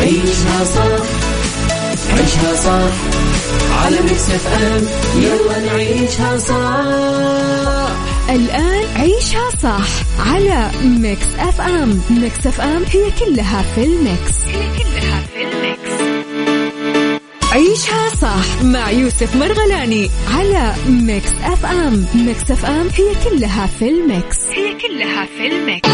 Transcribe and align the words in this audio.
عيشها 0.00 0.64
صح 0.64 1.04
عيشها 2.18 2.54
صح. 2.56 2.92
على 3.84 3.96
ميكس 4.02 4.30
إف 4.30 4.46
إم 4.46 4.86
يلا 5.22 5.58
نعيشها 5.66 6.38
صح. 6.38 7.94
الآن 8.34 8.84
عيشها 8.96 9.50
صح 9.62 9.86
على 10.32 10.70
ميكس 10.84 11.26
إف 11.38 11.60
إم. 11.60 12.00
ميكس 12.10 12.46
إف 12.46 12.60
إم 12.60 12.82
هي 12.92 13.10
كلها 13.20 13.62
في 13.74 13.84
الميكس. 13.84 14.34
هي 14.46 14.68
كلها 14.78 15.22
في 15.34 15.42
الميكس. 15.42 16.20
عيشها 17.52 18.08
صح 18.22 18.62
مع 18.62 18.90
يوسف 18.90 19.36
مرغلاني 19.36 20.10
على 20.34 20.74
ميكس 20.88 21.30
إف 21.44 21.66
إم. 21.66 22.04
ميكس 22.14 22.50
إف 22.50 22.64
إم 22.64 22.88
هي 22.98 23.30
كلها 23.30 23.68
في 23.78 23.88
الميكس. 23.88 24.36
هي 24.50 24.74
كلها 24.74 25.26
في 25.38 25.46
ال 25.46 25.55
mix. 25.55 25.90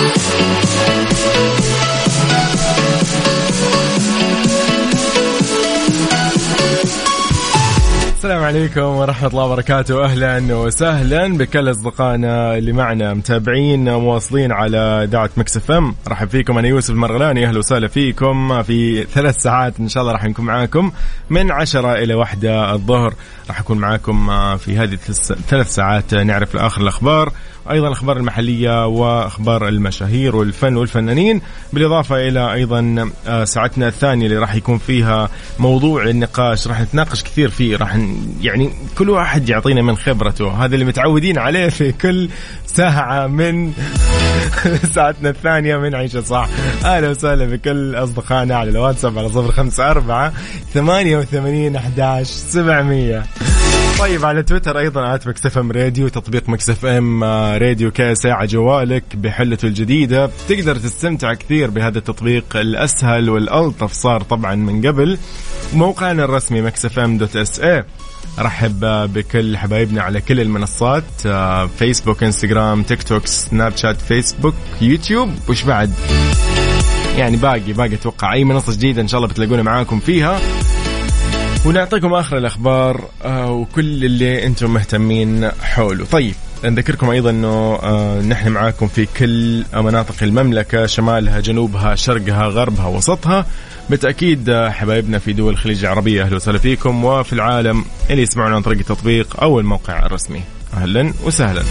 السلام 8.27 8.44
عليكم 8.44 8.80
ورحمة 8.80 9.28
الله 9.28 9.44
وبركاته. 9.44 10.05
أهلا 10.05 10.55
وسهلا 10.55 11.38
بكل 11.38 11.70
أصدقائنا 11.70 12.56
اللي 12.56 12.72
معنا 12.72 13.14
متابعين 13.14 13.94
مواصلين 13.94 14.52
على 14.52 14.78
إذاعة 14.78 15.30
Mix 15.36 15.56
FM. 15.56 15.95
رحب 16.08 16.28
فيكم 16.28 16.58
أنا 16.58 16.69
يوسف 16.69 16.91
المرغلاني 16.91 17.47
أهلا 17.47 17.58
وسهلا 17.58 17.88
فيكم 17.88 18.62
في 18.62 19.04
ثلاث 19.04 19.36
ساعات 19.36 19.80
إن 19.80 19.88
شاء 19.88 20.02
الله 20.02 20.12
راح 20.12 20.24
نكون 20.24 20.44
معاكم 20.44 20.92
من 21.30 21.52
عشرة 21.52 21.92
إلى 21.94 22.14
واحدة 22.14 22.72
الظهر. 22.72 23.14
راح 23.48 23.60
أكون 23.60 23.78
معاكم 23.78 24.27
في 24.56 24.78
هذه 24.78 24.98
الثلاث 25.30 25.74
ساعات 25.74 26.14
نعرف 26.14 26.56
آخر 26.56 26.82
الأخبار. 26.82 27.32
أيضا 27.70 27.86
الاخبار 27.86 28.17
المحلية 28.17 28.86
وأخبار 28.86 29.69
المشاهير 29.69 30.36
والفن 30.36 30.77
والفنانين 30.77 31.41
بالإضافة 31.72 32.28
إلى 32.28 32.53
أيضا 32.53 33.11
آه، 33.27 33.45
ساعتنا 33.45 33.89
الثانية 33.89 34.27
اللي 34.27 34.39
راح 34.39 34.55
يكون 34.55 34.78
فيها 34.78 35.31
موضوع 35.59 36.05
النقاش 36.05 36.69
راح 36.69 36.81
نتناقش 36.81 37.22
كثير 37.22 37.48
فيه 37.48 37.77
راح 37.77 37.98
يعني 38.41 38.72
كل 38.98 39.11
واحد 39.11 39.48
يعطينا 39.48 39.83
من 39.83 39.97
خبرته. 39.97 40.64
هذا 40.64 40.75
اللي 40.75 40.84
متعودين 40.84 41.39
عليه 41.39 41.69
في 41.69 41.92
كل 41.92 42.28
ساعة 42.67 43.27
من 43.27 43.72
ساعتنا 44.94 45.31
الثانية 45.31 45.77
من 45.77 45.94
عيشة 45.94 46.20
صح 46.20 46.48
أهلا 46.84 47.11
وسهلا 47.11 47.44
بكل 47.44 47.94
أصدقائنا 47.94 48.56
على 48.56 48.70
الواتساب 48.70 49.19
على 49.19 49.28
صفر 49.28 49.53
خمسة 49.53 49.91
أربعة 49.91 50.33
ثمانية 50.75 51.19
وثمانين 51.19 51.77
أحداش 51.77 52.27
سبعمية. 52.27 53.22
طيب 53.98 54.25
على 54.25 54.42
تويتر 54.42 54.78
أيضا 54.78 55.14
at 55.14 55.27
Mix 55.27 55.59
FM 55.59 55.72
Radio 55.72 56.09
تطبيق 56.08 56.48
Mix 56.48 56.84
FM 56.84 57.25
آه، 57.25 57.58
راديو 57.58 57.92
على 58.25 58.47
جوالك 58.47 59.05
بحلته 59.14 59.66
الجديدة. 59.66 60.30
تقدر 60.48 60.77
تستمتع 60.77 61.34
كثير 61.34 61.70
بهذا 61.70 61.98
التطبيق 61.98 62.56
الأسهل 62.56 63.30
والألطف 63.30 63.92
صار 63.92 64.22
طبعا 64.22 64.55
من 64.55 64.86
قبل. 64.86 65.19
موقعنا 65.75 66.25
الرسمي 66.25 66.62
Mix 66.62 66.98
FM 66.98 67.19
dot 67.19 67.36
SA 67.36 67.84
رحب 68.38 68.81
بكل 69.12 69.56
حبايبنا 69.56 70.03
على 70.03 70.21
كل 70.21 70.41
المنصات 70.41 71.04
آه، 71.26 71.66
فيسبوك 71.78 72.22
انستغرام 72.22 72.82
تيك 72.82 73.03
توك 73.03 73.26
سناب 73.26 73.76
شات 73.76 74.00
فيسبوك 74.00 74.54
يوتيوب 74.81 75.31
وش 75.48 75.62
بعد؟ 75.62 75.92
يعني 77.16 77.37
باقي 77.37 77.72
باقي 77.72 77.94
أتوقع 77.94 78.32
أي 78.32 78.44
منصة 78.44 78.72
جديدة 78.72 79.03
إن 79.03 79.09
شاء 79.09 79.19
الله 79.19 79.28
بتلاقونا 79.28 79.62
معاكم 79.62 80.00
فيها. 80.00 80.41
ونعطيكم 81.66 82.15
آخر 82.15 82.38
الأخبار 82.38 83.04
آه، 83.25 83.50
وكل 83.50 84.04
اللي 84.04 84.47
أنتم 84.47 84.75
مهتمين 84.75 85.50
حوله. 85.62 86.04
طيب 86.04 86.34
نذكركم 86.65 87.10
أيضا 87.10 87.31
أنه 87.31 87.78
آه، 87.82 88.21
نحن 88.21 88.49
معاكم 88.49 88.88
في 88.88 89.06
كل 89.19 89.65
مناطق 89.75 90.15
المملكة 90.22 90.87
شمالها 90.87 91.41
جنوبها 91.41 91.94
شرقها 91.94 92.47
غربها 92.47 92.87
وسطها. 92.87 93.47
بالتأكيد 93.91 94.49
آه، 94.50 94.71
حبايبنا 94.71 95.19
في 95.19 95.32
دول 95.32 95.53
الخليج 95.53 95.84
العربية 95.84 96.22
أهلا 96.22 96.37
وسهلا 96.37 96.59
فيكم 96.59 97.04
وفي 97.04 97.32
العالم 97.32 97.84
اللي 98.10 98.22
يسمعونا 98.22 98.56
عن 98.56 98.62
طريق 98.62 98.78
التطبيق 98.78 99.43
أو 99.43 99.60
الموقع 99.60 100.06
الرسمي. 100.06 100.43
أهلا 100.77 101.12
وسهلا. 101.25 101.62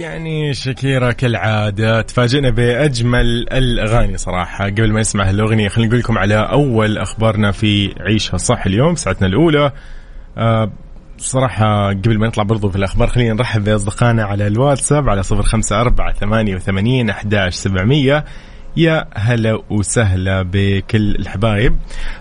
يعني 0.00 0.54
شكيرا 0.54 1.12
كالعادة 1.12 2.02
تفاجئنا 2.02 2.50
بأجمل 2.50 3.46
الأغاني 3.52 4.16
صراحة. 4.16 4.64
قبل 4.64 4.92
ما 4.92 5.00
نسمع 5.00 5.30
الأغنية 5.30 5.68
خلينا 5.68 5.88
نقول 5.88 6.00
لكم 6.00 6.18
على 6.18 6.34
أول 6.34 6.98
أخبارنا 6.98 7.50
في 7.50 7.94
عيشها 8.00 8.36
صح 8.36 8.66
اليوم 8.66 8.94
ساعتنا 8.94 9.26
الأولى. 9.26 9.72
أه 10.38 10.72
صراحة 11.18 11.88
قبل 11.88 12.18
ما 12.18 12.26
نطلع 12.26 12.42
برضو 12.42 12.70
في 12.70 12.76
الأخبار 12.76 13.08
خلينا 13.08 13.34
نرحب 13.34 13.64
بأصدقائنا 13.64 14.24
على 14.24 14.46
الواتساب 14.46 15.08
على 15.08 15.22
صفر 15.22 15.42
خمسة 15.42 15.80
أربعة 15.80 16.12
ثمانية 16.12 16.56
وثمانين 16.56 17.10
أحداش 17.10 17.54
سبعمية. 17.54 18.24
يا 18.76 19.06
هلا 19.14 19.62
وسهلا 19.70 20.42
بكل 20.42 21.14
الحبايب. 21.16 21.76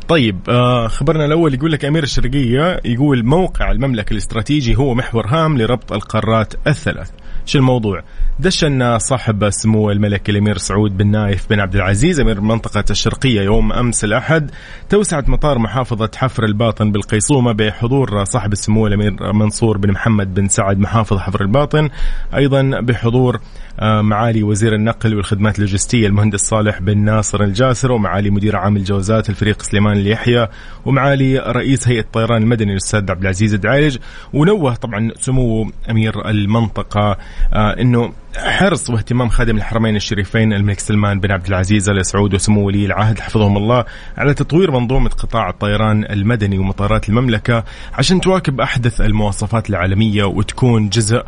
طيب 0.07 0.39
آه 0.49 0.87
خبرنا 0.87 1.25
الأول 1.25 1.53
يقول 1.53 1.71
لك 1.71 1.85
أمير 1.85 2.03
الشرقية 2.03 2.79
يقول 2.85 3.25
موقع 3.25 3.71
المملكة 3.71 4.11
الاستراتيجي 4.11 4.75
هو 4.75 4.93
محور 4.93 5.27
هام 5.27 5.57
لربط 5.57 5.93
القارات 5.93 6.53
الثلاث. 6.67 7.11
شو 7.49 7.59
الموضوع. 7.59 8.03
دشن 8.39 8.99
صاحب 8.99 9.49
سمو 9.49 9.91
الملك 9.91 10.29
الأمير 10.29 10.57
سعود 10.57 10.97
بن 10.97 11.07
نايف 11.07 11.49
بن 11.49 11.59
عبد 11.59 11.75
العزيز 11.75 12.19
أمير 12.19 12.37
المنطقة 12.37 12.83
الشرقية 12.89 13.41
يوم 13.41 13.73
أمس 13.73 14.03
الأحد. 14.03 14.51
توسعه 14.89 15.23
مطار 15.27 15.59
محافظة 15.59 16.11
حفر 16.15 16.45
الباطن 16.45 16.91
بالقيصومة 16.91 17.51
بحضور 17.51 18.23
صاحب 18.23 18.53
السمو 18.53 18.87
الأمير 18.87 19.33
منصور 19.33 19.77
بن 19.77 19.91
محمد 19.91 20.33
بن 20.33 20.47
سعد 20.47 20.79
محافظ 20.79 21.17
حفر 21.17 21.41
الباطن. 21.41 21.89
أيضا 22.35 22.79
بحضور 22.81 23.39
آه، 23.81 24.01
معالي 24.01 24.43
وزير 24.43 24.75
النقل 24.75 25.15
والخدمات 25.15 25.55
اللوجستية 25.55 26.07
المهندس 26.07 26.39
صالح 26.39 26.79
بن 26.79 26.97
ناصر 26.97 27.43
الجاسر 27.43 27.91
ومعالي 27.91 28.29
مدير 28.29 28.55
عام 28.55 28.77
الجوازات 28.77 29.29
الفريق 29.29 29.61
سليمان 29.61 29.97
اليحيى 29.97 30.47
ومعالي 30.85 31.37
رئيس 31.37 31.87
هيئة 31.87 31.99
الطيران 31.99 32.41
المدني 32.41 32.71
الأستاذ 32.71 33.11
عبد 33.11 33.21
العزيز 33.21 33.53
الدعيج 33.53 33.97
ونوه 34.33 34.75
طبعا 34.75 35.11
سمو 35.19 35.71
أمير 35.89 36.29
المنطقة 36.29 37.17
إنه 37.53 38.13
حرص 38.37 38.89
واهتمام 38.89 39.29
خادم 39.29 39.57
الحرمين 39.57 39.95
الشريفين 39.95 40.53
الملك 40.53 40.79
سلمان 40.79 41.19
بن 41.19 41.31
عبد 41.31 41.47
العزيز 41.47 41.89
آل 41.89 42.05
سعود 42.05 42.33
وسمو 42.33 42.67
ولي 42.67 42.85
العهد 42.85 43.19
حفظهم 43.19 43.57
الله 43.57 43.85
على 44.17 44.33
تطوير 44.33 44.71
منظومة 44.71 45.09
قطاع 45.09 45.49
الطيران 45.49 46.03
المدني 46.03 46.57
ومطارات 46.57 47.09
المملكة 47.09 47.63
عشان 47.93 48.21
تواكب 48.21 48.61
أحدث 48.61 49.01
المواصفات 49.01 49.69
العالمية 49.69 50.23
وتكون 50.23 50.89
جزء 50.89 51.23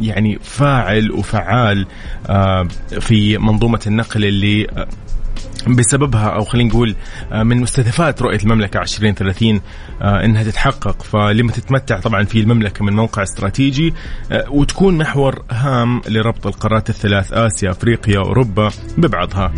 يعني 0.00 0.38
فاعل 0.42 1.10
وفعال 1.10 1.86
في 3.00 3.38
منظومة 3.38 3.80
النقل 3.86 4.24
اللي 4.24 4.86
بسببها 5.68 6.28
أو 6.28 6.44
خلينا 6.44 6.68
نقول 6.68 6.96
آه، 7.32 7.42
من 7.42 7.60
مستهدفات 7.60 8.22
رؤية 8.22 8.38
المملكة 8.38 8.80
2030 8.80 9.60
آه، 10.02 10.24
إنها 10.24 10.42
تتحقق 10.42 11.02
فلما 11.02 11.52
تتمتع 11.52 12.00
طبعا 12.00 12.24
في 12.24 12.40
المملكة 12.40 12.84
من 12.84 12.92
موقع 12.92 13.22
استراتيجي 13.22 13.94
آه، 14.32 14.44
وتكون 14.50 14.98
محور 14.98 15.42
هام 15.50 16.02
لربط 16.08 16.46
القارات 16.46 16.90
الثلاث 16.90 17.32
آسيا 17.32 17.70
أفريقيا 17.70 18.18
أوروبا 18.18 18.70
ببعضها. 18.98 19.52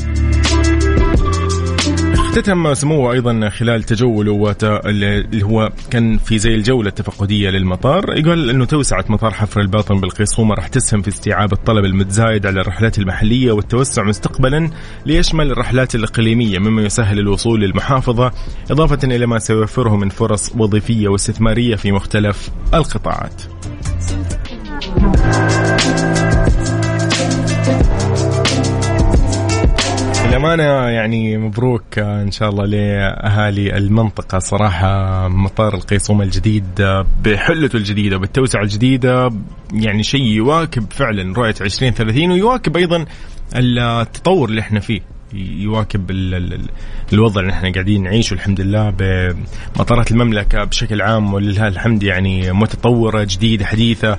اختتم 2.33 2.75
سموه 2.75 3.13
أيضا 3.13 3.49
خلال 3.49 3.83
تجوله 3.83 4.55
اللي 4.63 5.45
هو 5.45 5.73
كان 5.91 6.19
في 6.19 6.39
زي 6.39 6.55
الجولة 6.55 6.89
التفقدية 6.89 7.51
للمطار 7.51 8.19
يقول 8.19 8.51
إنه 8.51 8.65
توسعه 8.65 9.05
مطار 9.09 9.31
حفر 9.31 9.61
الباطن 9.61 10.01
بالقيصومه 10.01 10.55
راح 10.55 10.69
تسهم 10.69 11.03
في 11.03 11.09
استيعاب 11.09 11.53
الطلب 11.53 11.85
المتزايد 11.85 12.47
على 12.47 12.61
الرحلات 12.61 12.99
المحلية 12.99 13.53
والتوسع 13.53 14.03
مستقبلا 14.03 14.71
ليشمل 15.07 15.51
الرحلات 15.51 15.95
الإقليمية 15.95 16.59
مما 16.59 16.83
يسهل 16.83 17.19
الوصول 17.19 17.61
للمحافظة 17.61 18.33
إضافة 18.71 18.99
إلى 19.05 19.27
ما 19.27 19.39
سيوفره 19.39 19.97
من 19.97 20.09
فرص 20.09 20.53
وظيفية 20.57 21.09
واستثمارية 21.09 21.77
في 21.77 21.93
مختلف 21.93 22.51
القطاعات. 22.75 23.43
للأمانة 30.33 30.89
يعني 30.89 31.39
مبروك 31.39 31.99
إن 31.99 32.31
شاء 32.31 32.49
الله 32.49 32.65
لأهالي 32.67 33.77
المنطقة. 33.77 34.39
صراحة 34.39 35.29
مطار 35.29 35.75
القيصوم 35.75 36.23
الجديد 36.23 36.65
بحلته 37.25 37.77
الجديدة 37.77 38.17
بالتوسعة 38.17 38.63
الجديدة 38.63 39.31
يعني 39.73 40.03
شيء 40.03 40.23
يواكب 40.23 40.93
فعلا 40.93 41.35
رؤية 41.35 41.55
2030 41.61 42.31
ويواكب 42.31 42.77
أيضا 42.77 43.05
التطور 43.57 44.49
اللي 44.49 44.61
إحنا 44.61 44.81
فيه. 44.81 45.01
يواكب 45.35 46.11
الوضع 47.13 47.41
اللي 47.41 47.53
إحنا 47.53 47.73
قاعدين 47.73 48.03
نعيشه 48.03 48.35
الحمد 48.35 48.61
لله 48.61 48.91
بمطارات 48.91 50.11
المملكة 50.11 50.65
بشكل 50.65 51.03
عام 51.03 51.35
ولله 51.35 51.69
الحمد 51.69 52.03
يعني 52.03 52.53
متطورة 52.53 53.27
جديدة 53.31 53.65
حديثة 53.67 54.19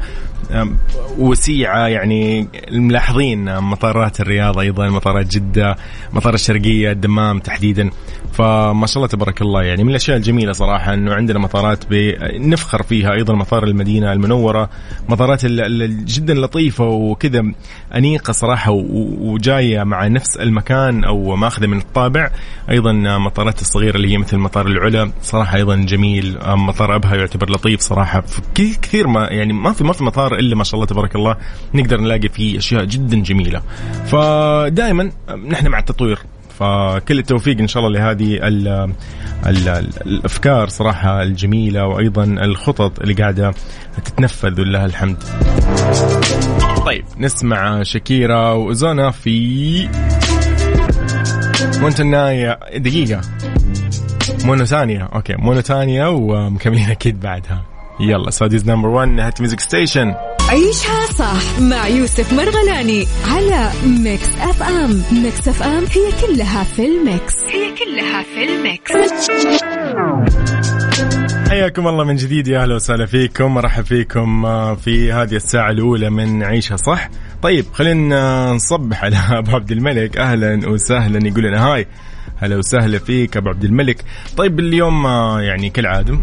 وسيعة 1.17 1.87
يعني 1.87 2.47
ملاحظين 2.71 3.59
مطارات 3.59 4.21
الرياض 4.21 4.59
أيضا 4.59 4.89
مطارات 4.89 5.27
جدة 5.27 5.75
مطار 6.13 6.33
الشرقية 6.33 6.91
الدمام 6.91 7.39
تحديدا. 7.39 7.89
فما 8.33 8.85
شاء 8.85 8.97
الله 8.97 9.07
تبارك 9.07 9.41
الله 9.41 9.63
يعني 9.63 9.83
من 9.83 9.89
الأشياء 9.89 10.17
الجميلة 10.17 10.51
صراحة 10.51 10.93
إنه 10.93 11.13
عندنا 11.13 11.39
مطارات 11.39 11.83
نفخر 12.23 12.83
فيها 12.83 13.13
أيضا 13.13 13.33
مطار 13.33 13.63
المدينة 13.63 14.13
المنورة 14.13 14.69
مطارات 15.09 15.45
جدا 15.45 16.33
لطيفة 16.33 16.87
وكذا 16.87 17.43
أنيقة 17.95 18.31
صراحة 18.31 18.71
وجاية 18.71 19.83
مع 19.83 20.07
نفس 20.07 20.37
المكان 20.37 21.03
أو 21.03 21.35
ماخذة 21.35 21.67
من 21.67 21.77
الطابع. 21.77 22.31
أيضا 22.69 22.91
مطارات 23.17 23.61
الصغيرة 23.61 23.95
اللي 23.95 24.11
هي 24.11 24.17
مثل 24.17 24.37
مطار 24.37 24.67
العلا 24.67 25.11
صراحة 25.21 25.57
أيضا 25.57 25.75
جميل 25.75 26.37
مطار 26.45 26.95
أبها 26.95 27.15
يعتبر 27.15 27.49
لطيف 27.49 27.79
صراحة. 27.79 28.23
كثير 28.55 29.07
ما 29.07 29.27
يعني 29.31 29.53
ما 29.53 29.71
في 29.73 29.83
ما 29.83 29.93
في 29.93 30.03
مطار 30.03 30.35
إلا 30.35 30.55
ما 30.55 30.63
شاء 30.63 30.75
الله 30.75 30.85
تبارك 30.85 31.15
الله 31.15 31.37
نقدر 31.73 32.01
نلاقي 32.01 32.29
فيه 32.29 32.57
أشياء 32.57 32.85
جدا 32.85 33.21
جميلة. 33.21 33.61
فدائما 34.05 35.11
نحن 35.47 35.67
مع 35.67 35.79
التطوير. 35.79 36.19
فكل 36.59 37.19
التوفيق 37.19 37.59
إن 37.59 37.67
شاء 37.67 37.85
الله 37.85 37.99
لهذه 37.99 38.47
ال 38.47 38.67
ال 39.45 39.67
الأفكار 40.05 40.67
صراحة 40.67 41.21
الجميلة 41.21 41.87
وأيضا 41.87 42.23
الخطط 42.23 42.99
اللي 42.99 43.13
قاعدة 43.13 43.53
تتنفذ 44.05 44.61
ولله 44.61 44.85
الحمد. 44.85 45.23
طيب 46.85 47.05
نسمع 47.17 47.83
شكيرا 47.83 48.51
و 48.51 48.61
Ozuna 48.61 49.11
في 49.11 49.89
Monotonía 51.81 52.59
دقيقة. 52.77 53.21
Monotonía 54.45 55.09
okay 55.15 55.35
Monotonía 55.35 56.09
ومكملين 56.09 56.89
أكيد 56.89 57.19
بعدها. 57.19 57.63
يلا 57.99 58.29
Saudi's 58.29 58.69
number 58.69 58.89
1 58.89 59.19
hit 59.19 59.41
music 59.41 59.59
station 59.59 60.15
عيشها 60.53 61.05
صح 61.05 61.59
مع 61.59 61.87
يوسف 61.87 62.33
مرغلاني 62.33 63.05
على 63.27 63.69
Mix 64.03 64.29
FM. 64.29 65.03
Mix 65.23 65.47
FM 65.47 65.83
هي 65.83 66.27
كلها 66.27 66.63
في 66.63 66.85
ال 66.85 66.95
mix. 66.95 67.33
هي 67.49 67.71
كلها 67.75 68.23
في 68.23 68.43
ال 68.43 68.53
mix. 68.53 68.91
حياكم 71.49 71.87
الله 71.87 72.03
من 72.03 72.15
جديد 72.15 72.47
يا 72.47 72.61
أهلا 72.61 72.75
وسهلا 72.75 73.05
فيكم. 73.05 73.53
مرحب 73.53 73.85
فيكم 73.85 74.45
آه، 74.45 74.75
في 74.75 75.11
هذه 75.11 75.35
الساعة 75.35 75.71
الأولى 75.71 76.09
من 76.09 76.43
عيشها 76.43 76.77
صح. 76.77 77.09
طيب 77.41 77.65
خلينا 77.73 78.51
نصبح 78.51 79.03
على 79.03 79.17
أبو 79.39 79.51
عبد 79.51 79.71
الملك. 79.71 80.17
أهلا 80.17 80.69
وسهلا. 80.69 81.27
يقول 81.27 81.43
لنا 81.43 81.65
هاي. 81.67 81.87
هلا 82.37 82.57
وسهلا 82.57 82.99
فيك 82.99 83.37
أبو 83.37 83.49
عبد 83.49 83.63
الملك. 83.63 84.03
طيب 84.37 84.59
اليوم 84.59 85.05
آه، 85.05 85.41
يعني 85.41 85.69
كالعادة 85.69 86.17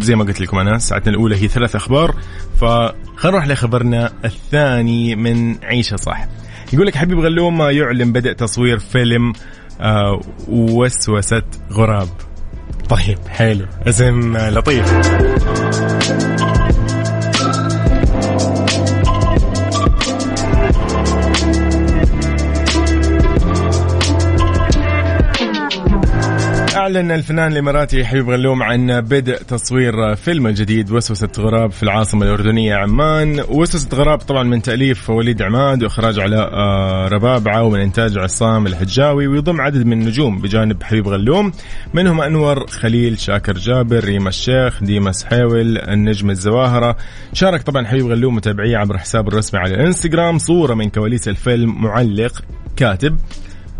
زي 0.00 0.14
ما 0.14 0.24
قلت 0.24 0.40
لكم 0.40 0.58
أنا 0.58 0.78
ساعتنا 0.78 1.10
الأولى 1.10 1.36
هي 1.36 1.48
ثلاث 1.48 1.76
أخبار 1.76 2.14
فخلينا 2.60 2.96
نروح 3.24 3.46
لخبرنا 3.46 4.12
الثاني 4.24 5.16
من 5.16 5.64
عيشة 5.64 5.96
صح. 5.96 6.26
يقول 6.72 6.86
لك 6.86 6.96
حبيب 6.96 7.18
غلوم 7.18 7.62
يعلن 7.62 8.12
بدء 8.12 8.32
تصوير 8.32 8.78
فيلم 8.78 9.32
آه 9.80 10.20
وسوسة 10.48 11.42
غراب. 11.72 12.08
طيب 12.88 13.18
حلو 13.28 13.66
اسم 13.86 14.36
لطيف. 14.36 14.92
أعلن 26.82 27.10
الفنان 27.10 27.52
الإماراتي 27.52 28.04
حبيب 28.04 28.30
غلوم 28.30 28.62
عن 28.62 29.00
بدء 29.00 29.36
تصوير 29.36 30.14
فيلم 30.14 30.46
الجديد 30.46 30.90
وسوسة 30.90 31.28
غراب 31.38 31.70
في 31.70 31.82
العاصمة 31.82 32.26
الأردنية 32.26 32.74
عمان. 32.74 33.40
وسوسة 33.48 33.88
غراب 33.96 34.18
طبعا 34.18 34.42
من 34.42 34.62
تأليف 34.62 35.10
وليد 35.10 35.42
عماد 35.42 35.82
وإخراج 35.82 36.20
علاء 36.20 36.50
آه، 36.52 37.08
ربابعة 37.08 37.62
ومن 37.62 37.80
إنتاج 37.80 38.18
عصام 38.18 38.66
الحجاوي 38.66 39.26
ويضم 39.26 39.60
عدد 39.60 39.86
من 39.86 39.92
النجوم 39.92 40.40
بجانب 40.40 40.82
حبيب 40.82 41.08
غلوم. 41.08 41.52
منهم 41.94 42.20
أنور 42.20 42.66
خليل 42.66 43.18
شاكر 43.18 43.52
جابر 43.52 44.04
ريما 44.04 44.28
الشيخ 44.28 44.84
ديما 44.84 45.12
سحيول 45.12 45.78
النجم 45.78 46.30
الزواهرة. 46.30 46.96
شارك 47.32 47.62
طبعا 47.62 47.86
حبيب 47.86 48.06
غلوم 48.06 48.34
متابعيه 48.34 48.76
عبر 48.76 48.98
حسابه 48.98 49.28
الرسمي 49.28 49.60
على 49.60 49.74
الإنستغرام. 49.74 50.38
صورة 50.38 50.74
من 50.74 50.90
كواليس 50.90 51.28
الفيلم 51.28 51.82
معلق 51.82 52.42
كاتب. 52.76 53.18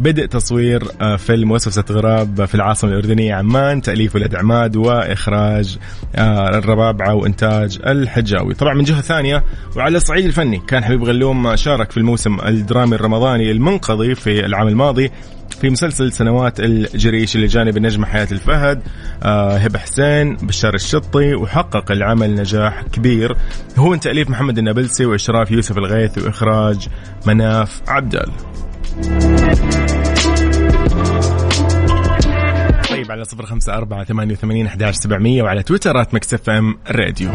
بدء 0.03 0.27
تصوير 0.27 0.83
آه، 1.01 1.17
فيلم 1.17 1.51
وسوسة 1.51 1.85
غراب 1.91 2.45
في 2.45 2.55
العاصمة 2.55 2.91
الأردنية 2.91 3.35
عمان 3.35 3.83
تأليف 3.83 4.15
ولد 4.15 4.35
عماد 4.35 4.77
وإخراج 4.77 5.79
آه، 6.17 6.59
الربابعة 6.59 7.15
وإنتاج 7.15 7.79
الحجاوي. 7.87 8.55
طبعا 8.55 8.75
من 8.75 8.85
جهة 8.85 9.01
ثانية 9.01 9.45
وعلى 9.77 9.97
الصعيد 9.97 10.25
الفني 10.25 10.59
كان 10.59 10.85
حبيب 10.85 11.05
غلوم 11.05 11.57
شارك 11.57 11.91
في 11.91 11.97
الموسم 11.97 12.41
الدرامي 12.41 12.95
الرمضاني 12.95 13.51
المنقضي 13.51 14.15
في 14.15 14.47
العام 14.47 14.69
الماضي 14.69 15.11
في 15.61 15.71
مسلسل 15.71 16.13
سنوات 16.13 16.61
الجريش 16.61 17.37
اللي 17.37 17.47
جانب 17.47 17.77
النجمة 17.77 18.07
حياة 18.07 18.29
الفهد 18.33 18.83
آه 19.23 19.57
هبة 19.57 19.79
حسين 19.79 20.37
بشار 20.37 20.75
الشطي 20.75 21.35
وحقق 21.35 21.93
العمل 21.93 22.35
نجاح 22.35 22.83
كبير. 22.93 23.37
هو 23.79 23.89
من 23.89 24.01
تأليف 24.01 24.31
محمد 24.31 24.59
النابلسي 24.59 25.07
وإشراف 25.07 25.51
يوسف 25.51 25.79
الغيث 25.79 26.19
وإخراج 26.19 26.89
مناف 27.27 27.81
عبدال. 27.89 28.31
على 33.13 33.25
صفر 33.25 33.47
خمسة 33.47 33.75
أربعة 33.75 34.05
ثمانية 34.05 34.35
وثمانين 34.35 34.67
أحداش 34.67 34.95
سبعمية 34.95 35.43
وعلى 35.43 35.63
تويترات 35.63 36.15
مكسف 36.15 36.51
أم 36.51 36.79
راديو. 36.91 37.31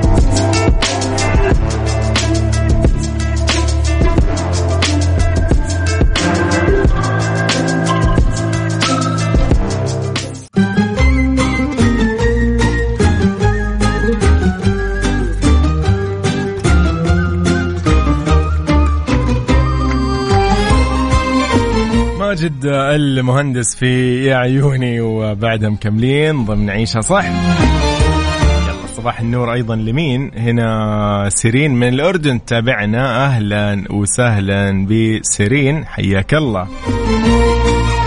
ماجد 22.37 22.65
المهندس 22.65 23.75
في 23.75 24.23
يا 24.25 24.35
عيوني 24.35 25.01
وبعدها 25.01 25.69
مكملين 25.69 26.45
ضمن 26.45 26.69
عيشها 26.69 27.01
صح. 27.01 27.25
يلا 27.25 28.87
صباح 28.87 29.19
النور 29.19 29.53
أيضا 29.53 29.75
لمين؟ 29.75 30.31
هنا 30.37 31.29
سيرين 31.29 31.75
من 31.75 31.87
الأردن. 31.87 32.45
تابعنا. 32.45 33.25
أهلا 33.25 33.83
وسهلا 33.89 34.87
بسيرين. 34.87 35.85
حياك 35.85 36.33
الله. 36.33 36.67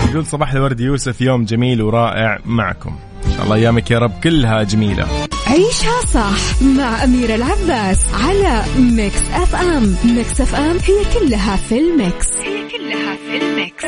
يقول 0.09 0.25
صباح 0.25 0.53
الورد 0.53 0.79
يوسف 0.79 1.21
يوم 1.21 1.43
جميل 1.43 1.81
ورائع 1.81 2.39
معكم. 2.45 2.95
الله 3.43 3.55
ايامك 3.55 3.91
يا 3.91 3.99
رب 3.99 4.11
كلها 4.23 4.63
جميلة. 4.63 5.07
عيشها 5.47 6.01
صح 6.13 6.61
مع 6.61 7.03
أميرة 7.03 7.35
العباس 7.35 7.99
على 8.13 8.63
Mix 8.79 9.21
FM 9.33 9.95
Mix 10.05 10.41
FM 10.41 10.77
هي 10.77 11.19
كلها 11.19 11.55
في 11.55 11.79
ال 11.79 11.89
mix. 11.89 12.27
هي 12.37 12.67
كلها 12.69 13.15
في 13.15 13.37
ال 13.45 13.53
mix. 13.53 13.85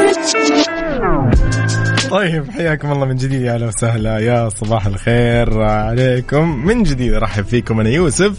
طيب 2.10 2.52
حياكم 2.52 2.92
الله 2.92 3.06
من 3.06 3.16
جديد 3.16 3.42
يا 3.42 3.54
أهلا 3.54 3.68
وسهلا. 3.68 4.20
يا 4.20 4.50
صباح 4.50 4.86
الخير 4.86 5.62
عليكم. 5.62 6.66
من 6.66 6.84
جديد 6.84 7.14
أرحب 7.14 7.46
فيكم 7.46 7.80
أنا 7.80 7.90
يوسف. 7.90 8.34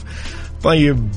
طيب 0.62 1.08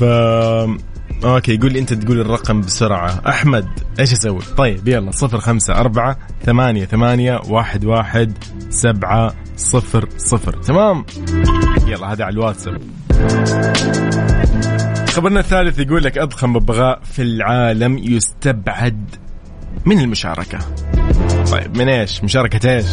okay 1.23 1.53
يقول 1.53 1.77
أنت 1.77 1.93
تقول 1.93 2.21
الرقم 2.21 2.61
بسرعة. 2.61 3.21
أحمد 3.27 3.67
إيش 3.99 4.13
أسوي؟ 4.13 4.39
طيب 4.57 4.87
يلا 4.87 5.11
صفر 5.11 5.39
خمسة 5.39 5.73
أربعة 5.73 6.17
ثمانية 6.45 6.85
ثمانية 6.85 7.41
واحد 7.49 7.85
واحد 7.85 8.37
سبعة 8.69 9.33
صفر 9.55 10.09
صفر. 10.17 10.53
تمام؟ 10.53 11.05
يلا 11.87 12.11
هذا 12.13 12.23
على 12.25 12.33
الواتساب. 12.33 12.81
خبرنا 15.09 15.39
الثالث 15.39 15.79
يقول 15.79 16.03
لك 16.03 16.17
أضخم 16.17 16.53
ببغاء 16.53 16.99
في 17.03 17.21
العالم 17.21 17.97
يستبعد 17.97 19.15
من 19.85 19.99
المشاركة؟ 19.99 20.59
طيب 21.51 21.77
من 21.77 21.89
إيش؟ 21.89 22.23
مشاركة 22.23 22.75
إيش؟ 22.75 22.85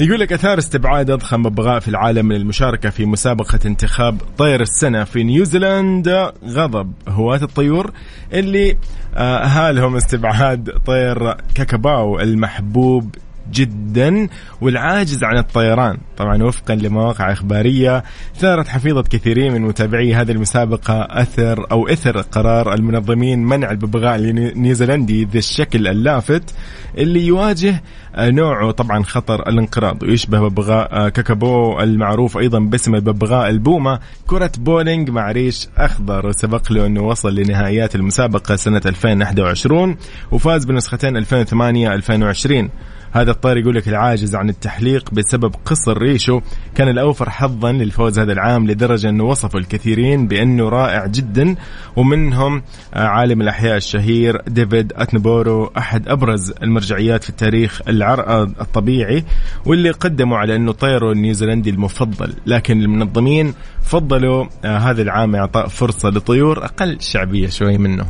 يقول 0.00 0.20
لك 0.20 0.32
أثار 0.32 0.58
استبعاد 0.58 1.10
أضخم 1.10 1.42
ببغاء 1.42 1.80
في 1.80 1.88
العالم 1.88 2.26
من 2.26 2.36
المشاركة 2.36 2.90
في 2.90 3.06
مسابقة 3.06 3.58
انتخاب 3.66 4.20
طير 4.38 4.60
السنة 4.60 5.04
في 5.04 5.22
نيوزيلندا. 5.22 6.32
غضب 6.48 6.92
هواة 7.08 7.40
الطيور 7.42 7.92
اللي 8.32 8.76
آه، 9.16 9.44
هالهم 9.44 9.96
استبعاد 9.96 10.70
طير 10.86 11.34
كاكاباو 11.54 12.20
المحبوب 12.20 13.14
جدا 13.52 14.28
والعاجز 14.60 15.24
عن 15.24 15.38
الطيران. 15.38 15.98
طبعا 16.16 16.42
وفقا 16.42 16.74
لمواقع 16.74 17.32
إخبارية 17.32 18.04
ثارت 18.36 18.68
حفيظة 18.68 19.02
كثيرين 19.02 19.52
من 19.52 19.62
متابعي 19.62 20.14
هذه 20.14 20.30
المسابقة 20.30 21.00
أثر 21.10 21.66
أو 21.70 21.88
إثر 21.88 22.20
قرار 22.20 22.74
المنظمين 22.74 23.44
منع 23.44 23.70
الببغاء 23.70 24.16
النيوزيلندي 24.16 25.24
ذي 25.24 25.38
الشكل 25.38 25.88
اللافت 25.88 26.54
اللي 26.98 27.26
يواجه 27.26 27.82
نوعه 28.18 28.70
طبعا 28.70 29.02
خطر 29.02 29.48
الانقراض 29.48 30.02
ويشبه 30.02 30.48
ببغاء 30.48 31.08
كاكابو 31.08 31.80
المعروف 31.80 32.38
أيضا 32.38 32.58
باسم 32.58 32.94
الببغاء 32.94 33.48
البومة. 33.50 34.00
كرة 34.26 34.52
بولينج 34.58 35.10
مع 35.10 35.32
ريش 35.32 35.68
أخضر 35.76 36.26
وسبق 36.26 36.72
له 36.72 36.86
أنه 36.86 37.02
وصل 37.02 37.34
لنهائيات 37.34 37.94
المسابقة 37.94 38.56
سنة 38.56 38.82
2021 38.86 39.96
وفاز 40.32 40.64
بنسختين 40.64 41.16
2008 41.16 41.94
2020 41.94 42.70
هذا 43.12 43.30
الطير 43.30 43.56
يقول 43.56 43.74
لك 43.74 43.88
العاجز 43.88 44.34
عن 44.34 44.48
التحليق 44.48 45.10
بسبب 45.10 45.54
قصر 45.64 45.98
ريشه 45.98 46.42
كان 46.74 46.88
الأوفر 46.88 47.30
حظا 47.30 47.72
للفوز 47.72 48.18
هذا 48.18 48.32
العام 48.32 48.66
لدرجة 48.66 49.08
أنه 49.08 49.24
وصفوا 49.24 49.60
الكثيرين 49.60 50.26
بأنه 50.26 50.68
رائع 50.68 51.06
جدا. 51.06 51.56
ومنهم 51.96 52.62
آه، 52.94 53.06
عالم 53.06 53.40
الأحياء 53.40 53.76
الشهير 53.76 54.42
ديفيد 54.46 54.92
أتنبورو 54.96 55.72
أحد 55.78 56.08
أبرز 56.08 56.52
المرجعيات 56.62 57.24
في 57.24 57.30
التاريخ 57.30 57.80
الطبيعي 57.88 59.24
واللي 59.66 59.90
قدموا 59.90 60.38
على 60.38 60.56
أنه 60.56 60.72
طيره 60.72 61.12
النيوزيلندي 61.12 61.70
المفضل. 61.70 62.34
لكن 62.46 62.80
المنظمين 62.80 63.54
فضلوا 63.82 64.46
آه، 64.64 64.78
هذا 64.78 65.02
العام 65.02 65.36
إعطاء 65.36 65.68
فرصة 65.68 66.08
لطيور 66.08 66.64
أقل 66.64 66.96
شعبية 67.00 67.48
شوي 67.48 67.78
منه. 67.78 68.06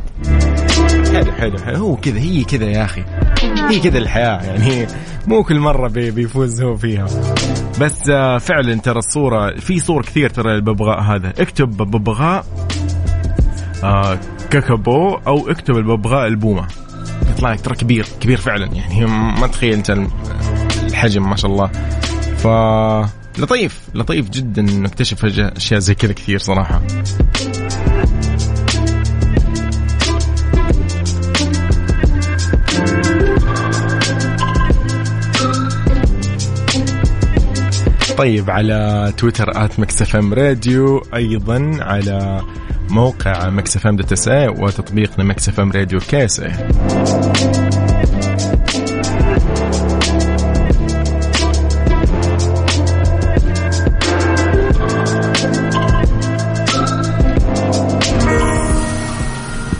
حلو 1.13 1.31
حلو 1.31 1.57
حلو. 1.57 1.77
هو 1.77 1.95
كذا 1.95 2.19
هي 2.19 2.43
كذا 2.43 2.65
يا 2.65 2.83
أخي. 2.83 3.03
هي 3.69 3.79
كذا 3.79 3.97
الحياة 3.97 4.43
يعني 4.43 4.87
مو 5.27 5.43
كل 5.43 5.59
مرة 5.59 5.87
بيفوز 5.87 6.61
هو 6.61 6.75
فيها. 6.75 7.05
بس 7.81 8.09
آه، 8.09 8.37
فعلا 8.37 8.75
ترى 8.75 8.99
الصورة 8.99 9.55
في 9.59 9.79
صور 9.79 10.01
كثير 10.01 10.29
ترى 10.29 10.55
الببغاء 10.55 11.01
هذا. 11.01 11.33
اكتب 11.39 11.77
ببغاء 11.77 12.45
آه 13.83 14.19
كاكابو 14.49 15.15
أو 15.27 15.49
اكتب 15.49 15.77
الببغاء 15.77 16.27
البومة. 16.27 16.67
يطلع 17.31 17.53
لك 17.53 17.61
ترى 17.61 17.75
كبير 17.75 18.05
كبير 18.19 18.37
فعلا 18.37 18.65
يعني 18.65 19.05
ما 19.39 19.47
تخيل 19.47 19.73
أنت 19.73 19.97
الحجم 20.83 21.29
ما 21.29 21.35
شاء 21.35 21.51
الله. 21.51 21.67
ف 22.37 22.47
لطيف 23.39 23.79
لطيف 23.95 24.29
جدا 24.29 24.61
نكتشف 24.61 25.25
أشياء 25.25 25.79
زي 25.79 25.95
كذا 25.95 26.13
كثير 26.13 26.39
صراحة. 26.39 26.81
طيب 38.19 38.49
على 38.49 39.13
تويتر 39.17 39.65
at 39.65 39.79
Mix 39.79 40.01
FM 40.15 40.33
Radio 40.33 41.03
أيضا 41.15 41.77
على 41.81 42.41
موقع 42.89 43.49
Mix 43.49 43.77
FM 43.77 43.95
dot 43.95 44.27
SA 44.27 44.47
وتطبيقنا 44.47 45.23
Mix 45.23 45.49
FM 45.49 45.71
Radio 45.71 45.99
كيس 45.99 46.41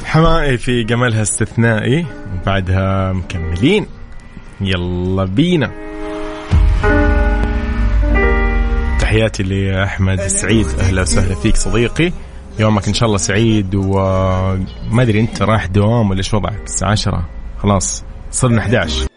حماقي 0.06 0.58
في 0.58 0.84
جمالها 0.84 1.22
استثنائي 1.22 2.06
وبعدها 2.34 3.14
مكملين. 3.14 3.86
يلا 4.62 5.26
بينا. 5.26 5.89
تحياتي 9.10 9.44
لأحمد 9.44 10.20
السعيد 10.20 10.68
أهلا 10.80 11.02
وسهلا 11.02 11.36
فيك 11.36 11.56
صديقي. 11.56 12.12
يومك 12.60 12.88
إن 12.88 12.94
شاء 12.94 13.08
الله 13.08 13.18
سعيد 13.18 13.76
وما 13.76 14.66
أدري 15.02 15.20
أنت 15.20 15.42
رايح 15.42 15.66
دوام 15.66 16.10
ولا 16.10 16.18
إيش 16.18 16.34
وضعك. 16.34 16.64
الساعة 16.64 16.92
10 16.92 17.26
خلاص 17.58 18.04
صرنا 18.32 18.62
11 18.62 19.08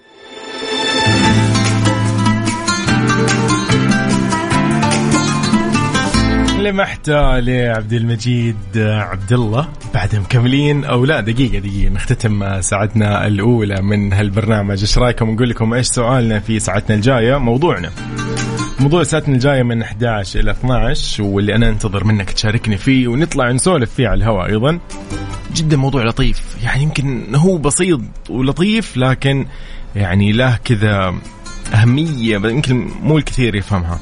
لمحتى 6.59 7.41
لعبد 7.41 7.93
المجيد 7.93 8.57
عبد 8.77 9.33
الله. 9.33 9.69
بعد 9.95 10.17
مكملين 10.17 10.85
أو 10.85 11.05
لا 11.05 11.21
دقيقة 11.21 11.59
دقيقة. 11.59 11.93
نختتم 11.93 12.61
ساعتنا 12.61 13.27
الأولى 13.27 13.83
من 13.83 14.13
هالبرنامج. 14.13 14.81
إيش 14.81 14.99
رأيكم؟ 14.99 15.31
نقول 15.31 15.51
لكم 15.51 15.75
إيش 15.75 15.87
سؤالنا 15.87 16.41
في 16.41 16.59
ساعتنا 16.59 16.97
الجاية؟ 16.97 17.37
موضوعنا. 17.37 17.91
موضوع 18.83 19.03
ساعتنا 19.03 19.35
الجاية 19.35 19.63
من 19.63 19.83
11 19.83 20.41
إلى 20.41 20.51
12 20.51 21.23
واللي 21.23 21.55
أنا 21.55 21.69
أنتظر 21.69 22.05
منك 22.05 22.31
تشاركني 22.31 22.77
فيه 22.77 23.09
ونطلع 23.09 23.51
نسولف 23.51 23.95
فيه 23.95 24.09
على 24.09 24.19
الهواء 24.19 24.47
أيضا. 24.47 24.79
جدا 25.55 25.77
موضوع 25.77 26.05
لطيف 26.05 26.57
يعني 26.65 26.83
يمكن 26.83 27.35
هو 27.35 27.59
بسيط 27.59 28.01
ولطيف 28.31 28.97
لكن 28.97 29.47
يعني 29.97 30.33
له 30.33 30.57
كذا 30.65 31.15
أهمية 31.75 32.37
يمكن 32.37 32.91
مو 33.03 33.19
الكثير 33.19 33.55
يفهمها. 33.55 34.01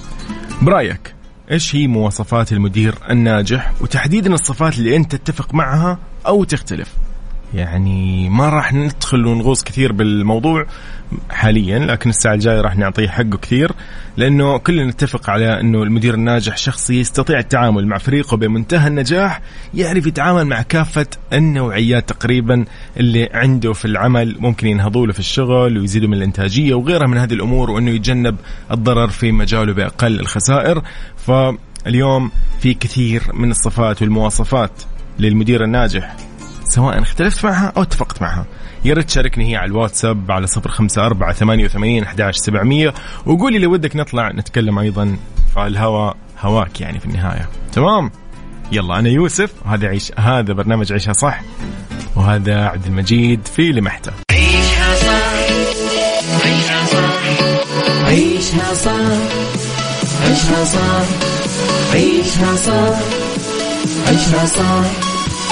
برأيك 0.62 1.14
إيش 1.50 1.76
هي 1.76 1.86
مواصفات 1.86 2.52
المدير 2.52 2.94
الناجح؟ 3.10 3.72
وتحديدا 3.80 4.34
الصفات 4.34 4.78
اللي 4.78 4.96
أنت 4.96 5.16
تتفق 5.16 5.54
معها 5.54 5.98
أو 6.26 6.44
تختلف. 6.44 6.88
يعني 7.54 8.28
ما 8.28 8.48
راح 8.48 8.72
ندخل 8.72 9.26
ونغوص 9.26 9.64
كثير 9.64 9.92
بالموضوع 9.92 10.66
حاليا 11.30 11.78
لكن 11.78 12.10
الساعة 12.10 12.34
الجاية 12.34 12.60
راح 12.60 12.76
نعطيه 12.76 13.08
حقه 13.08 13.38
كثير 13.42 13.72
لأنه 14.16 14.58
كلنا 14.58 14.84
نتفق 14.84 15.30
على 15.30 15.60
أنه 15.60 15.82
المدير 15.82 16.14
الناجح 16.14 16.56
شخص 16.56 16.90
يستطيع 16.90 17.38
التعامل 17.38 17.86
مع 17.86 17.98
فريقه 17.98 18.36
بمنتهى 18.36 18.88
النجاح 18.88 19.40
يعرف 19.74 20.06
يتعامل 20.06 20.44
مع 20.44 20.62
كافة 20.62 21.06
النوعيات 21.32 22.08
تقريبا 22.08 22.64
اللي 22.96 23.28
عنده 23.32 23.72
في 23.72 23.84
العمل 23.84 24.36
ممكن 24.38 24.66
ينهضوا 24.66 25.06
له 25.06 25.12
في 25.12 25.18
الشغل 25.18 25.78
ويزيدوا 25.78 26.08
من 26.08 26.14
الإنتاجية 26.14 26.74
وغيرها 26.74 27.06
من 27.06 27.18
هذه 27.18 27.32
الأمور 27.34 27.70
وأنه 27.70 27.90
يتجنب 27.90 28.36
الضرر 28.70 29.08
في 29.08 29.32
مجاله 29.32 29.72
بأقل 29.72 30.20
الخسائر. 30.20 30.82
فاليوم 31.16 32.30
في 32.60 32.74
كثير 32.74 33.22
من 33.34 33.50
الصفات 33.50 34.02
والمواصفات 34.02 34.82
للمدير 35.18 35.64
الناجح. 35.64 36.29
سواء 36.70 37.02
اختلفت 37.02 37.44
معها 37.44 37.72
أو 37.76 37.82
اتفقت 37.82 38.22
معها. 38.22 38.46
يا 38.84 38.94
ريت 38.94 39.06
تشاركني 39.06 39.52
هي 39.52 39.56
على 39.56 39.66
الواتساب 39.70 40.30
على 40.30 40.46
صفر 40.46 40.70
خمسة 40.70 41.06
أربعة 41.06 41.32
ثمانية 41.32 41.64
وثمانين 41.64 42.02
أحداش 42.04 42.36
سبعمية 42.36 42.94
وقولي 43.26 43.58
لو 43.58 43.72
ودك 43.72 43.96
نطلع 43.96 44.30
نتكلم 44.32 44.78
أيضا 44.78 45.16
في 45.54 45.66
الهواء 45.66 46.16
هواك 46.40 46.80
يعني 46.80 47.00
في 47.00 47.06
النهاية. 47.06 47.48
تمام؟ 47.72 48.10
يلا 48.72 48.98
أنا 48.98 49.08
يوسف 49.08 49.52
وهذا 49.64 49.88
عيش 49.88 50.12
هذا 50.18 50.52
برنامج 50.52 50.92
عيشها 50.92 51.12
صح 51.12 51.40
وهذا 52.16 52.64
عبد 52.64 52.86
المجيد 52.86 53.46
في 53.46 53.72
لمحتة. 53.72 54.12
عيشها 54.30 54.94
صح 54.94 55.32
عيشها 56.44 56.84
صح 56.86 57.20
عيشها 58.06 58.74
صح 58.74 58.90
عيشها 60.22 60.64
صح 60.64 61.06
عيشها 61.92 62.56
صح 62.56 62.98
عيشها 64.08 64.46
صح. 64.46 65.09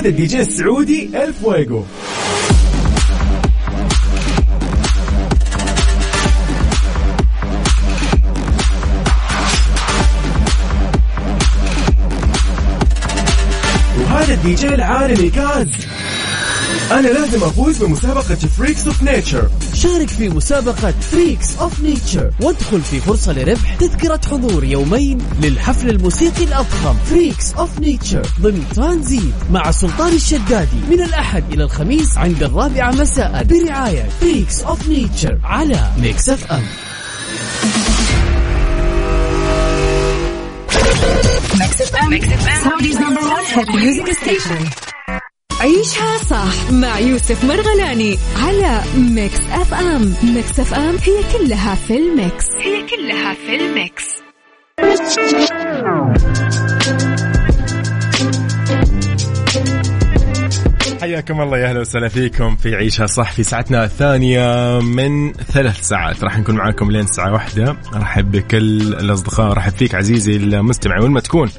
وهذا 0.00 0.08
الدي 0.08 0.26
جي 0.26 0.40
السعودي 0.40 1.10
ألف 1.14 1.44
ويجو. 1.44 1.84
وهذا 14.00 14.34
الدي 14.34 14.54
جي 14.54 14.74
العالمي 14.74 15.30
كاز 15.30 15.68
أنا 16.92 17.08
لازم 17.08 17.44
أفوز 17.44 17.82
بمسابقة 17.84 18.34
Freaks 18.34 18.86
of 18.86 19.02
Nature 19.02 19.48
شارك 19.82 20.08
في 20.08 20.28
مسابقة 20.28 20.90
Freaks 20.90 21.56
of 21.56 21.80
Nature 21.80 22.30
وادخل 22.40 22.80
في 22.82 23.00
فرصة 23.00 23.32
لربح 23.32 23.74
تذكرة 23.74 24.20
حضور 24.30 24.64
يومين 24.64 25.18
للحفل 25.42 25.90
الموسيقي 25.90 26.44
الأضخم 26.44 26.94
Freaks 27.10 27.52
of 27.52 27.78
Nature 27.78 28.26
ضمن 28.40 28.64
ترانزيت 28.74 29.34
مع 29.50 29.70
سلطان 29.70 30.12
الشدادي 30.12 30.76
من 30.90 31.00
الأحد 31.02 31.44
إلى 31.52 31.64
الخميس 31.64 32.18
عند 32.18 32.42
الرابعة 32.42 32.90
مساء 32.90 33.44
برعاية 33.44 34.08
Freaks 34.20 34.62
of 34.62 34.88
Nature 34.88 35.38
على 35.44 35.90
Mix 35.98 36.28
FM 36.28 36.62
عيشها 45.60 46.18
صح 46.18 46.72
مع 46.72 46.98
يوسف 46.98 47.44
مرغلاني 47.44 48.18
على 48.36 48.82
Mix 48.96 49.40
FM. 49.52 50.14
Mix 50.34 50.60
FM 50.60 50.96
هي 50.96 51.38
كلها 51.38 51.74
في 51.74 51.96
ال 51.96 52.06
mix. 52.06 52.46
هي 52.58 52.86
كلها 52.86 53.34
في 53.34 53.56
ال 53.56 53.66
mix. 53.66 54.04
حياكم 61.00 61.40
الله 61.40 61.58
يا 61.58 61.68
أهلا 61.68 61.80
وسهلا 61.80 62.08
فيكم 62.08 62.56
في 62.56 62.74
عيشها 62.74 63.06
صح 63.06 63.32
في 63.32 63.42
ساعتنا 63.42 63.84
الثانية 63.84 64.78
من 64.80 65.32
ثلاث 65.32 65.80
ساعات. 65.80 66.24
راح 66.24 66.38
نكون 66.38 66.54
معاكم 66.54 66.90
لين 66.90 67.04
الساعة 67.04 67.32
واحدة. 67.32 67.76
أرحب 67.94 68.30
بكل 68.30 68.94
الأصدقاء. 68.94 69.52
أرحب 69.52 69.72
فيك 69.72 69.94
عزيزي 69.94 70.36
المستمع. 70.36 71.00
وين 71.00 71.10
ما 71.10 71.20
تكون. 71.20 71.50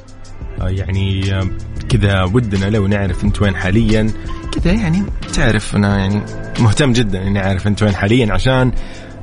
يعني 0.70 1.34
آه، 1.34 1.46
كذا 1.88 2.22
ودنا 2.22 2.70
لو 2.70 2.86
نعرف 2.86 3.24
انت 3.24 3.42
وين 3.42 3.56
حاليا. 3.56 4.10
كذا 4.52 4.72
يعني 4.72 5.02
تعرف 5.34 5.76
أنا 5.76 5.98
يعني 5.98 6.22
مهتم 6.60 6.92
جدا 6.92 7.26
إني 7.26 7.46
أعرف 7.46 7.66
انت 7.66 7.82
وين 7.82 7.94
حاليا 7.94 8.32
عشان 8.32 8.72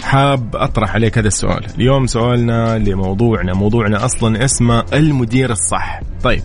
حاب 0.04 0.56
أطرح 0.56 0.94
عليك 0.94 1.18
هذا 1.18 1.28
السؤال. 1.28 1.66
اليوم 1.76 2.08
سؤالنا 2.08 2.78
لموضوعنا. 2.78 3.54
موضوعنا 3.54 4.06
أصلا 4.06 4.46
اسمه 4.46 4.84
المدير 4.94 5.52
الصح. 5.52 6.02
طيب 6.24 6.42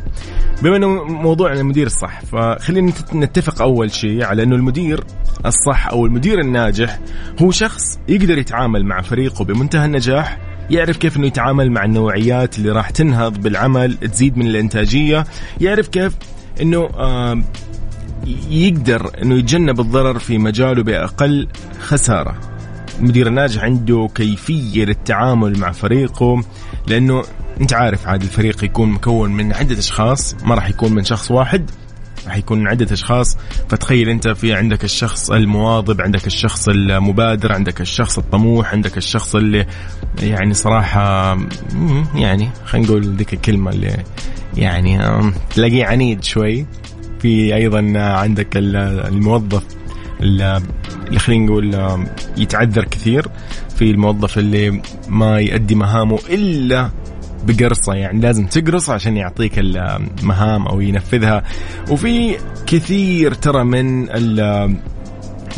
بما 0.62 0.76
إنه 0.76 1.04
موضوعنا 1.04 1.60
المدير 1.60 1.86
الصح 1.86 2.20
فخلينا 2.20 2.92
نتفق 3.14 3.62
أول 3.62 3.90
شيء 3.90 4.24
على 4.24 4.42
إنه 4.42 4.56
المدير 4.56 5.04
الصح 5.46 5.88
أو 5.88 6.06
المدير 6.06 6.40
الناجح 6.40 6.98
هو 7.42 7.50
شخص 7.50 7.98
يقدر 8.08 8.38
يتعامل 8.38 8.84
مع 8.84 9.00
فريقه 9.00 9.44
بمنتهى 9.44 9.84
النجاح 9.84 10.38
يعرف 10.70 10.96
كيف 10.96 11.16
إنه 11.16 11.26
يتعامل 11.26 11.72
مع 11.72 11.84
النوعيات 11.84 12.58
اللي 12.58 12.70
راح 12.70 12.90
تنهض 12.90 13.38
بالعمل 13.38 13.96
تزيد 13.96 14.36
من 14.36 14.46
الإنتاجية. 14.46 15.24
يعرف 15.60 15.88
كيف 15.88 16.12
إنه 16.60 16.88
يقدر 18.50 19.10
إنه 19.22 19.34
يتجنب 19.34 19.80
الضرر 19.80 20.18
في 20.18 20.38
مجاله 20.38 20.82
بأقل 20.82 21.48
خسارة. 21.80 22.40
المدير 23.00 23.26
الناجح 23.26 23.62
عنده 23.62 24.08
كيفية 24.14 24.84
للتعامل 24.84 25.58
مع 25.58 25.72
فريقه 25.72 26.44
لأنه 26.86 27.22
أنت 27.60 27.72
عارف 27.72 28.08
عاد 28.08 28.22
الفريق 28.22 28.64
يكون 28.64 28.90
مكون 28.90 29.30
من 29.32 29.52
عدة 29.52 29.78
أشخاص 29.78 30.36
ما 30.44 30.54
راح 30.54 30.68
يكون 30.68 30.92
من 30.92 31.04
شخص 31.04 31.30
واحد. 31.30 31.70
راح 32.26 32.36
يكون 32.36 32.58
من 32.60 32.68
عدة 32.68 32.92
أشخاص. 32.92 33.36
فتخيل 33.68 34.08
أنت 34.08 34.28
في 34.28 34.52
عندك 34.52 34.84
الشخص 34.84 35.30
المواظب 35.30 36.00
عندك 36.00 36.26
الشخص 36.26 36.68
المبادر 36.68 37.52
عندك 37.52 37.80
الشخص 37.80 38.18
الطموح 38.18 38.72
عندك 38.72 38.96
الشخص 38.96 39.34
اللي 39.34 39.66
يعني 40.22 40.54
صراحة 40.54 41.38
يعني 42.14 42.50
خلينا 42.64 42.86
نقول 42.86 43.02
ذيك 43.04 43.32
الكلمة 43.34 43.70
اللي 43.70 43.96
يعني 44.56 45.00
تلاقيه 45.54 45.84
عنيد 45.84 46.24
شوي. 46.24 46.66
في 47.20 47.54
أيضا 47.54 47.92
عندك 47.96 48.48
الموظف 48.56 49.62
اللي 50.20 50.62
خلينا 51.16 51.46
نقول 51.46 51.76
يتعذر 52.36 52.84
كثير. 52.84 53.26
في 53.76 53.90
الموظف 53.90 54.38
اللي 54.38 54.82
ما 55.08 55.40
يؤدي 55.40 55.74
مهامه 55.74 56.18
إلا 56.30 56.90
بقرصة 57.46 57.94
يعني 57.94 58.20
لازم 58.20 58.46
تقرص 58.46 58.90
عشان 58.90 59.16
يعطيك 59.16 59.52
المهام 59.56 60.66
أو 60.66 60.80
ينفذها 60.80 61.42
وفي 61.90 62.36
كثير 62.66 63.34
ترى 63.34 63.64
من 63.64 64.06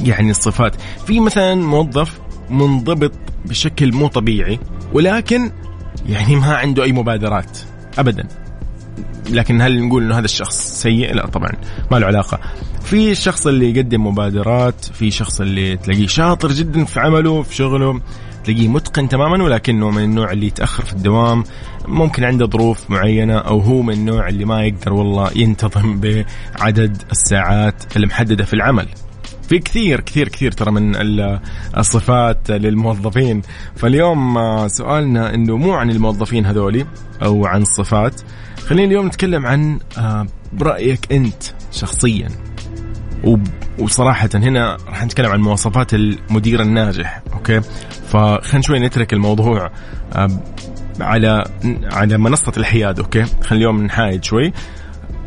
يعني 0.04 0.30
الصفات 0.30 0.74
في 1.06 1.20
مثلا 1.20 1.54
موظف 1.54 2.20
منضبط 2.50 3.12
بشكل 3.44 3.92
مو 3.94 4.08
طبيعي 4.08 4.58
ولكن 4.92 5.50
يعني 6.08 6.36
ما 6.36 6.56
عنده 6.56 6.84
أي 6.84 6.92
مبادرات 6.92 7.58
ابدا 7.98 8.28
لكن 9.30 9.60
هل 9.60 9.82
نقول 9.82 10.02
إنه 10.02 10.18
هذا 10.18 10.24
الشخص 10.24 10.82
سيء؟ 10.82 11.14
لا 11.14 11.26
طبعا 11.26 11.52
ما 11.90 11.96
له 11.96 12.06
علاقة. 12.06 12.38
في 12.80 13.10
الشخص 13.10 13.46
اللي 13.46 13.70
يقدم 13.70 14.06
مبادرات، 14.06 14.84
في 14.84 15.10
شخص 15.10 15.40
اللي 15.40 15.76
تلاقيه 15.76 16.06
شاطر 16.06 16.52
جدا 16.52 16.84
في 16.84 17.00
عمله 17.00 17.42
في 17.42 17.54
شغله، 17.54 18.00
تلاقيه 18.44 18.68
متقن 18.68 19.08
تماما 19.08 19.44
ولكنه 19.44 19.90
من 19.90 20.02
النوع 20.02 20.32
اللي 20.32 20.46
يتأخر 20.46 20.84
في 20.84 20.92
الدوام 20.92 21.44
ممكن 21.88 22.24
عنده 22.24 22.46
ظروف 22.46 22.90
معينة 22.90 23.38
أو 23.38 23.58
هو 23.58 23.82
من 23.82 23.94
النوع 23.94 24.28
اللي 24.28 24.44
ما 24.44 24.62
يقدر 24.62 24.92
والله 24.92 25.30
ينتظم 25.36 26.00
بعدد 26.00 27.02
الساعات 27.10 27.96
المحدده 27.96 28.44
في 28.44 28.54
العمل. 28.54 28.88
في 29.48 29.58
كثير 29.58 30.00
كثير 30.00 30.28
كثير 30.28 30.52
ترى 30.52 30.70
من 30.70 30.92
الصفات 31.76 32.50
للموظفين. 32.50 33.42
فاليوم 33.76 34.38
سؤالنا 34.68 35.34
إنه 35.34 35.56
مو 35.56 35.72
عن 35.72 35.90
الموظفين 35.90 36.46
هذولي 36.46 36.86
أو 37.22 37.46
عن 37.46 37.62
الصفات. 37.62 38.20
خلينا 38.66 38.84
اليوم 38.84 39.06
نتكلم 39.06 39.46
عن 39.46 39.78
آه، 39.98 40.26
برأيك 40.52 41.12
أنت 41.12 41.42
شخصيا. 41.72 42.28
وصراحة 43.78 44.28
هنا 44.34 44.76
راح 44.88 45.04
نتكلم 45.04 45.30
عن 45.30 45.40
مواصفات 45.40 45.94
المدير 45.94 46.62
الناجح 46.62 47.22
okay؟ 47.32 47.60
فخلينا 48.08 48.62
شوي 48.62 48.78
نترك 48.78 49.12
الموضوع 49.12 49.70
على 51.00 51.44
على 51.92 52.18
منصة 52.18 52.52
الحياد 52.56 53.00
okay؟ 53.00 53.22
خلينا 53.24 53.50
اليوم 53.52 53.82
نحايد 53.82 54.24
شوي. 54.24 54.52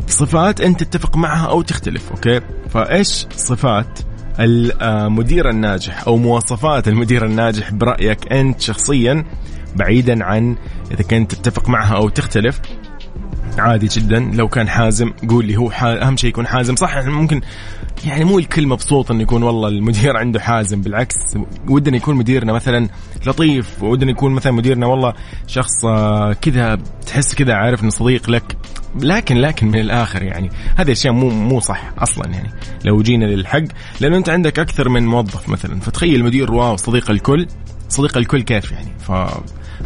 صفات 0.07 0.61
أنت 0.61 0.83
تتفق 0.83 1.17
معها 1.17 1.47
أو 1.47 1.61
تختلف 1.61 2.11
أوكي؟ 2.11 2.41
فإيش 2.69 3.27
صفات 3.35 3.99
المدير 4.39 5.49
الناجح 5.49 6.07
أو 6.07 6.17
مواصفات 6.17 6.87
المدير 6.87 7.25
الناجح 7.25 7.71
برأيك 7.73 8.33
أنت 8.33 8.61
شخصيا 8.61 9.25
بعيدا 9.75 10.23
عن 10.23 10.55
إذا 10.91 11.03
كنت 11.03 11.35
تتفق 11.35 11.69
معها 11.69 11.95
أو 11.95 12.09
تختلف؟ 12.09 12.61
عادي 13.59 13.87
جدا. 13.87 14.19
لو 14.19 14.47
كان 14.47 14.69
حازم 14.69 15.13
قول 15.29 15.45
لي 15.45 15.57
هو 15.57 15.71
أهم 15.71 16.17
شيء 16.17 16.29
يكون 16.29 16.47
حازم. 16.47 16.75
صح 16.75 16.97
ممكن 16.97 17.41
يعني 18.05 18.25
مو 18.25 18.39
الكل 18.39 18.67
مبسوط 18.67 19.11
إنه 19.11 19.21
يكون 19.21 19.43
والله 19.43 19.67
المدير 19.67 20.17
عنده 20.17 20.39
حازم 20.39 20.81
بالعكس. 20.81 21.15
ودنا 21.69 21.97
يكون 21.97 22.15
مديرنا 22.15 22.53
مثلا 22.53 22.89
لطيف 23.25 23.83
ودنا 23.83 24.11
يكون 24.11 24.31
مثلا 24.31 24.51
مديرنا 24.51 24.85
والله 24.85 25.13
شخص 25.47 25.85
آه، 25.85 26.33
كذا 26.33 26.77
تحس 27.05 27.35
كذا 27.35 27.53
عارف 27.53 27.81
إنه 27.81 27.89
صديق 27.89 28.29
لك. 28.29 28.57
لكن 29.01 29.37
لكن 29.37 29.67
من 29.67 29.79
الآخر 29.79 30.23
يعني 30.23 30.49
هذه 30.75 30.91
أشياء 30.91 31.13
مو 31.13 31.29
مو 31.29 31.59
صح 31.59 31.91
أصلا 31.97 32.31
يعني. 32.31 32.49
لو 32.85 33.01
جينا 33.01 33.25
للحق 33.25 33.63
لأنه 33.99 34.17
أنت 34.17 34.29
عندك 34.29 34.59
أكثر 34.59 34.89
من 34.89 35.07
موظف 35.07 35.49
مثلا. 35.49 35.79
فتخيل 35.79 36.23
مدير 36.23 36.51
واو 36.51 36.75
صديق 36.75 37.11
الكل 37.11 37.47
صديق 37.89 38.17
الكل 38.17 38.41
كيف 38.41 38.71
يعني. 38.71 38.91
ف 38.99 39.11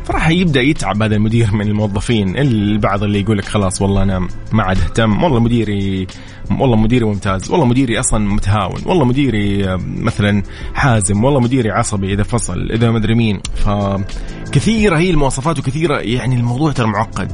فراح 0.06 0.30
يبدأ 0.30 0.62
يتعب 0.62 1.04
هذا 1.04 1.16
المدير 1.16 1.54
من 1.54 1.68
الموظفين. 1.68 2.38
البعض 2.38 3.04
اللي 3.04 3.20
يقول 3.20 3.38
لك 3.38 3.46
خلاص 3.46 3.82
والله 3.82 4.04
أنا 4.04 4.28
ما 4.52 4.64
عاد 4.64 4.78
أهتم. 4.78 5.24
والله 5.24 5.40
مديري 5.40 6.08
والله 6.52 6.76
مديري 6.76 7.06
ممتاز. 7.06 7.52
والله 7.52 7.66
مديري 7.66 8.00
أصلا 8.00 8.34
متهاون. 8.34 8.82
والله 8.86 9.06
مديري 9.06 9.78
مثلا 9.78 10.44
حازم. 10.74 11.24
والله 11.24 11.40
مديري 11.40 11.72
عصبي 11.72 12.14
إذا 12.14 12.24
فصل 12.24 12.72
إذا 12.72 12.92
مدري 12.92 13.16
مين. 13.16 13.40
فكثيرة 13.56 14.98
هي 14.98 15.10
المواصفات 15.10 15.60
وكثيرة 15.60 15.98
يعني 16.00 16.36
الموضوع 16.36 16.72
ترى 16.72 16.88
معقد. 16.88 17.32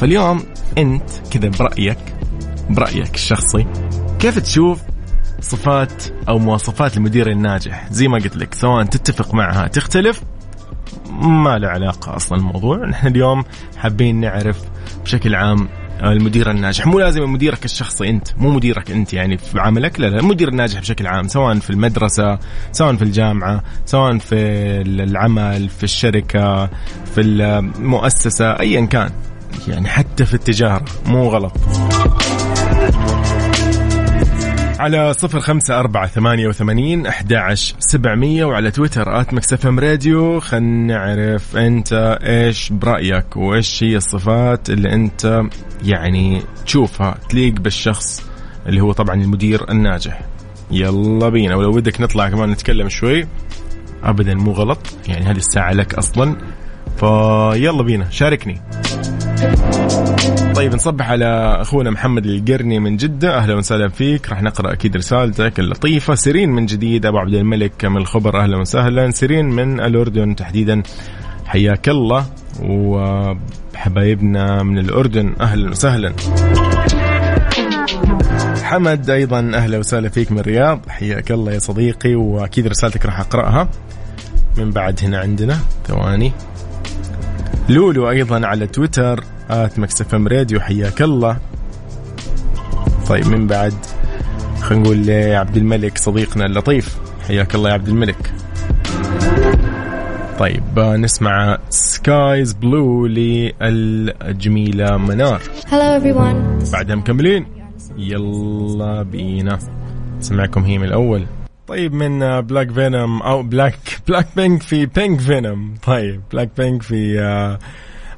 فاليوم 0.00 0.42
أنت 0.78 1.10
كذا 1.30 1.48
برأيك 1.48 1.98
برأيك 2.70 3.14
الشخصي 3.14 3.66
كيف 4.18 4.38
تشوف 4.38 4.80
صفات 5.40 6.04
أو 6.28 6.38
مواصفات 6.38 6.96
المدير 6.96 7.30
الناجح؟ 7.30 7.92
زي 7.92 8.08
ما 8.08 8.18
قلت 8.18 8.36
لك 8.36 8.54
سواء 8.54 8.84
تتفق 8.84 9.34
معها 9.34 9.66
تختلف 9.66 10.22
ما 11.10 11.58
له 11.58 11.68
علاقة 11.68 12.16
أصلا 12.16 12.38
الموضوع 12.38 12.86
نحن 12.86 13.06
اليوم 13.06 13.44
حابين 13.76 14.20
نعرف 14.20 14.58
بشكل 15.04 15.34
عام 15.34 15.68
المدير 16.02 16.50
الناجح. 16.50 16.86
مو 16.86 16.98
لازم 16.98 17.32
مديرك 17.32 17.64
الشخصي 17.64 18.10
أنت 18.10 18.28
مو 18.38 18.50
مديرك 18.50 18.90
أنت 18.90 19.12
يعني 19.14 19.38
في 19.38 19.60
عملك 19.60 20.00
لا 20.00 20.06
لا 20.06 20.20
المدير 20.20 20.48
الناجح 20.48 20.80
بشكل 20.80 21.06
عام 21.06 21.28
سواء 21.28 21.58
في 21.58 21.70
المدرسة 21.70 22.38
سواء 22.72 22.96
في 22.96 23.02
الجامعة 23.02 23.62
سواء 23.86 24.18
في 24.18 24.36
العمل 24.86 25.68
في 25.68 25.84
الشركة 25.84 26.66
في 27.14 27.20
المؤسسة 27.20 28.50
ايا 28.60 28.86
كان. 28.86 29.10
يعني 29.68 29.88
حتى 29.88 30.24
في 30.24 30.34
التجارة 30.34 30.84
مو 31.06 31.28
غلط. 31.28 31.52
على 34.78 35.12
صفر 35.12 35.40
خمسة 35.40 35.78
أربعة 35.78 36.06
ثمانية 36.06 36.48
وثمانين 36.48 37.06
أحد 37.06 37.54
سبعمية 37.78 38.44
وعلى 38.44 38.70
تويتر 38.70 39.20
at 39.20 39.34
Mix 39.34 39.66
FM 39.66 39.78
Radio. 39.78 40.40
خلنا 40.40 41.14
نعرف 41.14 41.56
أنت 41.56 42.18
إيش 42.22 42.72
برأيك 42.72 43.36
وإيش 43.36 43.84
هي 43.84 43.96
الصفات 43.96 44.70
اللي 44.70 44.92
أنت 44.92 45.42
يعني 45.84 46.42
تشوفها 46.66 47.18
تليق 47.28 47.52
بالشخص 47.52 48.26
اللي 48.66 48.80
هو 48.80 48.92
طبعا 48.92 49.22
المدير 49.22 49.70
الناجح. 49.70 50.20
يلا 50.70 51.28
بينا. 51.28 51.56
ولو 51.56 51.72
بدك 51.72 52.00
نطلع 52.00 52.28
كمان 52.28 52.50
نتكلم 52.50 52.88
شوي. 52.88 53.26
أبدا 54.02 54.34
مو 54.34 54.52
غلط. 54.52 54.78
يعني 55.08 55.24
هذه 55.24 55.36
الساعة 55.36 55.72
لك 55.72 55.94
أصلا. 55.94 56.36
فيلا 56.96 57.82
بينا. 57.82 58.10
شاركني. 58.10 58.60
طيب 60.54 60.74
نصبح 60.74 61.10
على 61.10 61.58
أخونا 61.60 61.90
محمد 61.90 62.26
القرني 62.26 62.78
من 62.78 62.96
جدة. 62.96 63.36
أهلا 63.36 63.54
وسهلا 63.54 63.88
فيك. 63.88 64.28
راح 64.28 64.42
نقرأ 64.42 64.72
أكيد 64.72 64.96
رسالتك 64.96 65.60
اللطيفة. 65.60 66.14
سيرين 66.14 66.50
من 66.50 66.66
جديد 66.66 67.06
أبو 67.06 67.18
عبد 67.18 67.34
الملك 67.34 67.84
من 67.84 67.96
الخبر. 67.96 68.40
أهلا 68.40 68.56
وسهلا. 68.56 69.10
سيرين 69.10 69.44
من 69.44 69.80
الأردن 69.80 70.36
تحديدا. 70.36 70.82
حياك 71.46 71.88
الله. 71.88 72.26
وحبايبنا 72.62 74.62
من 74.62 74.78
الأردن 74.78 75.34
أهلا 75.40 75.70
وسهلا. 75.70 76.12
حمد 78.62 79.10
أيضا 79.10 79.50
أهلا 79.54 79.78
وسهلا 79.78 80.08
فيك 80.08 80.32
من 80.32 80.38
الرياض. 80.38 80.80
حياك 80.88 81.32
الله 81.32 81.52
يا 81.52 81.58
صديقي. 81.58 82.14
وأكيد 82.14 82.66
رسالتك 82.66 83.06
راح 83.06 83.20
أقرأها. 83.20 83.68
من 84.58 84.70
بعد 84.70 85.00
هنا 85.02 85.18
عندنا 85.18 85.58
ثواني. 85.86 86.32
لولو 87.68 88.10
أيضا 88.10 88.46
على 88.46 88.66
تويتر. 88.66 89.24
at 89.50 89.78
Mix 89.78 90.14
FM 90.14 90.28
Radio 90.28 90.60
حياك 90.60 91.02
الله. 91.02 91.36
طيب 93.08 93.28
من 93.28 93.46
بعد 93.46 93.74
خلينا 94.60 94.84
نقول 94.84 95.06
لعبد 95.06 95.56
الملك 95.56 95.98
صديقنا 95.98 96.46
اللطيف. 96.46 96.98
حياك 97.28 97.54
الله 97.54 97.68
يا 97.68 97.74
عبد 97.74 97.88
الملك. 97.88 98.32
طيب 100.38 100.78
نسمع 100.78 101.58
Skies 101.70 102.52
Blue 102.52 103.06
للجميلة 103.06 104.96
منار. 104.96 105.40
Hello 105.40 106.00
everyone. 106.02 106.72
بعدها 106.72 106.96
مكملين. 106.96 107.46
يلا 107.96 109.02
بينا. 109.02 109.58
سمعكم 110.20 110.64
هي 110.64 110.78
من 110.78 110.84
الأول. 110.84 111.26
طيب 111.66 111.94
من 111.94 112.40
Black 112.40 112.70
Venom 112.70 113.22
أو 113.22 113.42
Black 113.42 113.78
Blackpink 114.08 114.62
في 114.62 114.86
Pink 114.86 115.20
Venom 115.20 115.74
طيب 115.86 116.20
بلاك 116.32 116.50
بينك 116.58 116.82
في 116.82 117.58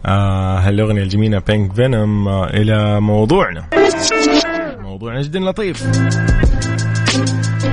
آه 0.06 0.58
هالأغنية 0.58 1.02
الجميلة 1.02 1.38
Pink 1.38 1.72
Venom 1.72 2.28
آه 2.28 2.46
إلى 2.50 3.00
موضوعنا. 3.00 3.68
موضوعنا 4.78 5.22
جدا 5.22 5.40
لطيف. 5.40 5.86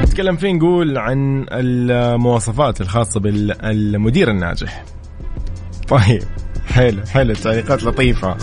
نتكلم 0.04 0.36
فيه 0.36 0.52
نقول 0.54 0.98
عن 0.98 1.46
المواصفات 1.52 2.82
الخاصة 2.82 3.20
بالمدير 3.20 4.30
الناجح. 4.32 4.84
طيب 5.88 6.24
حلو 6.66 7.06
حلو 7.06 7.32
التعليقات 7.32 7.84
لطيفة. 7.84 8.38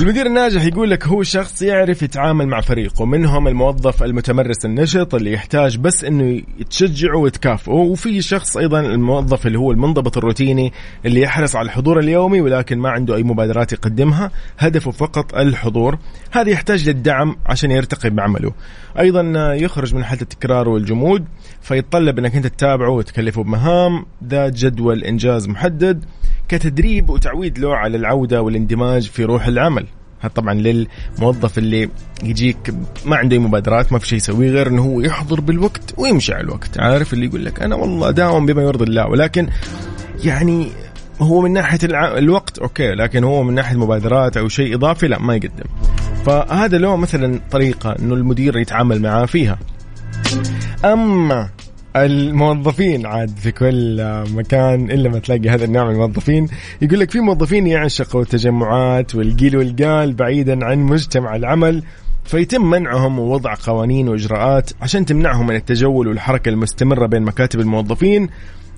المدير 0.00 0.26
الناجح 0.26 0.64
يقول 0.64 0.90
لك 0.90 1.06
هو 1.06 1.22
شخص 1.22 1.62
يعرف 1.62 2.02
يتعامل 2.02 2.46
مع 2.48 2.60
فريقه 2.60 3.04
منهم 3.04 3.48
الموظف 3.48 4.02
المتمرس 4.02 4.64
النشط 4.64 5.14
اللي 5.14 5.32
يحتاج 5.32 5.78
بس 5.78 6.04
إنه 6.04 6.42
تشجعه 6.70 7.18
وتكافئه 7.18 7.72
وفي 7.72 8.22
شخص 8.22 8.56
أيضا 8.56 8.80
الموظف 8.80 9.46
اللي 9.46 9.58
هو 9.58 9.72
المنضبط 9.72 10.16
الروتيني 10.18 10.72
اللي 11.06 11.20
يحرص 11.20 11.56
على 11.56 11.66
الحضور 11.66 11.98
اليومي 11.98 12.40
ولكن 12.40 12.78
ما 12.78 12.90
عنده 12.90 13.16
أي 13.16 13.22
مبادرات 13.22 13.72
يقدمها 13.72 14.30
هدفه 14.58 14.90
فقط 14.90 15.34
الحضور 15.34 15.98
هذا 16.30 16.50
يحتاج 16.50 16.88
للدعم 16.88 17.36
عشان 17.46 17.70
يرتقي 17.70 18.10
بعمله. 18.10 18.52
أيضا 18.98 19.54
يخرج 19.54 19.94
من 19.94 20.04
حالة 20.04 20.22
التكرار 20.22 20.68
والجمود 20.68 21.24
فيتطلب 21.60 22.18
إنك 22.18 22.36
أنت 22.36 22.46
تتابعه 22.46 22.90
وتكلفه 22.90 23.42
بمهام 23.42 24.06
ذات 24.24 24.52
جدول 24.52 25.04
إنجاز 25.04 25.48
محدد 25.48 26.04
كتدريب 26.48 27.10
وتعويد 27.10 27.58
له 27.58 27.76
على 27.76 27.96
العودة 27.96 28.42
والاندماج 28.42 29.10
في 29.10 29.24
روح 29.24 29.46
العمل. 29.46 29.86
هذا 30.20 30.32
طبعا 30.32 30.54
للموظف 30.54 31.58
اللي 31.58 31.88
يجيك 32.22 32.74
ما 33.06 33.16
عنده 33.16 33.38
مبادرات 33.38 33.92
ما 33.92 33.98
في 33.98 34.08
شيء 34.08 34.16
يسويه 34.16 34.50
غير 34.50 34.68
إنه 34.68 34.82
هو 34.82 35.00
يحضر 35.00 35.40
بالوقت 35.40 35.94
ويمشي 35.98 36.34
على 36.34 36.44
الوقت. 36.44 36.80
عارف 36.80 37.12
اللي 37.12 37.26
يقول 37.26 37.44
لك 37.44 37.62
أنا 37.62 37.74
والله 37.74 38.10
داوم 38.10 38.46
بما 38.46 38.62
يرضي 38.62 38.84
الله 38.84 39.06
ولكن 39.06 39.48
يعني 40.24 40.68
هو 41.20 41.40
من 41.40 41.52
ناحية. 41.52 41.78
الوقت 41.92 42.58
أوكي 42.58 42.94
لكن 42.94 43.24
هو 43.24 43.42
من 43.42 43.54
ناحية 43.54 43.74
المبادرات 43.74 44.36
أو 44.36 44.48
شيء 44.48 44.74
إضافي 44.74 45.08
لا 45.08 45.18
ما 45.18 45.34
يقدم. 45.34 45.64
فهذا 46.26 46.78
له 46.78 46.96
مثلا 46.96 47.40
طريقة 47.50 47.96
إنه 47.98 48.14
المدير 48.14 48.58
يتعامل 48.58 49.02
معاه 49.02 49.26
فيها. 49.26 49.58
أما 50.84 51.48
الموظفين 51.96 53.06
عاد 53.06 53.36
في 53.36 53.52
كل 53.52 53.96
مكان 54.30 54.90
إلا 54.90 55.08
ما 55.08 55.18
تلاقي 55.18 55.48
هذا 55.48 55.64
النوع 55.64 55.84
من 55.84 55.90
الموظفين. 55.90 56.48
يقول 56.82 57.00
لك 57.00 57.10
في 57.10 57.20
موظفين 57.20 57.66
يعشقوا 57.66 58.22
التجمعات 58.22 59.14
والقيل 59.14 59.56
والقال 59.56 60.12
بعيدا 60.12 60.64
عن 60.64 60.78
مجتمع 60.78 61.36
العمل 61.36 61.82
فيتم 62.24 62.70
منعهم 62.70 63.18
ووضع 63.18 63.54
قوانين 63.66 64.08
وإجراءات 64.08 64.70
عشان 64.82 65.06
تمنعهم 65.06 65.46
من 65.46 65.56
التجول 65.56 66.08
والحركة 66.08 66.48
المستمرة 66.48 67.06
بين 67.06 67.22
مكاتب 67.22 67.60
الموظفين 67.60 68.28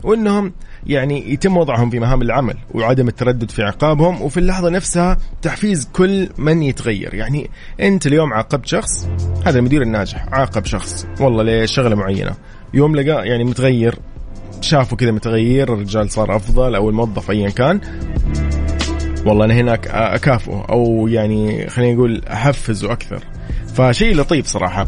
وإنهم 0.05 0.53
يعني 0.87 1.33
يتم 1.33 1.57
وضعهم 1.57 1.91
في 1.91 1.99
مهام 1.99 2.23
العمل 2.23 2.55
وعدم 2.75 3.09
التردد 3.09 3.51
في 3.51 3.63
عقابهم 3.63 4.23
وفي 4.23 4.41
اللحظة 4.41 4.71
نفسها 4.71 5.19
تحفيز 5.43 5.89
كل 5.93 6.29
من 6.39 6.63
يتغير. 6.63 7.15
يعني 7.15 7.51
أنت 7.81 8.07
اليوم 8.07 8.33
عاقبت 8.33 8.67
شخص 8.67 9.09
هذا 9.47 9.59
المدير 9.59 9.83
الناجح 9.83 10.27
عاقب 10.33 10.65
شخص 10.65 11.07
والله 11.21 11.65
لشغله 11.65 11.97
معينة. 11.97 12.33
يوم 12.77 12.97
لقى 12.97 13.29
يعني 13.29 13.45
متغير 13.45 13.95
شافه 14.61 14.97
كذا 14.97 15.11
متغير 15.11 15.75
الرجال 15.75 16.11
صار 16.11 16.37
أفضل 16.37 16.75
أو 16.75 16.91
الموظف 16.91 17.31
ايا 17.31 17.51
كان. 17.51 17.81
والله 19.27 19.45
أنا 19.45 19.55
هناك 19.55 19.89
أكافئه 19.89 20.67
أو 20.71 21.09
يعني 21.09 21.69
خلينا 21.69 21.95
نقول 21.95 22.23
أحفزه 22.25 22.93
أكثر. 22.93 23.23
فشيء 23.75 24.17
لطيف 24.17 24.47
صراحة. 24.47 24.87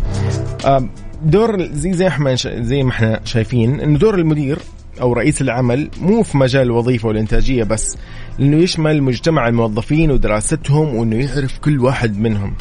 دور 1.22 1.62
زي 1.62 1.92
زي 1.92 2.06
إحنا 2.06 2.34
زي 2.44 2.82
ما 2.82 2.90
إحنا 2.90 3.20
شايفين 3.24 3.80
انه 3.80 3.98
دور 3.98 4.14
المدير 4.14 4.58
أو 5.00 5.12
رئيس 5.12 5.40
العمل 5.42 5.90
مو 6.00 6.22
في 6.22 6.38
مجال 6.38 6.62
الوظيفه 6.62 7.08
والإنتاجية 7.08 7.64
بس 7.64 7.96
لأنه 8.38 8.56
يشمل 8.56 9.02
مجتمع 9.02 9.48
الموظفين 9.48 10.10
ودراستهم 10.10 10.94
وإنه 10.94 11.16
يعرف 11.16 11.58
كل 11.58 11.80
واحد 11.80 12.18
منهم. 12.18 12.54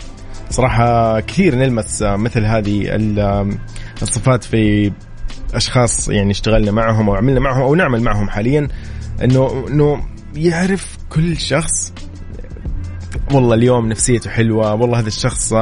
صراحة 0.50 1.20
كثير 1.20 1.56
نلمس 1.56 2.02
مثل 2.02 2.46
هذه 2.46 2.96
الصفات 4.02 4.44
في 4.44 4.92
أشخاص 5.54 6.10
يعني 6.10 6.32
اشتغلنا 6.32 6.72
معهم 6.72 7.10
أو 7.10 7.16
عملنا 7.16 7.40
معهم 7.40 7.62
أو 7.62 7.76
نعمل 7.76 8.02
معهم 8.02 8.30
حاليا 8.30 8.68
انه 9.24 9.68
إنه 9.68 10.04
يعرف 10.36 10.98
كل 11.10 11.38
شخص 11.38 11.94
والله 13.34 13.56
اليوم 13.56 13.90
نفسيته 13.90 14.30
حلوة 14.30 14.74
والله 14.74 15.00
هذا 15.00 15.08
الشخص 15.08 15.54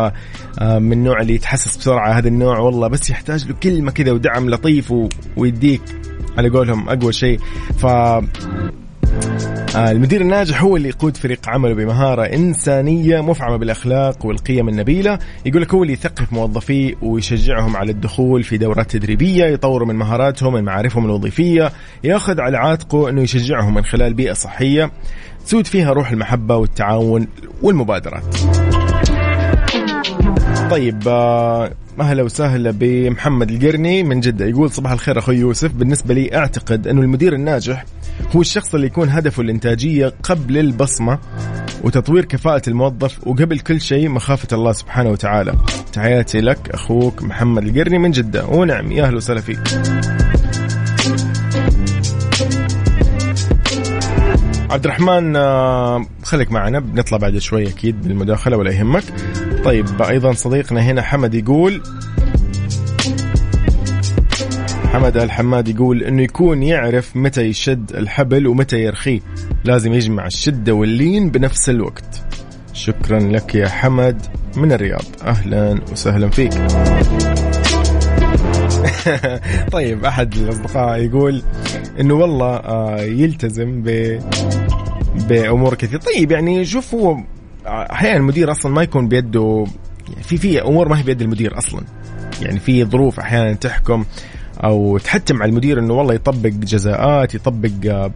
من 0.61 0.93
النوع 0.93 1.21
اللي 1.21 1.35
يتحسس 1.35 1.77
بسرعة 1.77 2.17
هذا 2.17 2.27
النوع 2.27 2.59
والله 2.59 2.87
بس 2.87 3.09
يحتاج 3.09 3.47
له 3.47 3.55
كلمة 3.63 3.91
كذا 3.91 4.11
ودعم 4.11 4.49
لطيف 4.49 4.93
ويديك 5.37 5.81
على 6.37 6.49
قولهم 6.49 6.89
أقوى 6.89 7.13
شيء. 7.13 7.39
ف 7.77 7.85
المدير 9.75 10.21
الناجح 10.21 10.61
هو 10.63 10.77
اللي 10.77 10.89
يقود 10.89 11.17
فريق 11.17 11.49
عمله 11.49 11.73
بمهارة 11.75 12.23
إنسانية 12.23 13.21
مفعمة 13.21 13.57
بالأخلاق 13.57 14.25
والقيم 14.25 14.69
النبيلة. 14.69 15.19
يقول 15.45 15.61
لك 15.61 15.73
هو 15.73 15.83
اللي 15.83 15.93
يثقف 15.93 16.33
موظفيه 16.33 16.93
ويشجعهم 17.01 17.77
على 17.77 17.91
الدخول 17.91 18.43
في 18.43 18.57
دورات 18.57 18.91
تدريبية 18.91 19.45
يطوروا 19.45 19.87
من 19.87 19.95
مهاراتهم 19.95 20.53
من 20.53 20.63
معارفهم 20.63 21.05
الوظيفية 21.05 21.71
يأخذ 22.03 22.41
على 22.41 22.57
عاتقه 22.57 23.09
أنه 23.09 23.21
يشجعهم 23.21 23.73
من 23.73 23.83
خلال 23.83 24.13
بيئة 24.13 24.33
صحية 24.33 24.91
تسود 25.45 25.67
فيها 25.67 25.93
روح 25.93 26.11
المحبة 26.11 26.55
والتعاون 26.55 27.27
والمبادرات. 27.61 28.35
طيب 30.71 31.07
أهلا 31.99 32.23
وسهلا 32.23 32.71
بمحمد 32.71 33.51
القرني 33.51 34.03
من 34.03 34.19
جدة. 34.19 34.45
يقول 34.45 34.71
صباح 34.71 34.91
الخير 34.91 35.19
أخوي 35.19 35.35
يوسف. 35.35 35.71
بالنسبة 35.71 36.13
لي 36.13 36.35
أعتقد 36.37 36.87
أنه 36.87 37.01
المدير 37.01 37.33
الناجح 37.33 37.85
هو 38.35 38.41
الشخص 38.41 38.75
اللي 38.75 38.87
يكون 38.87 39.09
هدفه 39.09 39.41
الإنتاجية 39.41 40.13
قبل 40.23 40.57
البصمة 40.57 41.19
وتطوير 41.83 42.25
كفاءة 42.25 42.61
الموظف 42.67 43.27
وقبل 43.27 43.59
كل 43.59 43.81
شيء 43.81 44.09
مخافة 44.09 44.47
الله 44.53 44.71
سبحانه 44.71 45.09
وتعالى. 45.09 45.53
تحياتي 45.93 46.41
لك 46.41 46.69
أخوك 46.69 47.23
محمد 47.23 47.63
القرني 47.63 47.97
من 47.97 48.11
جدة. 48.11 48.45
ونعم 48.45 48.91
يا 48.91 49.03
أهلا 49.05 49.17
وسهلا 49.17 49.41
فيك. 49.41 49.59
عبد 54.69 54.85
الرحمن 54.85 55.35
آه، 55.35 56.05
خليك 56.23 56.51
معنا. 56.51 56.79
بنطلع 56.79 57.17
بعد 57.17 57.37
شوي 57.37 57.67
أكيد 57.67 58.01
بالمداخلة 58.01 58.57
ولا 58.57 58.71
يهمك. 58.71 59.03
طيب 59.65 60.01
أيضا 60.01 60.33
صديقنا 60.33 60.81
هنا 60.81 61.01
حمد 61.01 61.33
يقول 61.33 61.81
حمد 64.95 65.17
الحماد 65.17 65.67
يقول 65.67 66.03
إنه 66.03 66.21
يكون 66.21 66.63
يعرف 66.63 67.17
متى 67.17 67.41
يشد 67.41 67.91
الحبل 67.95 68.47
ومتى 68.47 68.77
يرخيه. 68.83 69.19
لازم 69.63 69.93
يجمع 69.93 70.25
الشدة 70.25 70.73
واللين 70.73 71.29
بنفس 71.29 71.69
الوقت. 71.69 72.23
شكرا 72.73 73.19
لك 73.19 73.55
يا 73.55 73.67
حمد 73.67 74.21
من 74.57 74.71
الرياض. 74.71 75.05
أهلا 75.23 75.81
وسهلا 75.91 76.29
فيك. 76.29 76.53
طيب 79.75 80.05
أحد 80.05 80.33
الأصدقاء 80.33 80.99
يقول 80.99 81.43
إنه 81.99 82.13
والله 82.13 82.55
آه، 82.55 83.01
يلتزم 83.01 83.81
ب 83.81 84.19
بأمور 85.27 85.75
كثير 85.75 85.99
طيب 85.99 86.31
يعني 86.31 86.65
شوف 86.65 86.95
هو 86.95 87.17
أحيانا 87.65 88.17
المدير 88.17 88.51
أصلا 88.51 88.71
ما 88.71 88.83
يكون 88.83 89.07
بيده 89.07 89.65
يعني 90.09 90.23
في 90.23 90.37
في 90.37 90.61
أمور 90.61 90.89
ما 90.89 90.99
هي 90.99 91.03
بيد 91.03 91.21
المدير 91.21 91.57
أصلا. 91.57 91.81
يعني 92.41 92.59
في 92.59 92.85
ظروف 92.85 93.19
أحيانا 93.19 93.53
تحكم. 93.53 94.05
أو 94.63 94.97
تحتم 94.97 95.41
على 95.41 95.49
المدير 95.49 95.79
إنه 95.79 95.93
والله 95.93 96.13
يطبق 96.13 96.49
جزاءات 96.49 97.35
يطبق 97.35 97.69
آه، 97.85 98.11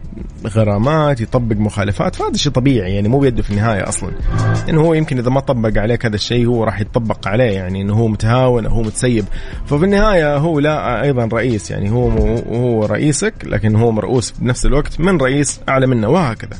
غرامات 0.46 1.20
يطبق 1.20 1.56
مخالفات. 1.56 2.14
فهذا 2.14 2.36
شيء 2.36 2.52
طبيعي 2.52 2.94
يعني 2.94 3.08
مو 3.08 3.18
بيده 3.18 3.42
في 3.42 3.50
النهاية 3.50 3.88
أصلا. 3.88 4.10
انه 4.68 4.80
هو 4.80 4.94
يمكن 4.94 5.18
إذا 5.18 5.30
ما 5.30 5.40
طبق 5.40 5.78
عليك 5.78 6.06
هذا 6.06 6.14
الشيء 6.14 6.46
هو 6.46 6.64
راح 6.64 6.80
يطبق 6.80 7.28
عليه 7.28 7.50
يعني 7.50 7.82
إنه 7.82 7.94
هو 7.94 8.08
متهاون 8.08 8.66
أو 8.66 8.72
هو 8.72 8.82
متسيب. 8.82 9.24
ففي 9.66 9.84
النهاية 9.84 10.36
هو 10.36 10.60
لا 10.60 11.02
أيضا 11.02 11.28
رئيس 11.32 11.70
يعني 11.70 11.90
هو 11.90 12.08
هو 12.52 12.84
رئيسك 12.84 13.34
لكن 13.44 13.76
هو 13.76 13.92
مرؤوس 13.92 14.34
بنفس 14.38 14.66
الوقت 14.66 15.00
من 15.00 15.16
رئيس 15.20 15.60
أعلى 15.68 15.86
منه 15.86 16.08
وهكذا. 16.08 16.56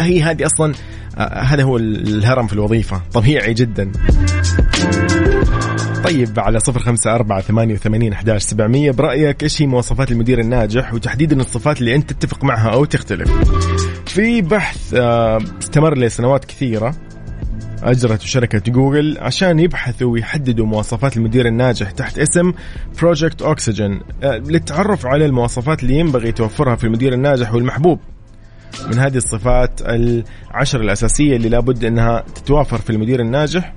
هي 0.00 0.22
هذه 0.22 0.46
أصلا 0.46 0.74
آه، 1.18 1.40
هذا 1.40 1.62
هو 1.62 1.76
الهرم 1.76 2.46
في 2.46 2.52
الوظيفة. 2.52 3.02
طبيعي 3.12 3.54
جدا. 3.54 3.92
طيب 6.04 6.40
على 6.40 6.60
صفر 6.60 6.80
خمسة 6.80 7.14
أربعة 7.14 7.40
ثمانية 7.40 7.74
وثمانين 7.74 8.12
أحداش 8.12 8.42
سبعمية. 8.42 8.90
برأيك 8.90 9.42
إيش 9.42 9.62
هي 9.62 9.66
مواصفات 9.66 10.12
المدير 10.12 10.40
الناجح 10.40 10.94
وتحديدا 10.94 11.40
الصفات 11.40 11.80
اللي 11.80 11.94
أنت 11.94 12.12
تتفق 12.12 12.44
معها 12.44 12.70
أو 12.70 12.84
تختلف؟ 12.84 13.30
في 14.06 14.42
بحث 14.42 14.94
آه، 14.94 15.38
استمر 15.62 15.98
لسنوات 15.98 16.44
كثيرة 16.44 16.94
أجرته 17.82 18.26
شركة 18.26 18.72
جوجل 18.72 19.18
عشان 19.20 19.58
يبحثوا 19.58 20.12
ويحددوا 20.12 20.66
مواصفات 20.66 21.16
المدير 21.16 21.46
الناجح 21.46 21.90
تحت 21.90 22.18
اسم 22.18 22.52
project 23.02 23.42
Oxygen 23.42 24.00
للتعرف 24.22 25.06
على 25.06 25.26
المواصفات 25.26 25.82
اللي 25.82 25.94
ينبغي 25.94 26.32
توفرها 26.32 26.76
في 26.76 26.84
المدير 26.84 27.12
الناجح 27.12 27.54
والمحبوب. 27.54 28.00
من 28.86 28.98
هذه 28.98 29.16
الصفات 29.16 29.80
العشر 29.82 30.80
الأساسية 30.80 31.36
اللي 31.36 31.48
لابد 31.48 31.84
أنها 31.84 32.24
تتوافر 32.34 32.78
في 32.78 32.90
المدير 32.90 33.20
الناجح. 33.20 33.72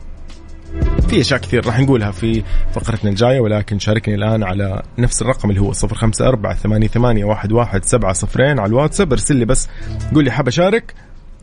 في 1.08 1.21
أشياء 1.21 1.39
كثير 1.39 1.65
راح 1.65 1.80
نقولها 1.80 2.12
في 2.12 2.43
فقرتنا 2.73 3.10
الجاية 3.10 3.39
ولكن 3.39 3.80
شاركني 3.80 4.15
الآن 4.15 4.43
على 4.43 4.82
نفس 4.97 5.21
الرقم 5.21 5.49
اللي 5.49 5.62
هو 5.62 5.71
054 5.71 6.54
88 6.54 7.23
واحد 7.54 7.86
سبعة 7.86 8.13
صفرين 8.13 8.60
على 8.60 8.69
الواتساب. 8.69 9.12
ارسل 9.12 9.36
لي 9.36 9.45
بس 9.45 9.69
قول 10.15 10.23
لي 10.23 10.32
حاب 10.32 10.47
أشارك. 10.47 10.93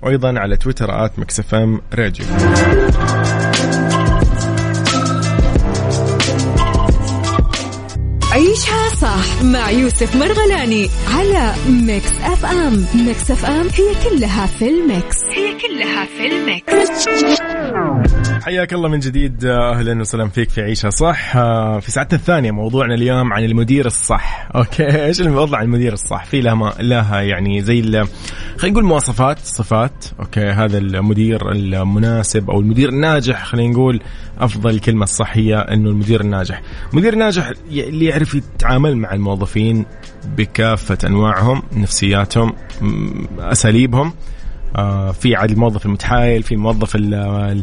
وأيضا 0.03 0.39
على 0.39 0.57
تويتر 0.57 1.05
at 1.05 1.19
Mix 1.19 1.41
FM 1.41 1.81
Radio. 1.95 2.27
عيشها 8.39 8.89
صح 9.01 9.43
مع 9.43 9.71
يوسف 9.71 10.17
مرغلاني 10.17 10.91
على 11.15 11.55
Mix 11.69 12.13
FM. 12.23 12.87
Mix 12.95 13.31
FM 13.31 13.69
هي 13.75 13.95
كلها 14.11 14.47
في 14.47 14.69
ال 14.69 14.78
mix. 14.78 15.17
هي 15.25 15.55
كلها 15.59 16.05
في 16.05 16.27
ال 16.27 16.36
mix. 16.36 16.73
حياك 18.43 18.73
الله 18.73 18.89
من 18.89 18.99
جديد 18.99 19.45
أهلا 19.45 20.01
وسهلا 20.01 20.29
فيك 20.29 20.51
في 20.51 20.61
عيشها 20.61 20.91
صح. 20.91 21.37
آه، 21.37 21.81
في 21.81 21.91
ساعتنا 21.91 22.19
الثانية 22.19 22.51
موضوعنا 22.51 22.95
اليوم 22.95 23.33
عن 23.33 23.45
المدير 23.45 23.87
الصح. 23.87 24.49
أوكي 24.57 25.05
إيش 25.05 25.21
الموضوع 25.21 25.59
عن 25.59 25.65
المدير 25.65 25.93
الصح؟ 25.93 26.25
في 26.25 26.41
لها 26.41 26.75
لها 26.81 27.21
يعني 27.21 27.63
زي 27.63 27.83
خلينا 27.83 28.09
نقول 28.65 28.85
مواصفات 28.85 29.39
صفات. 29.39 30.05
أوكي 30.21 30.49
هذا 30.51 30.79
المدير 30.79 31.53
المناسب 31.53 32.51
أو 32.51 32.61
المدير 32.61 32.89
الناجح 32.89 33.45
خلينا 33.45 33.73
نقول 33.73 34.01
أفضل 34.39 34.79
كلمة 34.79 35.05
الصح 35.05 35.37
هي 35.37 35.55
إنه 35.57 35.91
المدير 35.91 36.21
الناجح. 36.21 36.63
المدير 36.93 37.13
الناجح 37.13 37.53
اللي 37.71 38.05
يعرف 38.05 38.35
يتعامل 38.35 38.97
مع 38.97 39.13
الموظفين 39.13 39.87
بكافة 40.37 40.99
أنواعهم 41.05 41.63
نفسياتهم 41.73 42.53
أساليبهم. 43.39 44.13
في 45.13 45.37
عاد 45.37 45.51
الموظف 45.51 45.87
المتحايل 45.87 46.43
في 46.43 46.53
الموظف 46.53 46.97
آه، 46.97 47.63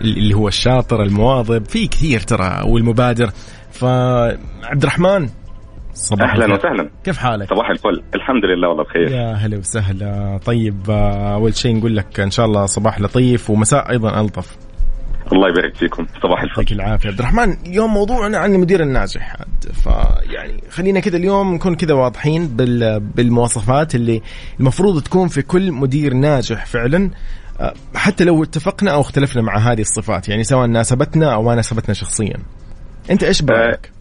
اللي 0.00 0.34
هو 0.34 0.48
الشاطر 0.48 1.02
المواظب 1.02 1.64
في 1.64 1.86
كثير 1.86 2.20
ترى 2.20 2.62
والمبادر. 2.66 3.30
فعبد 3.70 4.82
الرحمن 4.82 5.28
صباح 5.94 6.30
أهلا 6.30 6.54
وسهلا. 6.54 6.90
كيف 7.04 7.18
حالك؟ 7.18 7.48
صباح 7.50 7.70
الفل. 7.70 8.02
الحمد 8.14 8.44
لله 8.44 8.68
والله 8.68 8.84
بخير. 8.84 9.10
يا 9.10 9.32
هلا 9.32 9.58
وسهلا. 9.58 10.40
طيب 10.44 10.90
آه، 10.90 11.34
أول 11.34 11.54
شيء 11.56 11.76
نقول 11.76 11.96
لك 11.96 12.20
إن 12.20 12.30
شاء 12.30 12.46
الله 12.46 12.66
صباح 12.66 13.00
لطيف 13.00 13.50
ومساء 13.50 13.90
أيضا 13.90 14.20
ألطف. 14.20 14.56
الله 15.32 15.48
يبارك 15.48 15.74
فيكم. 15.74 16.06
صباح 16.22 16.42
الفل. 16.42 16.60
يعطيك 16.60 16.72
العافية. 16.72 17.08
عبد 17.08 17.18
الرحمن 17.18 17.52
اليوم 17.66 17.94
موضوعنا 17.94 18.38
عن 18.38 18.54
المدير 18.54 18.82
الناجح. 18.82 19.36
فيعني 19.84 20.62
خلينا 20.70 21.00
كذا 21.00 21.16
اليوم 21.16 21.54
نكون 21.54 21.74
كذا 21.74 21.94
واضحين 21.94 22.48
بالمواصفات 23.14 23.94
اللي 23.94 24.22
المفروض 24.60 25.02
تكون 25.02 25.28
في 25.28 25.42
كل 25.42 25.72
مدير 25.72 26.14
ناجح 26.14 26.66
فعلا. 26.66 27.10
آه، 27.60 27.74
حتى 27.94 28.24
لو 28.24 28.42
اتفقنا 28.42 28.90
أو 28.94 29.00
اختلفنا 29.00 29.42
مع 29.42 29.56
هذه 29.56 29.80
الصفات 29.80 30.28
يعني 30.28 30.44
سواء 30.44 30.66
ناسبتنا 30.66 31.34
أو 31.34 31.42
ما 31.42 31.54
ناسبتنا 31.54 31.94
شخصيا. 31.94 32.36
أنت 33.10 33.22
إيش 33.24 33.42
برأيك؟ 33.42 33.92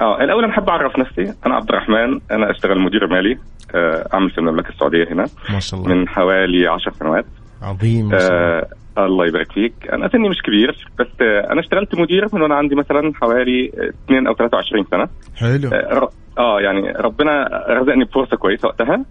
آه, 0.00 0.04
آه، 0.04 0.24
الأول 0.24 0.44
أنا 0.44 0.52
أحب 0.52 0.68
أعرف 0.68 0.98
نفسي. 0.98 1.34
أنا 1.46 1.54
عبد 1.54 1.68
الرحمن. 1.70 2.20
أنا 2.30 2.50
أشتغل 2.50 2.78
مدير 2.80 3.06
مالي 3.06 3.38
آه، 3.74 4.08
أعمل 4.14 4.30
في 4.30 4.38
المملكة 4.38 4.68
السعودية 4.68 5.12
هنا. 5.12 5.24
ما 5.50 5.60
شاء 5.60 5.80
الله. 5.80 5.94
من 5.94 6.08
حوالي 6.08 6.66
10 6.66 6.92
سنوات. 6.92 7.24
عظيم 7.62 8.08
ما 8.08 8.18
شاء 8.18 8.30
الله. 8.30 8.83
الله 8.98 9.26
يبارك 9.26 9.52
فيك. 9.52 9.74
أنا 9.92 10.08
سني 10.08 10.28
مش 10.28 10.42
كبير 10.42 10.88
بس 10.98 11.06
أنا 11.20 11.60
اشتغلت 11.60 11.94
مدير 11.94 12.26
من 12.32 12.42
وأنا 12.42 12.54
عندي 12.54 12.74
مثلا 12.74 13.12
حوالي 13.14 13.70
2 14.04 14.26
أو 14.26 14.34
23 14.34 14.84
سنة. 14.90 15.08
حلو. 15.36 15.70
آه, 15.70 16.10
آه، 16.38 16.60
يعني 16.60 16.92
ربنا 16.92 17.48
رزقني 17.68 18.04
بفرصة 18.04 18.36
كويسة 18.36 18.68
وقتها. 18.68 19.04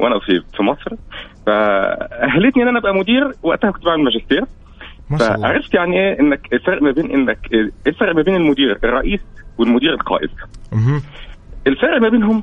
وأنا 0.00 0.18
في 0.18 0.42
في 0.56 0.62
مصر. 0.62 0.90
فأهلتني 1.46 2.62
إن 2.62 2.68
أنا 2.68 2.78
أبقى 2.78 2.94
مدير 2.94 3.32
وقتها 3.42 3.70
كنت 3.70 3.84
بعمل 3.84 4.04
ماجستير. 4.04 4.44
فعرفت 5.42 5.74
يعني 5.74 5.96
إيه 6.00 6.20
إنك 6.20 6.48
الفرق 6.52 6.82
ما 6.82 6.90
بين 6.90 7.10
إنك 7.10 7.38
إيه 7.52 7.70
الفرق 7.86 8.14
ما 8.14 8.22
بين 8.22 8.34
المدير 8.36 8.78
الرئيس 8.84 9.20
والمدير 9.58 9.94
القائد. 9.94 10.30
الفرق 11.66 12.00
ما 12.00 12.08
بينهم 12.08 12.42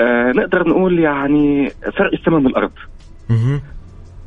آه 0.00 0.32
نقدر 0.36 0.68
نقول 0.68 0.98
يعني 0.98 1.70
فرق 1.98 2.12
السماء 2.12 2.40
من 2.40 2.46
الأرض. 2.46 2.70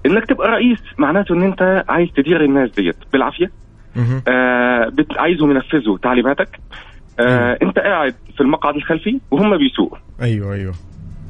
إنك 0.06 0.26
تبقى 0.26 0.48
رئيس 0.48 0.80
معناته 0.98 1.36
إن 1.36 1.44
أنت 1.44 1.84
عايز 1.89 2.10
تدير 2.10 2.44
الناس 2.44 2.72
ديت. 2.72 2.96
بالعافية. 3.13 3.52
آه 4.28 4.91
عايزهم 5.18 5.52
ينفذوا 5.52 5.98
تعليماتك. 5.98 6.60
آه 7.20 7.58
أنت 7.62 7.80
قاعد 7.80 8.15
في 8.36 8.41
المقعد 8.41 8.76
الخلفي 8.76 9.20
وهم 9.32 9.58
بيسوقوا. 9.58 9.98
أيوه 10.22 10.54
أيوه. 10.54 10.74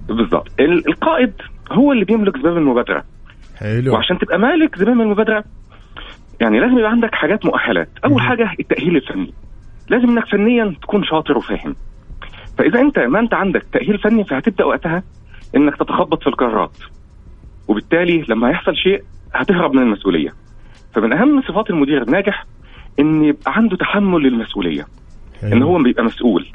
بالظبط. 0.07 0.51
القائد 0.59 1.33
هو 1.71 1.91
اللي 1.91 2.05
بيملك 2.05 2.37
زمام 2.37 2.57
المبادرة. 2.57 3.03
حلو. 3.57 3.93
وعشان 3.93 4.17
تبقى 4.17 4.39
مالك 4.39 4.77
زمام 4.77 5.01
المبادرة 5.01 5.43
يعني 6.41 6.59
لازم 6.59 6.77
يبقى 6.77 6.91
عندك 6.91 7.15
حاجات 7.15 7.45
مؤهلات. 7.45 7.89
أول 8.05 8.21
حاجة 8.21 8.51
التأهيل 8.59 8.95
الفني. 8.95 9.33
لازم 9.89 10.09
إنك 10.09 10.25
فنيا 10.25 10.75
تكون 10.81 11.03
شاطر 11.03 11.37
وفاهم. 11.37 11.75
فإذا 12.57 12.81
أنت 12.81 12.99
ما 12.99 13.19
أنت 13.19 13.33
عندك 13.33 13.65
تأهيل 13.73 13.97
فني 13.97 14.23
فهتبدأ 14.23 14.65
وقتها 14.65 15.03
إنك 15.55 15.75
تتخبط 15.75 16.21
في 16.21 16.27
القرارات. 16.27 16.77
وبالتالي 17.67 18.25
لما 18.29 18.49
يحصل 18.49 18.75
شيء 18.75 19.03
هتهرب 19.33 19.73
من 19.73 19.81
المسؤولية. 19.81 20.33
فمن 20.93 21.13
أهم 21.13 21.41
صفات 21.41 21.69
المدير 21.69 22.01
الناجح 22.01 22.45
إن 22.99 23.23
يبقى 23.23 23.53
عنده 23.55 23.77
تحمل 23.77 24.21
للمسؤولية 24.21 24.85
إن 25.43 25.63
هو 25.63 25.83
بيبقى 25.83 26.03
مسؤول. 26.03 26.47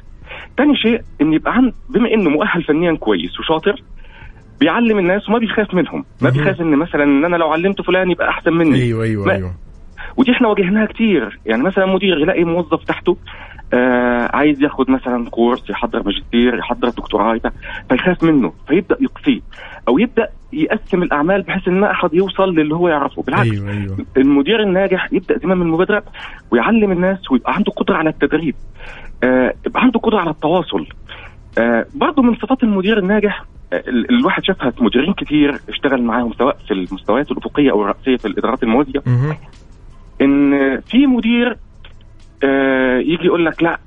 تاني 0.56 0.76
شيء 0.76 1.00
إن 1.22 1.32
يبقى 1.32 1.52
عند 1.52 1.74
بما 1.90 2.14
إنه 2.14 2.30
مؤهل 2.30 2.62
فنيا 2.62 2.96
كويس 2.96 3.40
وشاطر 3.40 3.82
بيعلم 4.60 4.98
الناس 4.98 5.28
وما 5.28 5.38
بيخاف 5.38 5.74
منهم. 5.74 6.04
ما 6.22 6.30
بيخاف 6.30 6.60
إن 6.60 6.76
مثلا 6.76 7.04
إن 7.04 7.24
أنا 7.24 7.36
لو 7.36 7.48
علمت 7.52 7.82
فلان 7.82 8.10
يبقى 8.10 8.28
أحسن 8.28 8.52
مني. 8.52 8.82
أيوه 8.82 9.04
أيوه 9.04 9.32
أيوه. 9.32 9.54
ودي 10.16 10.32
إحنا 10.32 10.48
واجهناها 10.48 10.86
كتير. 10.86 11.38
يعني 11.46 11.62
مثلا 11.62 11.86
مدير 11.86 12.18
يلاقي 12.18 12.44
موظف 12.44 12.84
تحته 12.84 13.16
آه 13.72 14.36
عايز 14.36 14.62
ياخد 14.62 14.90
مثلا 14.90 15.30
كورس 15.30 15.70
يحضر 15.70 16.02
ماجستير 16.02 16.58
يحضر 16.58 16.88
دكتوراه 16.88 17.40
فيخاف 17.88 18.22
منه 18.22 18.52
فيبدأ 18.68 18.96
يقصيه. 19.00 19.40
أو 19.88 19.98
يبدأ 19.98 20.28
يقسم 20.52 21.02
الأعمال 21.02 21.42
بحيث 21.42 21.68
إن 21.68 21.80
ما 21.80 21.90
أحد 21.90 22.14
يوصل 22.14 22.54
للي 22.54 22.74
هو 22.74 22.88
يعرفه 22.88 23.22
بالعكس 23.22 23.50
أيوة 23.50 23.70
أيوة. 23.70 23.96
المدير 24.16 24.62
الناجح 24.62 25.12
يبدأ 25.12 25.38
زمام 25.38 25.62
المبادره 25.62 26.02
ويعلم 26.50 26.92
الناس 26.92 27.30
ويبقى 27.30 27.54
عنده 27.54 27.72
قدرة 27.72 27.96
على 27.96 28.10
التدريب 28.10 28.54
آه 29.24 29.54
يبقى 29.66 29.82
عنده 29.82 30.00
قدرة 30.00 30.18
على 30.20 30.30
التواصل 30.30 30.86
آه 31.58 31.86
برضه 31.94 32.22
من 32.22 32.34
صفات 32.34 32.62
المدير 32.62 32.98
الناجح 32.98 33.44
ال- 33.72 34.10
الواحد 34.10 34.44
شافها 34.44 34.70
في 34.70 34.84
مديرين 34.84 35.12
كتير 35.12 35.60
اشتغل 35.68 36.02
معاهم 36.02 36.32
سواء 36.32 36.56
في 36.68 36.74
المستويات 36.74 37.30
الأفقية 37.30 37.70
أو 37.70 37.82
الرأسية 37.82 38.16
في 38.16 38.28
الإدارات 38.28 38.62
الموازية. 38.62 39.02
إن 40.20 40.80
في 40.80 41.06
مدير 41.06 41.56
آه، 42.44 42.98
يجي 42.98 43.24
يقول 43.26 43.46
لك 43.46 43.62
لا 43.62 43.72
آه، 43.72 43.78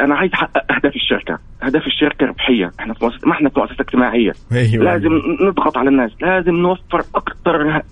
أنا 0.00 0.14
عايز 0.14 0.32
أحقق 0.32 0.72
أهداف 0.72 0.96
الشركة 0.96 1.38
أهداف 1.62 1.86
الشركة 1.86 2.26
ربحية. 2.26 2.72
إحنا 2.80 2.94
في 2.94 3.04
مؤسسه 3.04 3.28
ما 3.28 3.32
إحنا 3.34 3.48
في 3.48 3.60
مؤسسة 3.60 3.76
اجتماعية. 3.80 4.32
أيوه. 4.52 4.84
لازم 4.84 5.10
نضغط 5.40 5.78
على 5.78 5.88
الناس 5.88 6.10
لازم 6.22 6.54
نوفر 6.54 7.00
أكثر 7.14 7.82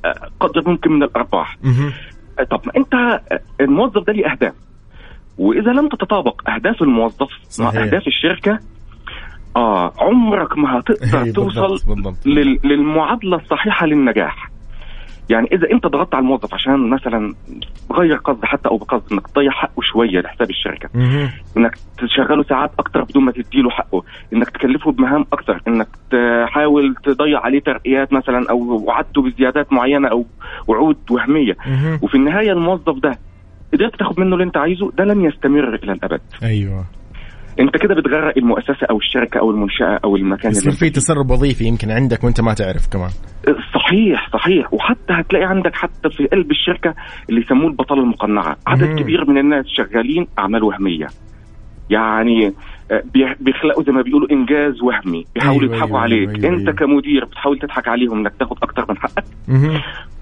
قدر 0.40 0.62
ممكن 0.70 0.92
من 0.92 1.02
الأرباح. 1.02 1.56
مهم. 1.62 1.92
طب 2.50 2.60
ما 2.66 2.72
أنت 2.76 3.20
الموظف 3.60 4.06
ده 4.06 4.12
ليه 4.12 4.30
أهداف؟ 4.32 4.54
وإذا 5.38 5.72
لم 5.72 5.88
تتطابق 5.88 6.50
أهداف 6.50 6.82
الموظف 6.82 7.30
مع 7.60 7.70
صحيح. 7.70 7.82
أهداف 7.82 8.02
الشركة 8.06 8.58
آه 9.56 9.92
عمرك 9.98 10.58
ما 10.58 10.78
هتقدر 10.78 11.22
أي 11.22 11.32
توصل 11.32 11.60
بالضبط 11.68 11.86
بالضبط. 11.88 12.26
لل- 12.26 12.58
للمعادلة 12.64 13.36
الصحيحة 13.36 13.86
للنجاح. 13.86 14.50
يعني 15.30 15.48
إذا 15.52 15.70
أنت 15.72 15.86
ضغطت 15.86 16.14
على 16.14 16.22
الموظف 16.22 16.54
عشان 16.54 16.90
مثلا 16.90 17.34
بغير 17.90 18.16
قصد 18.16 18.44
حتى 18.44 18.68
أو 18.68 18.76
بقصد 18.76 19.12
إنك 19.12 19.26
تضيع 19.26 19.50
حقه 19.50 19.82
شوية 19.82 20.20
لحساب 20.20 20.50
الشركة. 20.50 20.88
إنك 21.56 21.78
تشغله 21.98 22.42
ساعات 22.42 22.70
أكتر 22.78 23.02
بدون 23.02 23.24
ما 23.24 23.32
تديله 23.32 23.70
حقه 23.70 24.02
إنك 24.32 24.50
تكلفه 24.50 24.92
بمهام 24.92 25.26
أكتر 25.32 25.62
إنك 25.68 25.88
تحاول 26.10 26.94
تضيع 27.04 27.40
عليه 27.40 27.60
ترقيات 27.60 28.12
مثلا 28.12 28.50
أو 28.50 28.58
وعدته 28.86 29.22
بزيادات 29.22 29.72
معينة 29.72 30.08
أو 30.08 30.26
وعود 30.66 30.96
وهمية. 31.10 31.56
وفي 32.02 32.14
النهاية 32.14 32.52
الموظف 32.52 32.98
ده 33.02 33.18
قدرت 33.72 33.98
تاخد 33.98 34.20
منه 34.20 34.32
اللي 34.32 34.44
أنت 34.44 34.56
عايزه 34.56 34.90
ده 34.98 35.04
لن 35.04 35.24
يستمر 35.24 35.74
إلى 35.74 35.92
الأبد 35.92 36.20
أيوه 36.42 36.84
انت 37.60 37.76
كده 37.82 37.94
بتغرق 37.94 38.38
المؤسسة 38.38 38.86
أو 38.90 38.98
الشركة 38.98 39.40
أو 39.40 39.50
المنشأة 39.50 40.00
أو 40.04 40.16
المكان 40.16 40.50
يصير 40.50 40.72
في 40.72 40.90
تسرب 40.90 41.30
وظيفي 41.30 41.64
يمكن 41.64 41.90
عندك 41.90 42.24
وانت 42.24 42.40
ما 42.40 42.54
تعرف 42.54 42.88
كمان. 42.92 43.10
صحيح 43.74 44.30
صحيح. 44.32 44.74
وحتى 44.74 45.12
هتلاقي 45.12 45.44
عندك 45.44 45.74
حتى 45.74 46.10
في 46.16 46.26
قلب 46.26 46.50
الشركة 46.50 46.94
اللي 47.30 47.40
يسموه 47.40 47.66
البطاله 47.66 48.02
المقنعة. 48.02 48.56
عدد 48.66 48.88
مم. 48.88 48.98
كبير 48.98 49.30
من 49.30 49.38
الناس 49.38 49.66
شغالين 49.66 50.26
أعمال 50.38 50.62
وهمية. 50.62 51.06
يعني 51.90 52.52
بيخلقوا 53.40 53.82
زي 53.82 53.92
ما 53.92 54.02
بيقولوا 54.02 54.30
إنجاز 54.32 54.82
وهمي. 54.82 55.24
بيحاولوا 55.34 55.62
أيوة، 55.62 55.74
يضحكوا 55.74 55.88
أيوة، 55.88 56.00
عليك. 56.00 56.28
أيوة، 56.44 56.56
أنت 56.56 56.68
أيوة. 56.68 56.72
كمدير 56.72 57.24
بتحاول 57.24 57.58
تضحك 57.58 57.88
عليهم 57.88 58.18
إنك 58.18 58.32
تاخد 58.38 58.56
أكتر 58.62 58.86
من 58.88 58.96
حقك. 58.98 59.24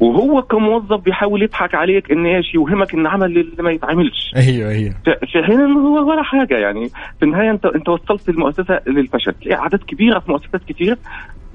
وهو 0.01 0.43
كموظف 0.43 1.01
بيحاول 1.05 1.43
يضحك 1.43 1.75
عليك 1.75 2.11
إن 2.13 2.27
إيش 2.27 2.55
يوهمك 2.55 2.95
إن 2.95 3.07
عمل 3.07 3.39
اللي 3.39 3.63
ما 3.63 3.71
يتعملش. 3.71 4.33
أيوه 4.37 4.71
أيوه. 4.71 4.95
في 5.05 5.43
حين 5.47 5.61
انه 5.61 5.79
هو 5.79 6.11
ولا 6.11 6.23
حاجة 6.23 6.55
يعني. 6.55 6.89
في 7.19 7.23
النهاية 7.23 7.51
أنت 7.51 7.67
أنت 7.67 7.89
وصلت 7.89 8.29
المؤسسة 8.29 8.81
للفشل. 8.87 9.33
تلاقي 9.33 9.61
اعداد 9.61 9.81
كبيرة 9.81 10.19
في 10.19 10.31
مؤسسات 10.31 10.61
كثيره 10.69 10.99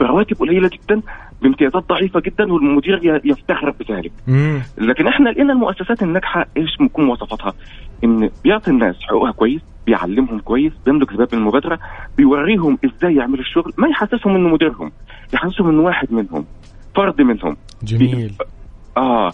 برواتب 0.02 0.38
قليلة 0.40 0.70
جدا 0.74 1.02
بامتيازات 1.42 1.84
ضعيفة 1.90 2.20
جدا 2.20 2.54
والمدير 2.54 3.22
يفتخر 3.26 3.70
بذلك. 3.80 4.12
لكن 4.78 5.08
إحنا 5.08 5.30
لقينا 5.30 5.54
المؤسسات 5.54 6.04
الناجحة 6.04 6.46
إيش 6.58 6.70
بتكون 6.82 7.06
مواصفاتها؟ 7.06 7.54
إن 8.04 8.30
بيعطي 8.44 8.72
الناس 8.72 8.96
حقوقها 9.02 9.32
كويس 9.32 9.62
بيعلمهم 9.86 10.40
كويس 10.40 10.74
بيملك 10.86 11.12
اسباب 11.12 11.28
المبادرة 11.34 11.80
بيوريهم 12.18 12.78
إزاي 12.86 13.16
يعملوا 13.16 13.40
الشغل 13.40 13.74
ما 13.78 13.88
يحسسهم 13.88 14.36
إنه 14.36 14.50
مديرهم 14.50 14.92
يحسسهم 15.34 15.70
إنه 15.70 15.82
واحد 15.82 16.14
منهم 16.14 16.46
فرد 16.96 17.22
منهم 17.22 17.58
جميل 17.84 18.34
آه 18.98 19.32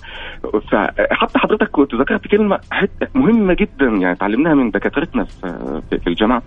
فحتى 0.72 1.40
حضرتك 1.40 1.70
كنت 1.72 1.96
ذكرت 1.96 2.28
كلمة 2.28 2.60
حتة 2.72 3.08
مهمة 3.16 3.54
جدا 3.54 3.86
يعني 3.86 4.16
تعلمناها 4.16 4.54
من 4.54 4.72
دكاترتنا 4.72 5.24
في 5.24 5.82
في- 5.90 6.08
الجامعة 6.08 6.42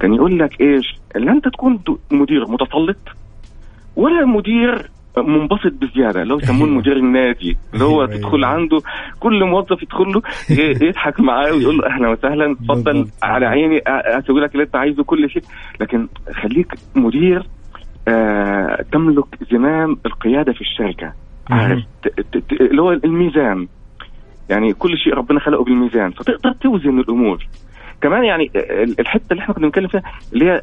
كان 0.00 0.14
يقول 0.14 0.38
لك 0.38 0.60
إيش؟ 0.60 0.96
لا 1.14 1.32
أنت 1.32 1.48
تكون 1.48 1.80
مدير 2.10 2.44
متسلط 2.48 2.96
ولا 3.98 4.24
مدير 4.26 4.90
منبسط 5.16 5.72
بزيادة. 5.72 6.22
اللي 6.22 6.34
هو 6.34 6.38
يسموه 6.38 6.58
أيوة. 6.58 6.68
المدير 6.70 6.96
النادي 6.96 7.56
اللي 7.74 7.84
هو 7.84 8.02
أيوة، 8.02 8.16
تدخل. 8.16 8.44
عنده 8.44 8.78
كل 9.20 9.44
موظف 9.44 9.82
يدخل 9.82 10.04
له 10.12 10.22
يضحك 10.88 11.20
معاه 11.20 11.52
ويقول 11.52 11.78
له 11.78 11.86
أهلا 11.86 12.08
وسهلا 12.08 12.52
اتفضل. 12.52 13.08
على 13.22 13.46
عيني 13.46 13.80
أسوي 13.86 14.40
لك 14.40 14.52
اللي 14.52 14.62
أنت 14.64 14.76
عايزه 14.76 15.04
كل 15.04 15.30
شيء. 15.30 15.42
لكن 15.80 16.08
خليك 16.42 16.74
مدير 16.94 17.42
آه 18.08 18.84
تملك 18.92 19.24
زمام 19.52 19.96
القيادة 20.06 20.52
في 20.52 20.60
الشركة. 20.60 21.12
عارف؟ 21.50 21.82
اللي 22.60 22.82
هو 22.82 22.92
الميزان. 22.92 23.66
يعني 24.50 24.72
كل 24.72 24.98
شيء 24.98 25.14
ربنا 25.14 25.40
خلقه 25.40 25.64
بالميزان 25.64 26.10
فتقدر 26.10 26.52
توزن 26.52 26.98
الأمور. 27.00 27.46
كمان 28.00 28.24
يعني 28.24 28.50
ال- 28.56 29.00
الحتة 29.00 29.24
اللي 29.30 29.42
إحنا 29.42 29.54
كنا 29.54 29.66
بنتكلم 29.66 29.88
فيها 29.88 30.02
اللي 30.32 30.44
هي 30.44 30.62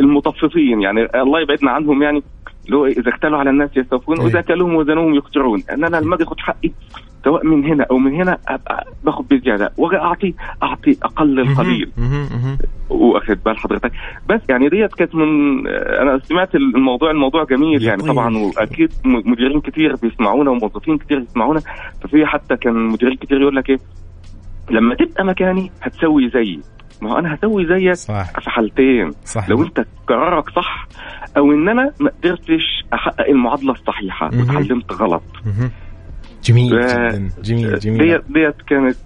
المطففين 0.00 0.82
يعني 0.82 1.00
الله 1.22 1.40
يبعدنا 1.40 1.70
عنهم 1.70 2.02
يعني. 2.02 2.22
هو 2.76 2.86
إذا 2.86 3.08
اكتالوا 3.08 3.38
على 3.38 3.50
الناس 3.50 3.70
يستوفون 3.76 4.20
وإذا 4.20 4.38
أيه. 4.38 4.44
كلوهم 4.44 4.74
وزنوهم 4.74 5.14
يخسرون 5.14 5.62
ان 5.72 5.84
أنا 5.84 5.96
لما 5.96 6.14
أجي 6.14 6.24
اخد 6.24 6.40
حقي 6.40 6.70
سواء 7.24 7.46
من 7.46 7.64
هنا 7.64 7.86
أو 7.90 7.98
من 7.98 8.14
هنا 8.14 8.38
ابقى 8.48 8.86
باخد 9.04 9.28
بزيادة. 9.28 9.72
واجي 9.76 9.96
أعطي 9.96 10.34
أقل 11.02 11.40
القليل. 11.40 11.90
واخد 12.90 13.38
بال 13.44 13.58
حضرتك. 13.58 13.92
بس 14.28 14.40
يعني 14.48 14.68
ديت 14.68 14.94
كانت 14.94 15.14
من 15.14 15.66
أنا 15.68 16.18
سمعت 16.18 16.54
الموضوع 16.54 17.10
الموضوع 17.10 17.44
جميل 17.44 17.82
يعني. 17.82 18.02
طبعا 18.02 18.36
وأكيد 18.36 18.92
مديرين 19.04 19.60
كتير 19.60 19.96
بيسمعونا 19.96 20.50
وموظفين 20.50 20.98
كتير 20.98 21.18
بيسمعونا. 21.18 21.60
ففي 22.02 22.26
حتى 22.26 22.56
كان 22.56 22.74
مديرين 22.74 23.16
كتير 23.16 23.40
يقول 23.40 23.56
لك 23.56 23.70
إيه 23.70 23.78
لما 24.70 24.94
تبقى 24.94 25.24
مكاني 25.24 25.70
هتسوي 25.82 26.28
زيي. 26.28 26.60
ما 27.02 27.12
هو 27.12 27.18
أنا 27.18 27.34
هسوي 27.34 27.66
زيك 27.66 27.92
صح. 27.92 28.40
في 28.40 28.50
حالتين. 28.50 29.10
صح. 29.24 29.48
لو 29.48 29.62
أنت 29.62 29.86
قرارك 30.08 30.50
صح 30.50 30.88
أو 31.36 31.52
إن 31.52 31.68
أنا 31.68 31.92
ما 32.00 32.10
قدرتش 32.10 32.84
أحقق 32.94 33.28
المعادلة 33.28 33.72
الصحيحة. 33.72 34.26
وتعلمت 34.26 34.92
غلط. 34.92 35.22
جميل 36.44 36.70
جدا 36.70 37.30
جميل 37.42 37.78
جميل 37.78 37.98
ديت 37.98 38.22
ديت 38.28 38.62
كانت 38.66 38.96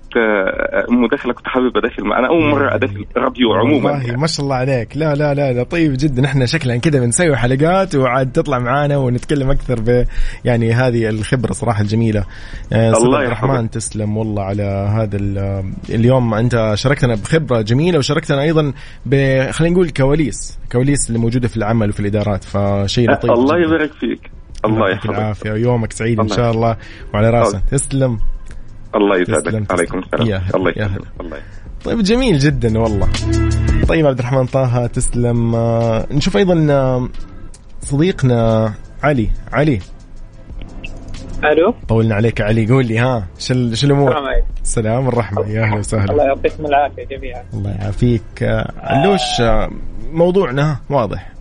مداخلة 0.91 1.33
كنت 1.33 1.47
حابب 1.49 1.77
أداخل 1.77 2.05
معانا 2.05 2.29
أول 2.29 2.51
مرة 2.51 2.75
أداخل 2.75 3.05
راديو 3.17 3.53
عموما 3.55 3.91
والله 3.93 4.17
ما 4.17 4.27
شاء 4.27 4.45
الله 4.45 4.57
عليك. 4.57 4.97
لا 4.97 5.15
لا 5.15 5.35
لا 5.35 5.63
لطيف 5.63 5.93
جدا. 5.93 6.25
إحنا 6.25 6.47
شكلنا 6.47 6.77
كذا 6.77 7.01
بنسوي 7.01 7.37
حلقات 7.37 7.95
وعاد 7.95 8.33
تطلع 8.33 8.59
معانا 8.59 8.97
ونتكلم 8.97 9.51
أكثر 9.51 9.81
ب 9.81 10.05
يعني 10.45 10.73
هذه 10.73 11.09
الخبرة 11.09 11.53
صراحة 11.53 11.81
الجميلة. 11.83 12.25
آه، 12.73 12.91
الله 12.91 13.19
عبد 13.19 13.27
الرحمن. 13.27 13.71
تسلم 13.71 14.17
والله 14.17 14.43
على 14.43 14.63
هذا 14.97 15.17
ال- 15.17 15.73
اليوم 15.91 16.35
أنت 16.35 16.73
شاركتنا 16.75 17.15
بخبرة 17.15 17.61
جميلة 17.61 17.99
وشاركتنا 17.99 18.43
أيضا 18.43 18.73
ب 19.07 19.41
خلينا 19.51 19.75
نقول 19.75 19.91
كواليس 19.91 20.59
كواليس 20.73 21.09
اللي 21.09 21.19
موجودة 21.19 21.49
في 21.49 21.57
العمل 21.57 21.89
وفي 21.89 22.01
الإدارات. 22.01 22.45
فشيء 22.45 23.11
لطيف 23.11 23.31
الله. 23.31 23.59
يبارك 23.59 23.93
فيك. 23.93 24.31
الله 24.65 24.91
يحفظك. 24.91 25.11
العافية. 25.11 25.53
ويومك 25.53 25.93
سعيد 25.93 26.21
إن 26.21 26.29
شاء 26.29 26.51
الله. 26.51 26.77
وعلى 27.15 27.31
راسه. 27.31 27.63
تسلم. 27.71 28.19
الله 28.95 29.17
يسعدك. 29.17 29.73
عليكم. 29.73 29.99
السلام. 29.99 30.27
يا 30.27 30.37
هلا، 30.37 30.57
الله 30.57 30.71
يسعدك. 30.71 31.21
الله. 31.21 31.37
طيب 31.85 32.03
جميل 32.03 32.39
جدا 32.39 32.79
والله. 32.79 33.09
طيب 33.89 34.07
عبد 34.07 34.19
الرحمن 34.19 34.47
طه 34.47 34.87
تسلم. 34.87 35.55
آه، 35.55 36.07
نشوف 36.11 36.37
أيضا 36.37 36.67
آه، 36.71 37.09
صديقنا 37.81 38.73
علي. 39.03 39.29
علي. 39.53 39.79
ألو. 41.45 41.75
طولنا 41.89 42.15
عليك 42.15 42.41
يا 42.41 42.45
علي 42.45 42.67
قول 42.67 42.87
لي 42.87 42.99
ها 42.99 43.27
شو 43.39 43.75
شو 43.75 43.87
الأمور 43.87 44.09
السلام 44.09 44.27
عليكم. 44.27 44.47
السلام 44.63 45.07
والرحمة. 45.07 45.41
يا 45.41 45.61
أهلا 45.61 45.65
الله 45.65 45.79
وسهلا 45.79 46.25
يعطيكم 46.25 46.67
العافية 46.67 47.05
جميعا. 47.05 47.43
الله 47.55 47.71
يعافيك. 47.71 48.43
آه، 48.43 48.73
علوش 48.77 49.43
موضوعنا 50.13 50.77
واضح. 50.91 51.33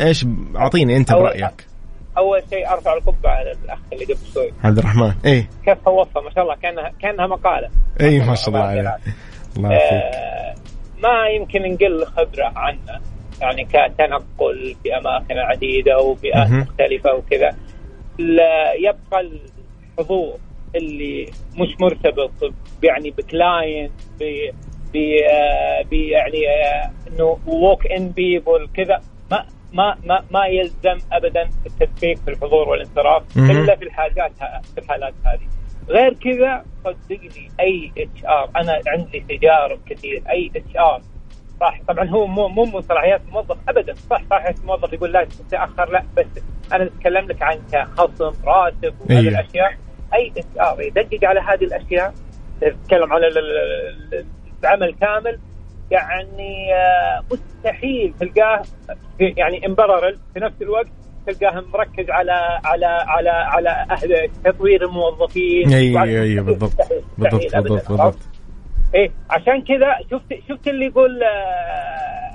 إيش 0.00 0.26
أعطيني 0.56 0.96
أنت 0.96 1.12
برأيك. 1.12 1.69
أول 2.18 2.42
شيء 2.50 2.70
أرفع 2.70 2.94
القبعة 2.94 3.32
على 3.32 3.52
الأخ 3.64 3.78
اللي 3.92 4.04
قبل 4.04 4.16
شوي. 4.34 4.52
عبد 4.64 4.78
الرحمن. 4.78 5.12
إيه. 5.24 5.48
كيف 5.64 5.78
فوضها 5.84 6.22
ما 6.22 6.30
شاء 6.30 6.44
الله 6.44 6.56
كانها 6.62 6.92
كأنها 7.02 7.26
مقالة. 7.26 7.68
إيه 8.00 8.22
ما 8.24 8.34
شاء 8.34 8.48
الله 8.48 8.60
عليك. 8.60 8.88
الله 9.56 9.72
يعافيك. 9.72 9.92
آه 9.92 10.54
ما 11.02 11.28
يمكن 11.28 11.62
نقل 11.72 12.04
خبرة 12.06 12.52
عنه. 12.56 13.00
يعني 13.40 13.64
كتنقل 13.64 14.76
في 14.82 14.96
اماكن 14.96 15.38
عديدة 15.38 15.98
وبيئات. 15.98 16.50
مختلفة 16.50 17.14
وكذا. 17.14 17.56
لا 18.18 18.72
يبقى 18.72 19.30
الحضور 19.98 20.36
اللي 20.76 21.30
مش 21.56 21.80
مرتبط 21.80 22.52
يعني 22.82 23.10
بكلاين 23.10 23.90
ب 24.20 24.50
ب 24.92 24.96
آه، 24.96 25.86
يعني 25.92 26.48
آه، 26.48 26.90
إنه 27.08 27.38
ووك 27.46 27.86
ان 27.86 28.08
بيبول 28.08 28.68
كذا. 28.74 29.00
ما 29.30 29.46
ما 29.72 29.96
ما 30.04 30.24
ما 30.30 30.46
يلزم 30.46 30.98
ابدا 31.12 31.48
التدقيق 31.66 32.18
في 32.18 32.28
الحضور 32.30 32.68
والانصراف. 32.68 33.22
إلا 33.36 33.76
في 33.76 33.84
الحاجات 33.84 34.32
في 34.74 34.78
الحالات 34.80 35.14
هذه. 35.24 35.46
غير 35.88 36.14
كذا 36.14 36.64
صدقني 36.84 37.50
أي 37.60 37.92
إتش 37.98 38.24
آر 38.24 38.50
أنا 38.56 38.80
عندي 38.86 39.20
تجارب 39.20 39.78
كثير 39.86 40.22
أي 40.30 40.50
إتش 40.56 40.76
آر 40.76 41.00
صح 41.60 41.80
طبعا 41.88 42.08
هو 42.08 42.26
مو 42.26 42.48
مو 42.48 42.64
من 42.64 42.80
صلاحيات 42.80 43.20
الموظف 43.28 43.56
ابدا. 43.68 43.94
صح 44.10 44.22
صلاحيات 44.30 44.58
الموظف 44.58 44.92
يقول 44.92 45.12
لا 45.12 45.24
تتاخر 45.24 45.90
لا 45.90 46.02
بس 46.16 46.26
أنا 46.72 46.84
أتكلم 46.84 47.26
لك 47.28 47.42
عن 47.42 47.58
كخصم 47.72 48.32
راتب 48.44 48.94
وهذه 49.00 49.18
أيوه. 49.18 49.40
الأشياء. 49.40 49.74
أي 50.14 50.32
إتش 50.36 50.58
آر 50.60 50.80
يدقق 50.82 51.24
على 51.28 51.40
هذه 51.40 51.64
الأشياء 51.64 52.14
تتكلم 52.60 53.12
على 53.12 53.26
ال- 53.26 53.38
ال- 53.38 54.14
ال- 54.14 54.26
العمل 54.62 54.94
كامل 55.00 55.38
يعني 55.90 56.74
آه، 56.74 57.22
مستحيل 57.32 58.14
تلقاه 58.20 58.62
يعني 59.20 59.66
امبرل 59.66 60.18
في 60.34 60.40
نفس 60.40 60.62
الوقت 60.62 60.86
تلقاه 61.26 61.64
مركز 61.72 62.10
على 62.10 62.32
على 62.64 62.86
على 62.86 63.30
على 63.30 63.86
أهل 63.90 64.28
تطوير 64.44 64.84
الموظفين 64.84 65.72
أي 65.74 66.02
أي 66.22 66.40
بالضبط 66.40 66.70
مستحيل- 66.72 67.02
بالضبط 67.18 67.34
مستحيل 67.34 67.54
أبداً. 67.54 67.68
بالضبط 67.74 67.88
بالضبط 67.88 68.18
إيه 68.94 69.10
عشان 69.30 69.62
كذا 69.62 69.94
شفت 70.10 70.38
شفت 70.48 70.68
اللي 70.68 70.86
يقول 70.86 71.22
آه، 71.22 72.29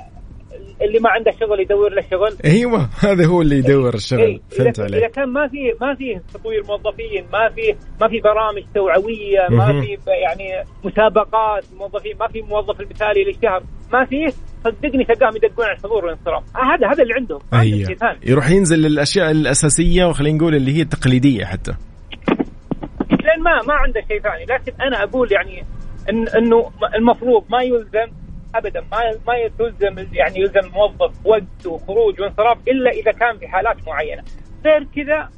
اللي 0.81 0.99
ما 0.99 1.09
عنده 1.09 1.31
شغل 1.31 1.59
يدور 1.59 1.89
له 1.93 2.01
شغل. 2.11 2.37
أيوه 2.45 2.89
هذا 2.99 3.25
هو 3.25 3.41
اللي 3.41 3.55
يدور 3.57 3.93
الشغل 3.93 4.19
إيه، 4.19 4.39
فهمت 4.57 4.77
إذا- 4.77 4.83
إذا 4.83 4.95
عليك 4.97 5.11
كان 5.11 5.29
ما 5.29 5.47
في 5.47 5.57
ما 5.81 5.95
في 5.95 6.19
تطوير 6.33 6.63
موظفين 6.63 7.25
ما 7.33 7.49
في 7.49 7.75
ما 8.01 8.07
في 8.07 8.19
برامج 8.19 8.63
توعوية 8.75 9.47
ما. 9.49 9.81
في 9.81 9.97
يعني 10.23 10.63
مسابقات 10.83 11.63
موظفين 11.77 12.17
ما 12.19 12.27
في 12.27 12.41
موظف 12.41 12.81
المثالي 12.81 13.23
للشهر 13.23 13.63
ما 13.93 14.05
في 14.05 14.27
صدقني 14.63 15.03
تلقاهم 15.05 15.35
يدقون 15.35 15.65
على 15.65 15.75
الحضور 15.77 16.05
والانصراف 16.05 16.43
آه 16.55 16.75
هذا 16.75 16.87
هذا 16.93 17.03
اللي 17.03 17.13
عندهم 17.13 17.39
ثاني. 17.95 18.19
يروح 18.31 18.49
ينزل 18.49 18.79
للأشياء 18.81 19.31
الأساسية 19.31 20.05
وخلينا 20.05 20.37
نقول 20.37 20.55
اللي 20.55 20.77
هي 20.77 20.81
التقليدية 20.81 21.45
حتى. 21.45 21.73
لأن 23.09 23.41
ما 23.43 23.51
ما 23.67 23.73
عنده 23.73 24.01
شيء 24.07 24.19
ثاني. 24.21 24.43
لكن 24.43 24.81
أنا 24.81 25.03
أقول 25.03 25.31
يعني 25.31 25.63
إن 26.09 26.27
إنه 26.27 26.71
المفروض 26.95 27.43
ما 27.49 27.61
يلزم 27.63 28.11
ابدا. 28.57 28.81
ما 28.91 28.97
ما 29.27 29.33
يلزم 29.35 30.07
يعني 30.13 30.39
يلزم 30.39 30.59
الموظف 30.59 31.25
وقت 31.25 31.65
وخروج 31.65 32.21
وانصراف 32.21 32.57
إلا 32.67 32.91
إذا 32.91 33.11
كان 33.11 33.37
في 33.39 33.47
حالات 33.47 33.87
معينة. 33.87 34.23
غير 34.65 34.87
كذا 34.95 35.29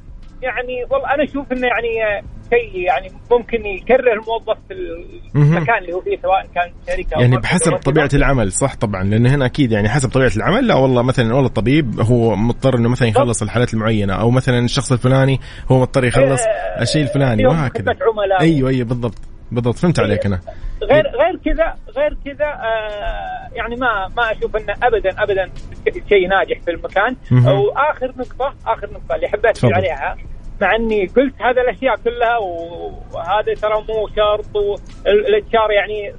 يعني 0.42 0.84
والله 0.90 1.14
أنا 1.14 1.24
أشوف 1.24 1.52
إنه 1.52 1.66
يعني 1.66 2.22
شيء 2.50 2.80
يعني 2.80 3.08
ممكن 3.30 3.66
يكرر 3.66 4.12
الموظف 4.12 4.58
في. 4.68 4.74
المكان 5.34 5.78
اللي 5.78 5.92
هو 5.92 6.00
فيه 6.00 6.16
سواء 6.22 6.46
كان 6.54 6.72
شركة 6.86 7.20
يعني 7.20 7.36
بحسب 7.36 7.76
طبيعة 7.76 8.10
العمل 8.14 8.52
صح 8.52 8.74
طبعا. 8.74 9.04
لأن 9.04 9.26
هنا 9.26 9.46
أكيد 9.46 9.72
يعني 9.72 9.88
حسب 9.88 10.08
طبيعة 10.08 10.32
العمل 10.36 10.66
لا 10.66 10.74
والله 10.74 11.02
مثلا 11.02 11.34
والله 11.34 11.46
الطبيب 11.46 12.00
هو 12.00 12.36
مضطر 12.36 12.74
إنه 12.78 12.88
مثلا 12.88 13.08
يخلص 13.08 13.42
الحالات 13.42 13.74
المعينة 13.74 14.14
أو 14.14 14.30
مثلا 14.30 14.58
الشخص 14.58 14.92
الفلاني 14.92 15.40
هو 15.72 15.80
مضطر 15.80 16.04
يخلص 16.04 16.42
إيه، 16.46 16.82
الشيء 16.82 17.02
الفلاني 17.02 17.46
وهكذا. 17.46 17.94
عملاء. 18.12 18.40
أيوه 18.40 18.70
أيوه 18.70 18.86
بالضبط. 18.86 19.37
بالضبط 19.52 19.74
فهمت 19.74 20.00
عليك 20.00 20.26
أنا. 20.26 20.40
غير 20.82 21.04
غير 21.06 21.36
كذا 21.44 21.74
غير 21.96 22.16
كذا 22.24 22.46
آه 22.46 23.48
يعني 23.52 23.76
ما 23.76 24.08
ما 24.16 24.32
أشوف 24.32 24.56
إنه 24.56 24.74
ابدا 24.82 25.22
ابدا 25.22 25.50
شيء 26.08 26.28
ناجح 26.28 26.60
في 26.60 26.70
المكان. 26.70 27.16
وآخر 27.32 28.12
نقطه 28.16 28.54
آخر 28.66 28.90
نقطة 28.92 29.14
اللي 29.14 29.28
حبيت 29.28 29.64
عليها 29.64 30.16
مع 30.60 30.76
إني 30.76 31.06
قلت 31.06 31.42
هذا 31.42 31.60
الأشياء 31.62 31.96
كلها 31.96 32.38
وهذا 32.38 33.54
ترى 33.54 33.84
مو 33.88 34.08
شرط 34.16 34.56
والاتش 34.56 35.54
ار 35.54 35.70
يعني 35.70 36.14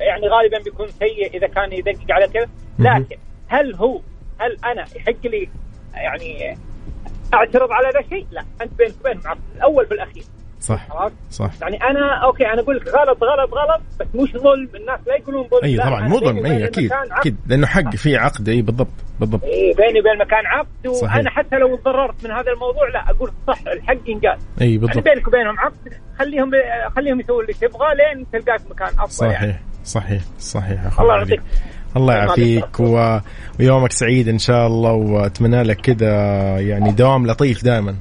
يعني 0.00 0.28
غالبا 0.28 0.58
بيكون 0.64 0.88
سيء 0.88 1.36
إذا 1.36 1.46
كان 1.46 1.72
يدقق 1.72 2.10
على 2.10 2.28
كذا. 2.28 2.48
لكن 2.78 3.16
هل 3.48 3.74
هو 3.74 4.00
هل 4.38 4.56
أنا 4.64 4.84
يحق 4.96 5.26
لي 5.26 5.48
يعني 5.94 6.56
أعترض 7.34 7.72
على 7.72 7.90
ذا 7.94 8.00
الشيء؟ 8.00 8.26
لا. 8.30 8.44
أنت 8.62 8.72
بينك 8.78 8.94
وبين 9.00 9.20
الأول 9.56 9.86
بالاخير 9.86 10.22
صح. 10.60 10.88
خلاص 10.88 11.12
صح. 11.30 11.50
يعني 11.62 11.76
أنا 11.76 12.24
أوكي 12.24 12.46
أنا 12.46 12.60
أقول 12.60 12.76
لك 12.76 12.88
غلط 12.88 13.18
غلط 13.22 13.50
غلط 13.54 13.82
بس 14.00 14.06
مش 14.14 14.32
ظلم 14.32 14.68
الناس 14.74 15.00
لا 15.06 15.16
يقولون 15.16 15.48
ظلم. 15.48 15.64
أي 15.64 15.76
طبعا 15.76 16.08
مو 16.08 16.18
ظلم. 16.18 16.46
أي 16.46 16.64
أكيد. 16.64 16.92
أكيد. 16.92 17.36
لأنه 17.46 17.66
حق 17.66 17.96
في 17.96 18.16
عقد. 18.16 18.48
أي 18.48 18.62
بالضبط 18.62 18.88
بالضبط. 19.20 19.44
إيه، 19.44 19.74
بيني 19.76 20.00
وبين 20.00 20.12
المكان 20.12 20.46
عقد 20.46 20.94
صحيح. 20.94 21.16
وأنا 21.16 21.30
حتى 21.30 21.56
لو 21.56 21.76
تضررت 21.76 22.24
من 22.24 22.30
هذا 22.30 22.52
الموضوع 22.52 22.88
لا 22.88 23.10
أقول 23.10 23.32
صح 23.46 23.58
الحق 23.72 23.96
ينقال. 24.06 24.38
أي 24.60 24.66
يعني 24.66 24.78
بالضبط. 24.78 25.04
بينك 25.04 25.28
وبينهم 25.28 25.58
عقد 25.58 25.92
خليهم 26.18 26.50
خليهم 26.96 27.20
يسووا 27.20 27.42
اللي 27.42 27.52
تبغاه 27.52 27.94
لين 27.94 28.26
تلقاه 28.32 28.56
في 28.56 28.64
مكان 28.70 28.88
أفضل 28.98 29.26
يعني. 29.26 29.36
صحيح 29.36 29.60
صحيح 29.84 30.22
صحيح 30.38 30.86
أخوي 30.86 31.04
الله. 31.04 31.16
يعطيك. 31.18 31.40
الله 31.96 32.14
الله 32.14 32.14
يعافيك 32.14 32.80
و... 32.80 33.18
ويومك 33.60 33.92
سعيد 33.92 34.28
إن 34.28 34.38
شاء 34.38 34.66
الله 34.66 34.92
وأتمنى 34.92 35.62
لك 35.62 35.80
كذا 35.80 36.10
يعني 36.60 36.92
دوام 36.92 37.26
لطيف 37.26 37.64
دائما. 37.64 37.96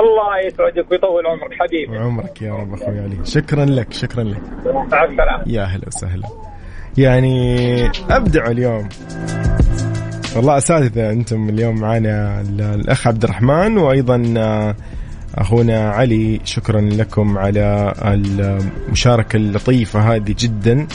الله 0.00 0.38
يسعدك 0.46 0.90
ويطول 0.90 1.26
عمرك 1.26 1.52
حبيبي. 1.60 1.98
وعمرك 1.98 2.42
يا 2.42 2.52
رب 2.52 2.74
أخوي 2.74 3.00
علي. 3.00 3.16
شكرا 3.24 3.64
لك 3.64 3.92
شكرا 3.92 4.22
لك. 4.24 4.40
مع 4.66 5.04
السلامة. 5.04 5.42
يا 5.46 5.62
هلا 5.64 5.86
وسهلا. 5.86 6.28
يعني 6.98 7.90
ابدعوا 8.10 8.50
اليوم. 8.50 8.88
والله 10.36 10.56
أساتذة 10.58 11.10
أنتم 11.10 11.48
اليوم 11.48 11.80
معنا 11.80 12.40
ال- 12.40 12.60
الأخ 12.60 13.06
عبد 13.06 13.24
الرحمن 13.24 13.78
وأيضا 13.78 14.22
أخونا 15.34 15.90
علي. 15.90 16.40
شكرا 16.44 16.80
لكم 16.80 17.38
على 17.38 17.94
المشاركة 18.04 19.36
اللطيفة 19.36 20.00
هذه 20.00 20.34
جدا. 20.38 20.86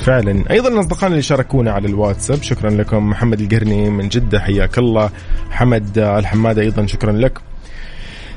وفعلا 0.00 0.50
أيضا 0.50 0.80
أصدقائنا 0.80 1.08
اللي 1.08 1.22
شاركونا 1.22 1.72
على 1.72 1.88
الواتساب 1.88 2.42
شكرا 2.42 2.70
لكم. 2.70 3.10
محمد 3.10 3.40
القرني 3.40 3.90
من 3.90 4.08
جدة 4.08 4.40
حياك 4.40 4.78
الله. 4.78 5.10
حمد 5.50 5.98
الحماد 5.98 6.58
أيضا 6.58 6.86
شكرا 6.86 7.12
لك. 7.12 7.38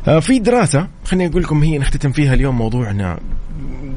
آه، 0.08 0.20
في 0.20 0.40
دراسة 0.40 0.88
خليني 1.06 1.32
أقول 1.32 1.44
لكم 1.44 1.64
هي 1.64 1.78
نختتم 1.78 2.12
فيها 2.12 2.34
اليوم 2.34 2.58
موضوعنا. 2.58 3.20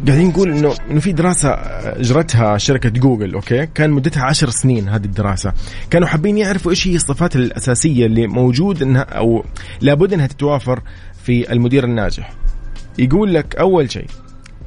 قاعدين 0.07 0.29
نقول 0.29 0.51
إنه 0.51 0.75
إنه 0.91 1.01
في 1.01 1.13
دراسة 1.13 1.49
أجرتها 1.49 2.59
شركة 2.59 2.89
جوجل 2.89 3.35
أوكي؟ 3.35 3.67
كان 3.67 3.91
مدتها 3.91 4.23
عشر 4.23 4.51
سنين 4.51 4.89
هذه 4.89 5.05
الدراسة. 5.05 5.53
كانوا 5.91 6.09
حابين 6.09 6.39
يعرفوا 6.39 6.71
إيش 6.71 6.89
هي 6.89 6.97
الصفات 6.97 7.37
الأساسية 7.37 8.07
اللي 8.07 8.27
موجود 8.27 8.83
إنها 8.83 9.03
أو 9.03 9.45
لابد 9.81 10.13
إنها 10.13 10.27
تتوافر 10.27 10.83
في 11.23 11.53
المدير 11.53 11.85
الناجح. 11.85 12.33
يقول 12.99 13.35
لك 13.35 13.57
أول 13.57 13.91
شيء 13.91 14.07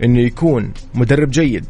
إنه 0.03 0.19
يكون 0.19 0.71
مدرب 0.93 1.29
جيد 1.31 1.65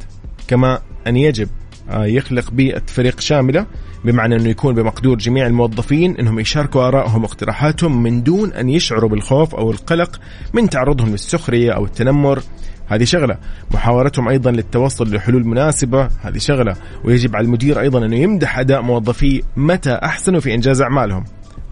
كما 0.48 0.80
أن 1.10 1.18
يجب 1.18 1.50
آه، 1.90 2.06
يخلق 2.06 2.52
بيئة 2.52 2.82
فريق 2.88 3.20
شاملة 3.20 3.66
بمعنى 4.06 4.36
أنه 4.36 4.50
يكون 4.50 4.76
بمقدور 4.76 5.18
جميع 5.18 5.48
الموظفين 5.48 6.18
إنهم 6.18 6.40
يشاركوا 6.40 6.88
آرائهم 6.88 7.24
واقتراحاتهم 7.24 8.04
من 8.04 8.24
دون 8.24 8.54
أن 8.54 8.70
يشعروا 8.70 9.10
بالخوف 9.10 9.56
أو 9.56 9.72
القلق 9.72 10.20
من 10.54 10.70
تعرضهم 10.70 11.10
للسخرية 11.10 11.72
أو 11.72 11.86
التنمر. 11.86 12.44
هذه 12.88 13.04
شغلة. 13.04 13.38
محاورتهم 13.72 14.30
أيضا 14.30 14.52
للتوصل 14.52 15.16
لحلول 15.16 15.48
مناسبة. 15.48 16.10
هذه 16.22 16.38
شغلة. 16.38 16.76
ويجب 17.04 17.36
على 17.36 17.46
المدير 17.46 17.80
أيضا 17.80 18.06
أنه 18.06 18.16
يمدح 18.16 18.60
أداء 18.60 18.82
موظفيه 18.82 19.42
متى 19.58 20.00
احسنوا 20.04 20.40
في 20.40 20.54
إنجاز 20.54 20.82
أعمالهم. 20.82 21.24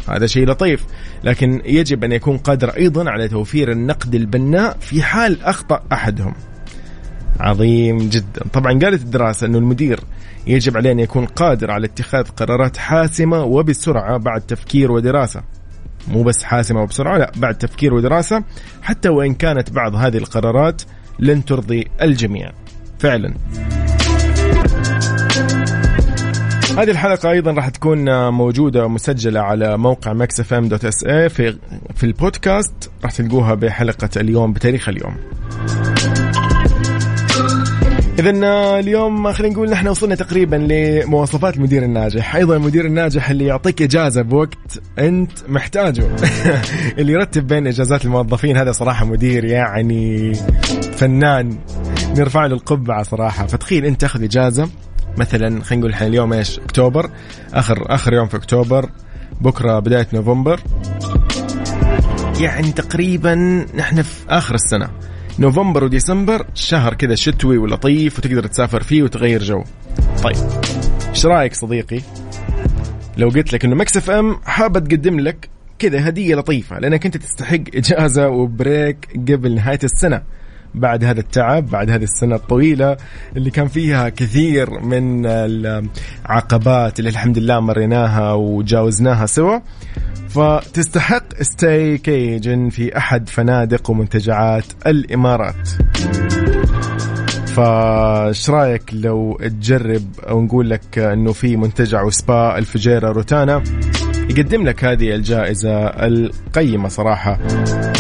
هذا 0.10 0.26
شيء 0.26 0.48
لطيف. 0.48 0.86
لكن 1.24 1.62
يجب 1.66 2.04
أن 2.04 2.12
يكون 2.12 2.38
قادر 2.38 2.70
أيضا 2.70 3.10
على 3.10 3.28
توفير 3.28 3.72
النقد 3.72 4.16
البناء 4.16 4.78
في 4.80 5.04
حال 5.04 5.44
أخطأ 5.44 5.82
أحدهم. 5.92 6.34
عظيم 7.40 7.98
جدا. 7.98 8.42
طبعا 8.54 8.80
قالت 8.80 9.02
الدراسة 9.02 9.48
أنه 9.48 9.58
المدير 9.58 10.00
يجب 10.48 10.78
عليه 10.78 10.92
أن 10.92 11.00
يكون 11.00 11.26
قادر 11.26 11.72
على 11.72 11.86
اتخاذ 11.86 12.24
قرارات 12.24 12.78
حاسمة 12.78 13.44
وبسرعة 13.44 14.18
بعد 14.18 14.42
تفكير 14.42 14.92
ودراسة. 14.92 15.42
مو 16.08 16.24
بس 16.24 16.44
حاسمة 16.44 16.82
وبسرعة 16.82 17.18
لا 17.18 17.32
بعد 17.36 17.58
تفكير 17.58 17.94
ودراسة. 17.94 18.44
حتى 18.82 19.10
وإن 19.10 19.34
كانت 19.34 19.72
بعض 19.72 19.96
هذه 19.96 20.18
القرارات 20.18 20.82
لن 21.20 21.46
ترضي 21.46 21.88
الجميع. 22.02 22.52
فعلا. 23.00 23.34
هذه 26.78 26.92
الحلقة 26.92 27.32
أيضا 27.32 27.52
راح 27.52 27.70
تكون 27.70 28.30
موجودة 28.30 28.88
مسجلة 28.88 29.40
على 29.40 29.78
موقع 29.78 30.14
اي 31.06 31.30
في 31.30 31.58
في 31.96 32.04
البودكاست. 32.04 32.92
راح 33.04 33.12
تلقوها 33.12 33.54
بحلقة 33.54 34.10
اليوم 34.18 34.54
بتاريخ 34.54 34.90
اليوم. 34.90 35.16
إذا 38.20 38.32
اليوم 38.80 39.32
خلينا 39.32 39.54
نقول 39.54 39.70
نحن 39.70 39.88
وصلنا 39.88 40.16
تقريبا 40.16 40.56
لمواصفات 40.56 41.58
المدير 41.58 41.84
الناجح، 41.84 42.36
أيضا 42.36 42.56
المدير 42.56 42.86
الناجح 42.86 43.30
اللي 43.30 43.46
يعطيك 43.46 43.82
إجازة 43.82 44.22
بوقت 44.22 44.82
أنت 45.00 45.32
محتاجه. 45.48 46.08
اللي 46.98 47.14
يرتب 47.14 47.48
بين 47.48 47.68
إجازات 47.68 48.06
الموظفين 48.06 48.58
هذا 48.58 48.72
صراحة 48.72 49.06
مدير 49.06 49.46
يعني 49.46 50.34
فنان. 50.98 51.58
نرفع 52.18 52.46
له 52.46 52.54
القبعة 52.56 53.04
صراحة، 53.04 53.48
فتخيل 53.48 53.86
أنت 53.86 54.02
تاخذ 54.02 54.24
إجازة. 54.24 54.70
مثلا 55.18 55.64
خلينا 55.64 55.82
نقول 55.82 55.94
إحنا 55.94 56.08
اليوم 56.08 56.34
إيش؟ 56.34 56.60
أكتوبر. 56.60 57.10
آخر 57.54 57.86
آخر 57.90 58.14
يوم 58.14 58.28
في 58.28 58.38
أكتوبر. 58.38 58.90
بكرة 59.42 59.80
بداية 59.80 60.08
نوفمبر. 60.14 60.60
يعني 62.40 62.72
تقريبا 62.72 63.36
نحن 63.76 64.02
في 64.02 64.26
آخر 64.30 64.56
السنة. 64.56 64.90
نوفمبر 65.40 65.84
وديسمبر 65.84 66.46
شهر 66.54 66.94
كذا 66.94 67.16
شتوي 67.16 67.58
ولطيف 67.58 68.20
وتقدر 68.20 68.48
تسافر 68.48 68.84
فيه 68.84 69.04
وتغير 69.04 69.44
جو. 69.44 69.64
طيب 70.24 70.36
إيش 71.10 71.26
رأيك 71.26 71.54
صديقي؟ 71.54 72.02
لو 73.18 73.30
قلت 73.30 73.54
لك 73.54 73.66
إنه 73.66 73.76
Mix 73.76 73.98
FM 73.98 74.36
حابه 74.46 74.80
تقدم 74.80 75.20
لك 75.20 75.50
كذا 75.80 76.10
هدية 76.10 76.36
لطيفة 76.36 76.80
لأنك 76.80 77.06
أنت 77.06 77.18
تستحق 77.18 77.60
إجازة 77.76 78.30
و 78.30 78.43
break 78.43 79.10
قبل 79.16 79.56
نهاية 79.56 79.80
السنة. 79.84 80.22
بعد 80.80 81.04
هذا 81.04 81.20
التعب 81.20 81.70
بعد 81.70 81.90
هذه 81.90 82.04
السنة 82.04 82.36
الطويلة 82.36 82.98
اللي 83.38 83.52
كان 83.52 83.68
فيها 83.68 84.10
كثير 84.10 84.80
من 84.80 85.26
العقبات 85.26 87.00
اللي 87.00 87.10
الحمد 87.10 87.38
لله 87.38 87.60
مريناها 87.60 88.34
وجاوزناها 88.34 89.26
سوا. 89.26 89.60
فتستحق 90.30 91.42
ستي 91.42 91.98
كيجن 91.98 92.70
في 92.70 92.98
أحد 92.98 93.30
فنادق 93.30 93.90
ومنتجعات 93.90 94.66
الإمارات. 94.88 95.70
فايش 97.48 98.50
رأيك 98.50 98.84
لو 98.94 99.38
تجرب 99.42 100.04
أو 100.30 100.42
نقول 100.42 100.70
لك 100.70 101.00
إنه 101.00 101.34
في 101.34 101.56
منتجع 101.56 102.04
وسبا 102.04 102.58
الفجيرة 102.58 103.12
روتانا؟ 103.12 103.64
يقدم 104.30 104.64
لك 104.64 104.86
هذه 104.86 105.16
الجائزة 105.16 105.88
القيمة 105.88 106.88
صراحة. 106.88 107.40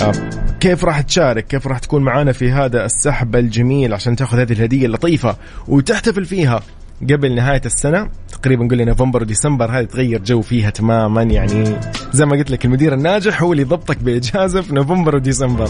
آه، 0.02 0.12
كيف 0.60 0.86
راح 0.86 1.02
تشارك؟ 1.02 1.48
كيف 1.48 1.68
راح 1.68 1.80
تكون 1.80 2.04
معانا 2.04 2.32
في 2.32 2.52
هذا 2.52 2.86
السحب 2.86 3.36
الجميل 3.36 3.94
عشان 3.94 4.16
تاخذ 4.16 4.40
هذه 4.40 4.54
الهدية 4.54 4.86
اللطيفة 4.86 5.36
وتحتفل 5.68 6.26
فيها 6.26 6.62
قبل 7.02 7.36
نهاية 7.36 7.62
السنة؟ 7.66 8.10
تقريبا 8.32 8.66
نقول 8.66 8.86
نوفمبر 8.86 9.22
وديسمبر 9.22 9.72
هذه 9.72 9.86
تغير 9.86 10.24
جو 10.24 10.42
فيها 10.42 10.70
تماما 10.70 11.24
يعني 11.24 11.76
زي 12.12 12.26
ما 12.26 12.38
قلت 12.38 12.52
لك 12.52 12.66
المدير 12.66 12.94
الناجح 12.94 13.42
هو 13.42 13.52
اللي 13.52 13.64
يضبطك 13.64 13.98
بإجازة 13.98 14.62
في 14.62 14.76
نوفمبر 14.76 15.16
وديسمبر. 15.16 15.70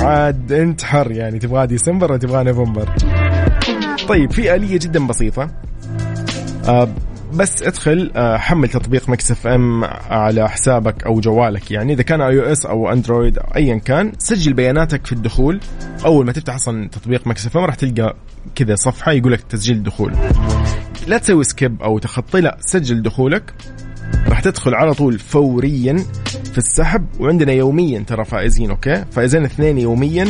عاد 0.00 0.52
أنت 0.52 0.82
حر 0.84 1.10
يعني 1.10 1.38
تبغى 1.38 1.66
ديسمبر 1.66 2.10
ولا 2.12 2.20
تبغى 2.20 2.44
نوفمبر؟ 2.44 2.88
طيب 4.08 4.32
في 4.32 4.54
آلية 4.54 4.78
جدا 4.78 5.06
بسيطة. 5.06 5.50
آه 6.68 6.88
بس 7.34 7.62
ادخل 7.62 8.10
آه، 8.16 8.36
حمل 8.36 8.68
تطبيق 8.68 9.08
Mix 9.08 9.30
FM 9.30 9.84
على 10.10 10.48
حسابك 10.48 11.04
أو 11.06 11.20
جوالك. 11.20 11.70
يعني 11.70 11.92
إذا 11.92 12.02
كان 12.02 12.20
iOS 12.20 12.40
أو 12.40 12.52
Android 12.52 13.38
ايا 13.56 13.78
كان 13.78 14.12
سجل 14.18 14.52
بياناتك 14.52 15.06
في 15.06 15.12
الدخول. 15.12 15.60
أول 16.04 16.26
ما 16.26 16.32
تفتح 16.32 16.54
أصلا 16.54 16.88
تطبيق 16.88 17.26
Mix 17.26 17.46
FM 17.46 17.64
راح 17.64 17.74
تلقى 17.74 18.16
كذا 18.54 18.74
صفحة 18.74 19.12
يقول 19.12 19.32
لك 19.32 19.40
تسجيل 19.40 19.82
دخول. 19.82 20.12
لا 21.06 21.18
تسوي 21.18 21.44
skip 21.44 21.82
أو 21.82 21.98
تخطي 21.98 22.40
لا 22.40 22.56
سجل 22.60 23.02
دخولك. 23.02 23.54
راح 24.28 24.40
تدخل 24.40 24.74
على 24.74 24.94
طول 24.94 25.18
فوريا 25.18 26.04
في 26.52 26.58
السحب. 26.58 27.06
وعندنا 27.20 27.52
يوميا 27.52 28.04
ترى 28.06 28.24
فائزين 28.24 28.70
أوكي؟ 28.70 29.04
فائزين 29.12 29.44
اثنين 29.44 29.78
يوميا. 29.78 30.28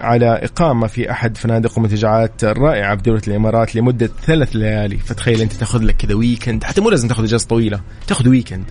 على 0.00 0.26
إقامة 0.42 0.86
في 0.86 1.10
أحد 1.10 1.36
فنادق 1.36 1.78
ومنتجعات 1.78 2.44
رائعة 2.44 2.96
في 2.96 3.02
دولة 3.02 3.22
الإمارات 3.28 3.76
لمدة 3.76 4.10
ثلاث 4.26 4.56
ليالي. 4.56 4.98
فتخيل 4.98 5.40
أنت 5.40 5.52
تاخذ 5.52 5.82
لك 5.82 5.96
كذا 5.96 6.14
weekend 6.14 6.64
حتى 6.64 6.80
مو 6.80 6.90
لازم 6.90 7.08
تاخذ 7.08 7.24
إجازة 7.24 7.46
طويلة. 7.46 7.80
تاخذ 8.06 8.28
weekend 8.28 8.64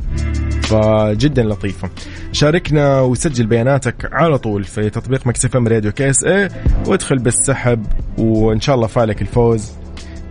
فجدا 0.64 1.43
لطيفة. 1.43 1.89
شاركنا 2.32 3.02
وسجل 3.02 3.46
بياناتك 3.46 4.10
على 4.14 4.38
طول 4.38 4.64
في 4.64 4.89
تطبيق 4.89 5.28
Mix 5.28 5.55
FM 5.55 5.68
Radio 5.68 5.91
KSA 5.91 6.49
وادخل 6.88 7.18
بالسحب. 7.18 7.86
وإن 8.18 8.62
شاء 8.62 8.76
الله 8.76 8.88
فالك 8.88 9.22
الفوز. 9.22 9.72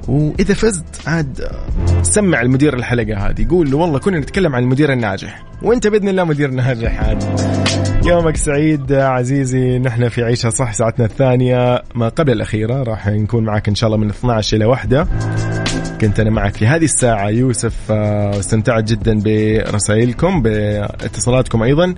وإذا 0.09 0.55
فزت 0.55 1.09
عاد 1.09 1.49
سمع 2.03 2.41
المدير 2.41 2.75
الحلقة 2.75 3.29
هذه. 3.29 3.47
قول 3.51 3.71
له 3.71 3.77
والله 3.77 3.99
كنا 3.99 4.19
نتكلم 4.19 4.55
عن 4.55 4.62
المدير 4.62 4.93
الناجح. 4.93 5.45
وأنت 5.62 5.87
بإذن 5.87 6.09
الله 6.09 6.25
مدير 6.25 6.51
ناجح 6.51 7.01
عاد 7.01 7.25
يومك. 8.07 8.36
سعيد 8.36 8.92
عزيزي. 8.92 9.78
نحن 9.78 10.09
في 10.09 10.22
عيشها 10.22 10.50
صح 10.50 10.72
ساعتنا 10.72 11.05
الثانية. 11.05 11.82
ما 11.94 12.09
قبل 12.09 12.32
الأخيرة 12.32 12.82
راح 12.82 13.07
نكون 13.09 13.44
معك 13.44 13.68
إن 13.68 13.74
شاء 13.74 13.86
الله 13.86 13.98
من 13.98 14.11
12 14.11 14.57
إلى 14.57 14.64
1 14.64 15.07
كنت 16.00 16.20
أنا 16.20 16.30
معك 16.30 16.57
في 16.57 16.66
هذه 16.66 16.84
الساعة 16.84 17.28
يوسف 17.28 17.90
واستمتعت 17.90 18.84
جدا 18.84 19.20
برسائلكم 19.24 20.42
باتصالاتكم 20.42 21.62
أيضا. 21.62 21.94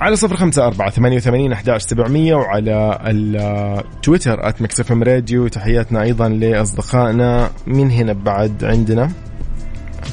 على 0.00 0.16
صفر 0.16 0.36
خمسة 0.36 0.66
أربعة 0.66 0.90
ثمانية 0.90 1.16
وثمانين 1.16 1.52
أحداش 1.52 1.82
سبعمية 1.82 2.34
وعلى 2.34 2.98
التويتر 3.06 4.48
at 4.48 4.62
Mix 4.62 4.92
FM 4.92 5.02
Radio 5.02 5.48
تحياتنا 5.48 6.02
أيضا 6.02 6.28
لأصدقائنا 6.28 7.50
من 7.66 7.90
هنا 7.90 8.12
بعد 8.12 8.64
عندنا. 8.64 9.10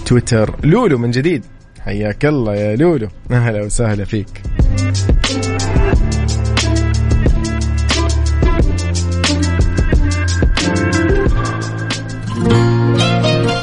تويتر 0.05 0.55
لولو 0.63 0.97
من 0.97 1.11
جديد. 1.11 1.45
حياك 1.87 2.25
الله 2.25 2.55
يا 2.55 2.75
لولو. 2.75 3.07
أهلا 3.31 3.63
وسهلا 3.63 4.05
فيك. 4.05 4.27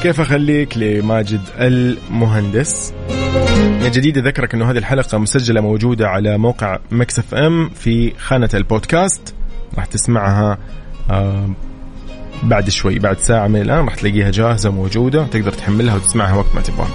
كيف 0.02 0.20
أخليك 0.20 0.78
لماجد 0.78 1.40
المهندس؟ 1.58 2.92
من 3.82 3.90
جديد 3.90 4.18
أذكرك 4.18 4.54
أنه 4.54 4.70
هذه 4.70 4.78
الحلقة 4.78 5.18
مسجلة 5.18 5.60
موجودة 5.60 6.08
على 6.08 6.38
موقع 6.38 6.78
مكسف 6.90 7.34
أم 7.34 7.68
في 7.68 8.12
خانة 8.18 8.50
البودكاست. 8.54 9.34
راح 9.76 9.84
تسمعها 9.84 10.58
آه 11.10 11.50
بعد 12.42 12.70
شوي 12.70 12.98
بعد 12.98 13.18
ساعة 13.18 13.46
من 13.46 13.60
الآن 13.60 13.84
راح 13.84 13.94
تلاقيها 13.94 14.30
جاهزة 14.30 14.70
موجودة 14.70 15.26
تقدر 15.26 15.52
تحملها 15.52 15.96
وتسمعها 15.96 16.36
وقت 16.36 16.54
ما 16.54 16.60
تبغى. 16.60 16.88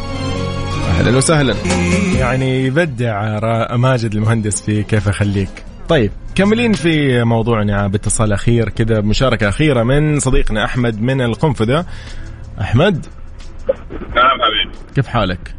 أهلا 0.90 1.18
وسهلا. 1.18 1.56
يعني 2.20 2.66
يبدع 2.66 3.40
ماجد 3.76 4.14
المهندس 4.16 4.66
في 4.66 4.84
كيف 4.84 5.08
أخليك. 5.08 5.50
طيب 5.90 6.12
كملين 6.36 6.74
في 6.74 7.24
موضوعنا 7.24 7.88
باتصال 7.88 8.34
أخير 8.34 8.70
كذا 8.70 9.02
مشاركة 9.02 9.50
أخيرة 9.50 9.84
من 9.84 10.20
صديقنا 10.20 10.66
أحمد 10.66 11.02
من 11.02 11.22
القنفذة. 11.22 11.86
أحمد؟ 12.62 13.06
نعم 14.16 14.42
حبيبي. 14.42 14.78
كيف 14.96 15.08
حالك؟ 15.08 15.56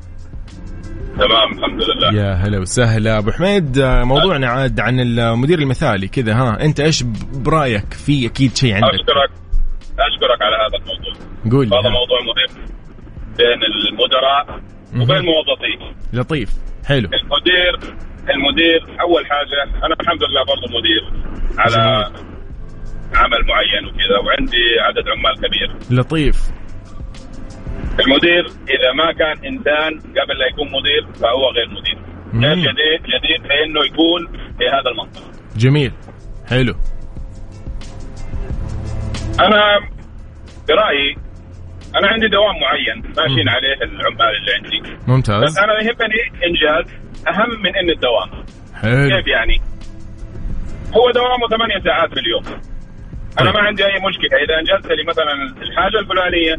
تمام 1.15 1.59
الحمد 1.59 1.83
لله. 1.83 2.23
يا 2.23 2.35
هلا 2.35 2.59
وسهلا. 2.59 3.19
أبو 3.19 3.31
حميد 3.31 3.79
موضوعنا 3.85 4.49
عاد 4.49 4.81
عن 4.81 5.01
المدير 5.01 5.59
المثالي 5.59 6.09
كذا 6.09 6.35
ها. 6.35 6.65
أنت 6.65 6.81
إيش 6.81 7.03
برأيك؟ 7.35 7.95
في 7.95 8.27
أكيد 8.27 8.57
شيء 8.57 8.75
عندك. 8.75 8.89
أشكرك 8.89 9.31
أشكرك 9.91 10.43
على 10.43 10.57
هذا 10.57 10.77
الموضوع. 10.83 11.13
قول 11.53 11.67
هذا 11.67 11.91
موضوع 11.91 12.21
مهم. 12.21 12.67
بين 13.37 13.61
المدراء 13.93 14.61
وبين 14.95 15.17
الموظفين 15.17 15.95
لطيف. 16.13 16.51
حلو. 16.87 17.09
المدير 17.09 17.95
المدير 18.35 19.01
أول 19.01 19.27
حاجة 19.27 19.85
أنا 19.87 19.97
الحمد 20.01 20.23
لله 20.25 20.45
برضه 20.45 20.67
مدير 20.79 21.03
على 21.59 21.75
جميل. 21.75 22.31
عمل 23.15 23.47
معين 23.47 23.87
وكذا 23.87 24.19
وعندي 24.25 24.81
عدد 24.81 25.09
عمال 25.09 25.35
كبير. 25.37 25.99
لطيف. 25.99 26.37
المدير 28.01 28.47
إذا 28.47 28.93
ما 28.97 29.13
كان 29.13 29.47
إنسان 29.47 29.99
قبل 29.99 30.39
لا 30.39 30.47
يكون 30.53 30.67
مدير 30.67 31.13
فهو 31.15 31.51
غير 31.51 31.69
مدير. 31.69 31.99
غير 32.35 32.55
جديد 32.55 33.03
جديد 33.03 33.49
فانه 33.49 33.85
يكون 33.85 34.27
في 34.59 34.65
هذا 34.69 34.91
المنصب 34.91 35.23
جميل. 35.57 35.93
حلو. 36.49 36.75
أنا 39.41 39.79
برأيي 40.69 41.17
أنا 41.97 42.09
عندي 42.09 42.29
دوام 42.29 42.57
معين 42.61 43.03
ماشيين 43.17 43.49
عليه 43.49 43.75
العمال 43.83 44.37
اللي 44.37 44.53
عندي. 44.57 44.97
ممتاز. 45.09 45.43
بس 45.45 45.59
أنا 45.59 45.73
يهمني 45.73 46.21
إنجاز 46.47 46.87
أهم 47.29 47.63
من 47.63 47.77
إن 47.77 47.91
الدوام. 47.91 48.45
حلو. 48.75 49.17
كيف 49.17 49.27
يعني؟ 49.27 49.61
هو 50.97 51.11
دوامه 51.11 51.49
ثمانية 51.49 51.81
ساعات 51.85 52.11
في 52.15 52.21
اليوم 52.21 52.43
أنا 53.41 53.53
ما 53.53 53.61
عندي 53.61 53.85
أي 53.85 53.95
مشكلة. 54.09 54.39
إذا 54.45 54.59
إنجزت 54.59 54.93
لي 54.93 55.05
مثلا 55.05 55.33
الحاجة 55.63 55.99
الفلانية 56.01 56.57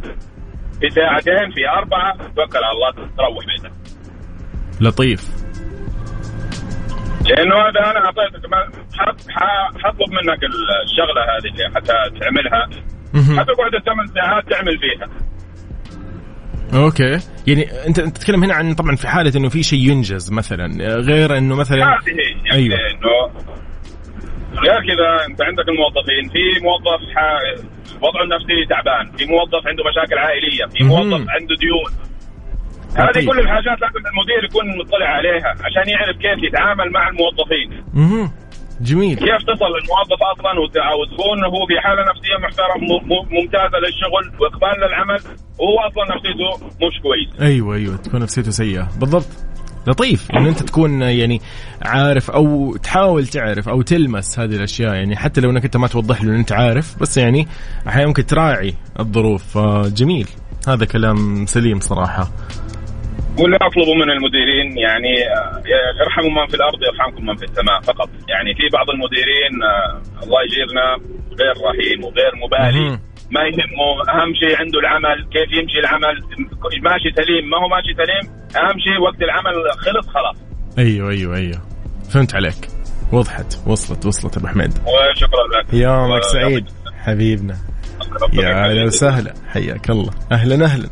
في 0.82 0.90
ساعتين 0.90 1.52
في 1.52 1.70
أربعة 1.70 2.18
توكل 2.18 2.64
على 2.64 2.72
الله 2.76 2.92
تروح 2.92 3.46
بيتك. 3.46 3.72
لطيف. 4.82 5.22
لأنه 7.30 7.56
هذا 7.56 7.92
أنا 7.92 8.06
أعطيتك 8.06 8.46
حطلب 9.84 10.10
منك 10.10 10.40
الشغلة 10.84 11.22
هذه 11.24 11.54
اللي 11.54 11.76
حتى 11.76 12.20
تعملها. 12.20 12.70
حتقعد 13.40 13.76
الثمان 13.76 14.08
ساعات 14.08 14.50
تعمل 14.50 14.80
فيها. 14.80 15.10
أوكي. 16.74 17.20
يعني 17.48 17.88
أنت 17.88 18.00
تتكلم 18.00 18.44
هنا 18.44 18.54
عن 18.54 18.74
طبعا 18.74 18.96
في 18.96 19.08
حالة 19.08 19.32
إنه 19.36 19.50
في 19.50 19.64
شيء 19.64 19.80
ينجز 19.80 20.32
مثلا 20.32 20.68
غير 20.96 21.38
إنه 21.38 21.56
مثلا 21.56 21.78
هذه 21.78 22.16
يعني 22.46 22.52
أيوه. 22.52 22.76
إنه 22.76 23.42
غير 24.60 24.80
كذا 24.88 25.26
أنت 25.30 25.42
عندك 25.42 25.70
الموظفين 25.70 26.30
في 26.34 26.64
موظف 26.64 27.02
وضعه 28.02 28.24
النفسي 28.24 28.66
تعبان 28.70 29.18
في 29.18 29.26
موظف 29.26 29.68
عنده 29.68 29.84
مشاكل 29.84 30.18
عائلية 30.18 30.66
في 30.66 30.84
موظف 30.84 31.30
عنده 31.30 31.56
ديون. 31.60 31.92
هذه 32.98 33.26
كل 33.26 33.40
الحاجات 33.40 33.82
لازم 33.82 34.08
المدير 34.12 34.44
يكون 34.44 34.78
مطلع 34.78 35.08
عليها 35.08 35.50
عشان 35.66 35.90
يعرف 35.90 36.18
كيف 36.18 36.44
يتعامل 36.44 36.92
مع 36.92 37.10
الموظفين. 37.10 37.84
أها 37.98 38.41
جميل. 38.82 39.18
كيف 39.18 39.42
تصل 39.44 39.72
الموظف 39.82 40.22
أصلا 40.34 40.60
وتكون 40.60 41.44
هو 41.46 41.68
في 41.68 41.80
حالة 41.80 42.02
نفسية 42.12 42.38
محترم 42.44 42.82
ممتازة 43.32 43.78
للشغل 43.80 44.42
وإقبال 44.42 44.88
للعمل 44.88 45.20
وهو 45.60 45.80
أصلا 45.80 46.16
نفسيته 46.16 46.68
مش 46.88 47.02
كويس. 47.02 47.42
أيوه 47.42 47.76
أيوه 47.76 47.98
تكون 47.98 48.22
نفسيته 48.22 48.52
سيئة. 48.52 48.90
بالضبط. 49.00 49.28
لطيف 49.88 50.32
إن 50.32 50.46
أنت 50.46 50.64
تكون 50.64 51.02
يعني 51.02 51.42
عارف 51.82 52.32
أو 52.32 52.76
تحاول 52.76 53.28
تعرف 53.28 53.70
أو 53.70 53.82
تلمس 53.82 54.40
هذه 54.40 54.56
الأشياء. 54.56 54.94
يعني 54.94 55.16
حتى 55.16 55.42
لو 55.42 55.50
إنك 55.50 55.64
أنت 55.64 55.78
ما 55.78 55.88
توضح 55.88 56.24
له 56.24 56.30
إن 56.30 56.36
أنت 56.36 56.52
عارف 56.52 57.00
بس 57.02 57.18
يعني 57.18 57.48
أحيانا 57.88 58.08
ممكن 58.08 58.26
تراعي 58.26 58.76
الظروف. 59.00 59.58
فجميل. 59.58 60.28
هذا 60.68 60.86
كلام 60.86 61.46
سليم 61.46 61.80
صراحة. 61.80 62.32
واللي 63.40 63.58
اطلبه 63.62 63.94
من 63.94 64.10
المديرين 64.12 64.78
يعني 64.78 65.14
ارحموا 66.06 66.32
من 66.32 66.48
في 66.48 66.54
الأرض 66.56 66.80
يرحمكم 66.90 67.26
من 67.26 67.36
في 67.36 67.44
السماء 67.44 67.82
فقط. 67.82 68.10
يعني 68.30 68.54
في 68.56 68.64
بعض 68.74 68.90
المديرين 68.90 69.54
آه، 69.64 70.02
الله 70.24 70.40
يجيرنا 70.46 70.86
غير 71.40 71.56
رحيم 71.70 72.04
وغير 72.04 72.32
مبالي. 72.44 73.00
ما 73.32 73.42
يهمه 73.42 73.90
أهم 74.10 74.34
شيء 74.36 74.58
عنده 74.60 74.80
العمل 74.80 75.18
كيف 75.34 75.50
يمشي 75.58 75.80
العمل 75.80 76.16
ماشي 76.84 77.10
سليم 77.16 77.50
ما 77.50 77.58
هو 77.58 77.68
ماشي 77.68 77.94
سليم 78.02 78.26
أهم 78.64 78.80
شيء 78.80 78.98
وقت 79.02 79.22
العمل 79.22 79.54
خلص 79.78 80.08
خلاص. 80.08 80.38
أيوه 80.80 81.10
أيوه 81.10 81.36
أيوه. 81.36 81.62
فهمت 82.14 82.36
عليك. 82.36 82.68
وضحت 83.14 83.68
وصلت 83.68 84.06
وصلت 84.06 84.38
أبو 84.38 84.48
حميد. 84.48 84.72
وشكرا 84.72 85.48
لك. 85.62 85.74
يومك 85.74 86.24
سعيد 86.24 86.66
حبيبنا. 87.04 87.56
يا 88.34 88.66
أهلا 88.66 88.84
وسهلا. 88.84 89.34
حياك 89.48 89.90
الله. 89.90 90.12
أهلا 90.32 90.66
أهلا. 90.66 90.90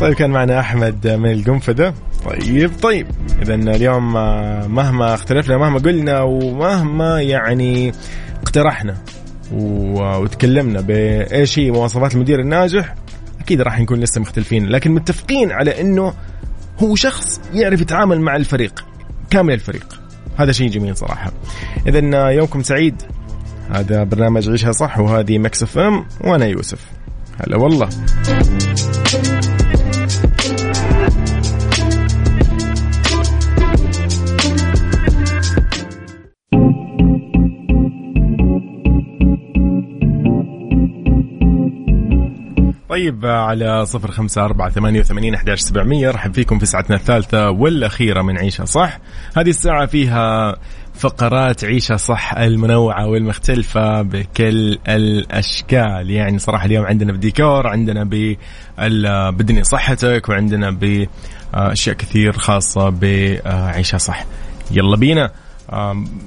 طيب 0.00 0.14
كان 0.14 0.30
معنا 0.30 0.60
أحمد 0.60 1.06
من 1.08 1.32
القنفذة. 1.32 1.94
طيب 2.24 2.70
طيب. 2.82 3.06
اذا 3.42 3.54
اليوم 3.54 4.16
آه، 4.16 4.66
مهما 4.66 5.14
اختلفنا 5.14 5.58
مهما 5.58 5.78
قلنا 5.78 6.22
ومهما 6.22 7.22
يعني 7.22 7.92
اقترحنا 8.42 8.96
وتكلمنا 9.52 10.80
بايش 10.80 11.58
هي 11.58 11.70
مواصفات 11.70 12.14
المدير 12.14 12.40
الناجح 12.40 12.94
أكيد 13.40 13.60
راح 13.60 13.80
نكون 13.80 14.00
لسه 14.00 14.20
مختلفين 14.20 14.66
لكن 14.66 14.90
متفقين 14.90 15.52
على 15.52 15.80
إنه 15.80 16.14
هو 16.78 16.94
شخص 16.94 17.40
يعرف 17.54 17.80
يتعامل 17.80 18.20
مع 18.20 18.36
الفريق 18.36 18.84
كامل 19.30 19.54
الفريق. 19.54 20.00
هذا 20.36 20.52
شيء 20.52 20.68
جميل 20.68 20.96
صراحة. 20.96 21.32
اذا 21.86 22.30
يومكم 22.30 22.62
سعيد. 22.62 23.02
هذا 23.70 24.04
برنامج 24.04 24.50
عيشها 24.50 24.72
صح 24.72 24.98
وهذه 24.98 25.38
Mix 25.38 25.62
FM 25.62 26.04
وأنا 26.20 26.46
يوسف. 26.46 26.86
هلا 27.40 27.56
والله. 27.56 27.88
طيب 42.88 43.26
على 43.26 43.86
صفر 43.86 44.10
خمسة 44.10 44.44
أربعة 44.44 44.70
ثمانية 44.70 45.00
وثمانين 45.00 45.34
أحداش 45.34 45.60
سبعمية 45.60 46.10
رحب 46.10 46.34
فيكم 46.34 46.58
في 46.58 46.66
ساعتنا 46.66 46.96
الثالثة 46.96 47.50
والأخيرة 47.50 48.22
من 48.22 48.38
عيشها 48.38 48.64
صح. 48.64 48.98
هذه 49.36 49.50
الساعة 49.50 49.86
فيها 49.86 50.56
فقرات 51.02 51.64
عيشها 51.64 51.96
صح 51.96 52.34
المنوعة 52.34 53.06
والمختلفة 53.06 54.02
بكل 54.02 54.78
الأشكال. 54.88 56.10
يعني 56.10 56.38
صراحة 56.38 56.66
اليوم 56.66 56.84
عندنا 56.84 57.12
بديكور 57.12 57.66
عندنا 57.66 58.04
بدني 59.30 59.64
صحتك 59.64 60.28
وعندنا 60.28 60.70
بأشياء 60.70 61.96
كثير 61.96 62.32
خاصة 62.32 62.88
بعيشها 62.88 63.98
صح. 63.98 64.24
يلا 64.70 64.96
بينا. 64.96 65.30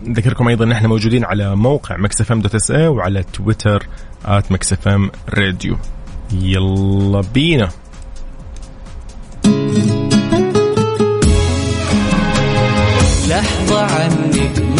نذكركم 0.06 0.48
أيضا 0.48 0.66
إن 0.66 0.72
إحنا 0.72 0.88
موجودين 0.88 1.26
على 1.26 1.56
موقع 1.56 1.98
Mix 1.98 2.42
FM 2.42 2.56
dot 2.56 2.72
SA 2.72 2.88
وعلى 2.88 3.24
تويتر 3.24 3.88
آت 4.26 4.52
مكسفم 4.52 5.10
راديو. 5.30 5.78
يلا 6.34 7.22
بينا. 7.34 7.70
لحظة 13.30 13.82
عنك 13.82 14.25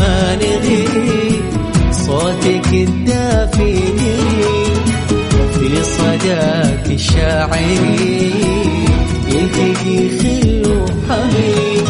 ما 0.06 0.36
نغيب 0.36 1.44
صوتك 1.92 2.68
الدافئ 2.74 3.80
في 5.54 5.84
صداك 5.84 6.86
الشاعري 6.92 8.34
يلتقي 9.28 10.10
خل 10.20 10.64
وحبيب 10.68 11.88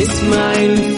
نسمع 0.00 0.54
الفن 0.54 0.97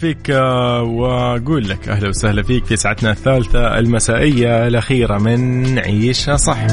فيك 0.00 0.30
آه، 0.30 0.82
وأقول 0.82 1.68
لك 1.68 1.88
أهلا 1.88 2.08
وسهلا 2.08 2.42
فيك 2.42 2.64
في 2.64 2.76
ساعتنا 2.76 3.10
الثالثة 3.10 3.78
المسائية 3.78 4.66
الأخيرة 4.66 5.18
من 5.18 5.78
عيشها 5.78 6.36
صح. 6.36 6.66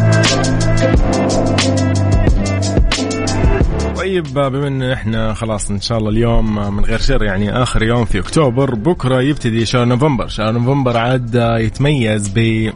طيب 3.96 4.38
آه، 4.38 4.48
بما 4.48 4.68
إن 4.68 4.84
إحنا 4.84 5.34
خلاص 5.34 5.72
إن 5.72 5.82
شاء 5.82 5.98
الله 5.98 6.10
اليوم 6.10 6.60
آه، 6.60 6.70
من 6.70 6.86
غير 6.86 7.00
شر 7.00 7.24
يعني 7.24 7.64
آخر 7.64 7.84
يوم 7.84 8.06
في 8.06 8.20
أكتوبر 8.20 8.76
بكرة 8.76 9.22
يبتدي 9.22 9.66
شهر 9.66 9.86
نوفمبر، 9.86 10.28
شهر 10.28 10.52
نوفمبر 10.52 10.98
عاد 10.98 11.36
يتميز 11.60 12.30
ب 12.36 12.72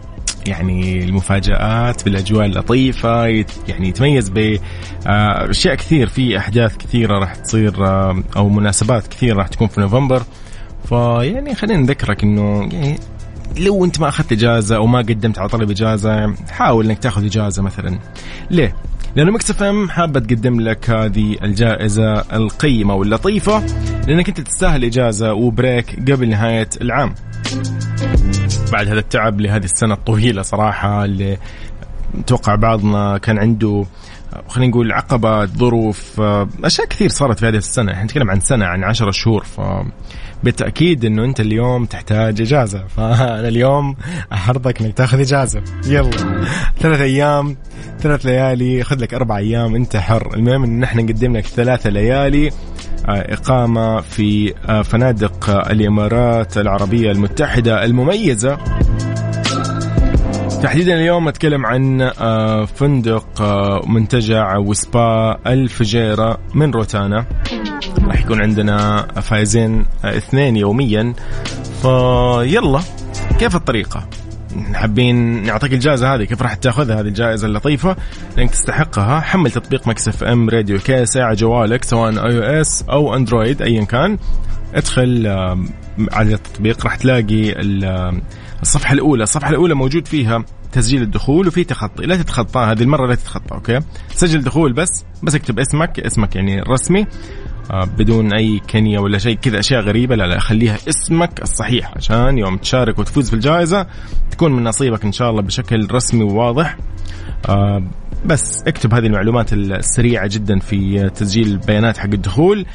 يعني 0.48 1.04
المفاجآت 1.04 2.06
بالأجواء 2.06 2.46
اللطيفة 2.46 3.26
يعني 3.68 3.90
يتميز 3.90 4.30
باشياء 4.30 5.76
كثير 5.76 6.08
في 6.08 6.38
أحداث 6.38 6.78
كثيرة 6.78 7.20
راح 7.20 7.36
تصير 7.36 7.74
أو 8.36 8.50
مناسبات 8.50 9.08
كثيرة 9.08 9.38
راح 9.38 9.48
تكون 9.48 9.68
في 9.68 9.82
نوفمبر 9.82 10.24
فيعني 10.90 11.56
خلينا 11.56 11.82
نذكرك 11.82 12.24
إنه 12.24 12.70
يعني 12.74 13.00
لو 13.58 13.86
أنت 13.86 14.00
ما 14.00 14.08
أخذت 14.08 14.32
إجازة 14.32 14.76
أو 14.76 14.88
ما 14.88 15.00
قدمت 15.00 15.40
على 15.40 15.50
طلب 15.50 15.72
إجازة 15.72 16.36
حاول 16.52 16.86
إنك 16.86 17.00
تاخذ 17.00 17.26
إجازة 17.26 17.64
مثلا. 17.64 18.00
ليه؟ 18.50 18.76
لأنه 19.16 19.32
مكس 19.32 19.62
إم 19.62 19.90
حابة 19.90 20.20
تقدم 20.20 20.60
لك 20.60 20.90
هذه 20.90 21.38
الجائزة 21.44 22.14
القيمة 22.14 22.96
واللطيفة 22.96 23.64
لأنك 24.08 24.28
أنت 24.28 24.42
تستاهل 24.42 24.86
إجازة 24.86 25.34
وبريك 25.34 26.12
قبل 26.12 26.30
نهاية 26.30 26.70
العام. 26.82 27.16
بعد 28.72 28.88
هذا 28.88 29.00
التعب 29.00 29.42
لهذه 29.42 29.64
السنة 29.64 29.94
الطويلة 29.94 30.42
صراحة 30.42 31.06
اللي 31.06 31.38
أتوقع 32.20 32.56
بعضنا 32.56 33.18
كان 33.18 33.40
عنده 33.40 33.86
خلينا 34.48 34.72
نقول 34.72 34.92
عقبات 34.92 35.50
ظروف 35.50 36.22
أشياء 36.64 36.88
كثير 36.88 37.10
صارت 37.10 37.40
في 37.40 37.48
هذه 37.48 37.58
السنة. 37.58 37.92
إحنا 37.92 38.04
نتكلم 38.04 38.32
عن 38.32 38.40
سنة 38.40 38.66
عن 38.66 38.84
عشرة 38.84 39.12
شهور 39.12 39.44
ف 39.44 39.62
بالتأكيد 40.44 41.06
إنه 41.06 41.26
أنت 41.26 41.40
اليوم 41.40 41.86
تحتاج 41.86 42.42
إجازة. 42.42 42.88
فأنا 42.98 43.48
اليوم 43.48 43.96
احرضك 44.34 44.82
إنك 44.82 44.94
تاخذ 44.94 45.20
إجازة. 45.20 45.62
يلا. 45.88 46.46
ثلاث 46.80 47.02
أيام 47.02 47.58
ثلاث 48.00 48.26
ليالي 48.26 48.84
خذ 48.84 49.00
لك 49.00 49.14
أربع 49.14 49.38
أيام 49.38 49.76
أنت 49.76 49.98
حر. 49.98 50.34
المهم 50.34 50.64
إن 50.64 50.84
إحنا 50.84 51.02
نقدم 51.02 51.38
لك 51.38 51.46
ثلاثة 51.46 51.90
ليالي 51.90 52.52
إقامة 53.08 54.02
في 54.02 54.54
فنادق 54.84 55.50
الإمارات 55.72 56.58
العربية 56.58 57.12
المتحدة 57.12 57.86
المميزة. 57.86 58.58
تحديدا 60.62 60.94
اليوم 60.94 61.28
أتكلم 61.28 61.66
عن 61.66 62.12
فندق 62.66 63.42
منتجع 63.88 64.58
وسبا 64.58 65.38
الفجيرة 65.48 66.38
من 66.56 66.72
روتانا. 66.72 67.26
راح 68.04 68.22
يكون 68.22 68.42
عندنا 68.42 69.08
فايزين 69.22 69.86
اثنين 70.06 70.58
يوميا. 70.58 71.14
فيلا 71.82 72.80
كيف 73.40 73.56
الطريقة؟ 73.56 74.08
حابين 74.74 75.44
نعطيك 75.44 75.74
الجائزة 75.74 76.16
هذه؟ 76.16 76.24
كيف 76.24 76.42
راح 76.42 76.54
تأخذها 76.54 77.00
هذه 77.00 77.08
الجائزة 77.08 77.48
اللطيفة؟ 77.48 77.96
لانك 78.38 78.52
تستحقها. 78.52 79.20
حمل 79.20 79.52
تطبيق 79.52 79.88
Mix 79.88 80.24
FM 80.24 80.50
Radio 80.50 80.80
KSA 80.80 81.18
على 81.18 81.36
جوالك 81.36 81.84
سواء 81.84 82.10
iOS 82.10 82.86
أو 82.90 83.16
Android 83.16 83.62
ايا 83.62 83.84
كان. 83.84 84.18
ادخل 84.76 85.28
على 86.12 86.34
التطبيق 86.34 86.84
راح 86.86 86.96
تلاقي 86.96 87.54
الصفحة 88.62 88.94
الأولى. 88.94 89.24
الصفحة 89.24 89.50
الأولى 89.50 89.74
موجود 89.74 90.08
فيها 90.08 90.46
تسجيل 90.72 91.02
الدخول 91.02 91.48
وفي 91.48 91.64
تخطي. 91.64 92.06
لا 92.06 92.16
تتخطى 92.16 92.60
هذه 92.60 92.82
المرة 92.84 93.08
لا 93.08 93.16
تتخطى 93.16 93.56
أوكي؟ 93.56 93.80
سجل 94.10 94.42
دخول 94.42 94.74
بس 94.74 95.06
بس 95.24 95.36
اكتب 95.36 95.60
اسمك 95.60 96.00
اسمك 96.00 96.36
يعني 96.36 96.62
الرسمي 96.62 97.08
آه، 97.72 97.86
بدون 97.86 98.34
أي 98.34 98.60
كنية 98.70 99.00
ولا 99.00 99.18
شيء 99.18 99.36
كذا 99.36 99.60
أشياء 99.60 99.82
غريبة. 99.82 100.16
لا 100.16 100.28
لا 100.28 100.40
خليها 100.40 100.78
اسمك 100.90 101.42
الصحيح 101.42 101.94
عشان 101.96 102.38
يوم 102.38 102.58
تشارك 102.58 103.00
وتفوز 103.00 103.30
في 103.30 103.36
الجائزة 103.36 103.88
تكون 104.32 104.52
من 104.52 104.64
نصيبك 104.64 105.06
إن 105.06 105.12
شاء 105.12 105.30
الله 105.30 105.42
بشكل 105.42 105.88
رسمي 105.92 106.24
وواضح. 106.24 106.78
آه، 107.50 107.84
بس 108.26 108.64
اكتب 108.68 108.94
هذه 108.94 109.06
المعلومات 109.06 109.54
السريعة 109.54 110.28
جدا 110.28 110.60
في 110.60 111.10
تسجيل 111.10 111.48
البيانات 111.48 111.98
حق 111.98 112.10
الدخول 112.14 112.66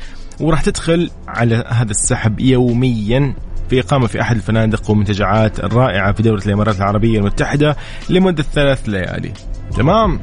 وراح 0.41 0.61
تدخل 0.61 1.11
على 1.29 1.65
هذا 1.69 1.91
السحب 1.91 2.41
يوميا. 2.41 3.35
في 3.71 3.81
إقامة 3.81 4.07
في 4.07 4.21
أحد 4.21 4.37
الفنادق 4.37 4.91
والمنتجعات 4.91 5.61
الرائعة 5.61 6.13
في 6.13 6.23
دولة 6.23 6.43
الإمارات 6.47 6.77
العربية 6.77 7.19
المتحدة 7.19 7.77
لمدة 8.09 8.43
ثلاث 8.43 8.89
ليالي. 8.89 9.33
تمام؟ 9.77 10.21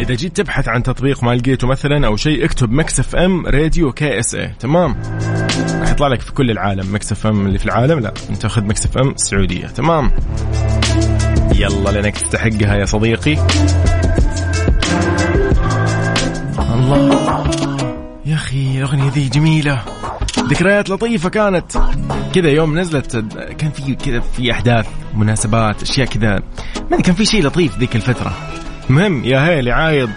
إذا 0.00 0.14
جيت 0.14 0.36
تبحث 0.36 0.68
عن 0.68 0.82
تطبيق 0.82 1.24
ما 1.24 1.34
لقيته 1.34 1.66
مثلا 1.66 2.06
أو 2.06 2.16
شيء 2.16 2.44
اكتب 2.44 2.70
Mix 2.70 3.00
FM 3.00 3.46
Radio 3.46 3.92
KSA 3.92 4.50
تمام؟ 4.60 4.96
راح 5.80 5.90
يطلع 5.90 6.08
لك 6.08 6.20
في 6.20 6.32
كل 6.32 6.50
العالم 6.50 6.94
Mix 6.94 7.12
FM 7.12 7.46
اللي 7.46 7.58
في 7.58 7.66
العالم. 7.66 7.98
لا 7.98 8.14
أنت 8.30 8.46
خذ 8.46 8.64
Mix 8.64 8.86
FM 8.86 9.10
السعودية 9.10 9.66
تمام؟ 9.66 10.10
يلا 11.54 11.90
لانك 11.90 12.14
تستحقها 12.14 12.76
يا 12.76 12.84
صديقي. 12.84 13.36
الله. 16.74 17.44
يا 18.26 18.34
أخي 18.34 18.78
الاغنيه 18.78 19.10
ذي 19.10 19.28
جميلة. 19.28 19.82
ذكريات 20.50 20.90
لطيفة 20.90 21.28
كانت. 21.28 21.72
كذا 22.34 22.48
يوم 22.48 22.78
نزلت 22.78 23.16
كان 23.58 23.70
في 23.70 23.94
كذا 23.94 24.20
في 24.20 24.52
أحداث 24.52 24.86
مناسبات 25.14 25.82
أشياء 25.82 26.06
كذا. 26.06 26.42
ما 26.90 27.00
كان 27.00 27.14
في 27.14 27.24
شيء 27.24 27.42
لطيف 27.46 27.78
ذيك 27.78 27.96
الفترة. 27.96 28.36
المهم 28.90 29.24
يا 29.24 29.46
هيل 29.46 29.68
عايض. 29.68 30.10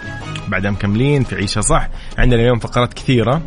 بعدها 0.48 0.70
مكملين 0.70 1.24
في 1.24 1.34
عيشها 1.34 1.60
صح. 1.60 1.88
عندنا 2.18 2.40
اليوم 2.40 2.58
فقرات 2.58 2.94
كثيرة. 2.94 3.42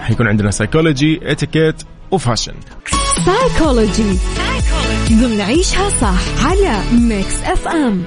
حيكون 0.00 0.28
عندنا 0.28 0.50
psychology 0.50 1.20
اتيكيت 1.22 1.82
و 2.10 2.15
fashion 2.15 2.54
سايكولوجي 3.24 4.18
ضمن 5.10 5.40
عيشها 5.40 5.90
صح 5.90 6.46
على 6.46 6.82
Mix 6.92 7.42
FM 7.42 8.04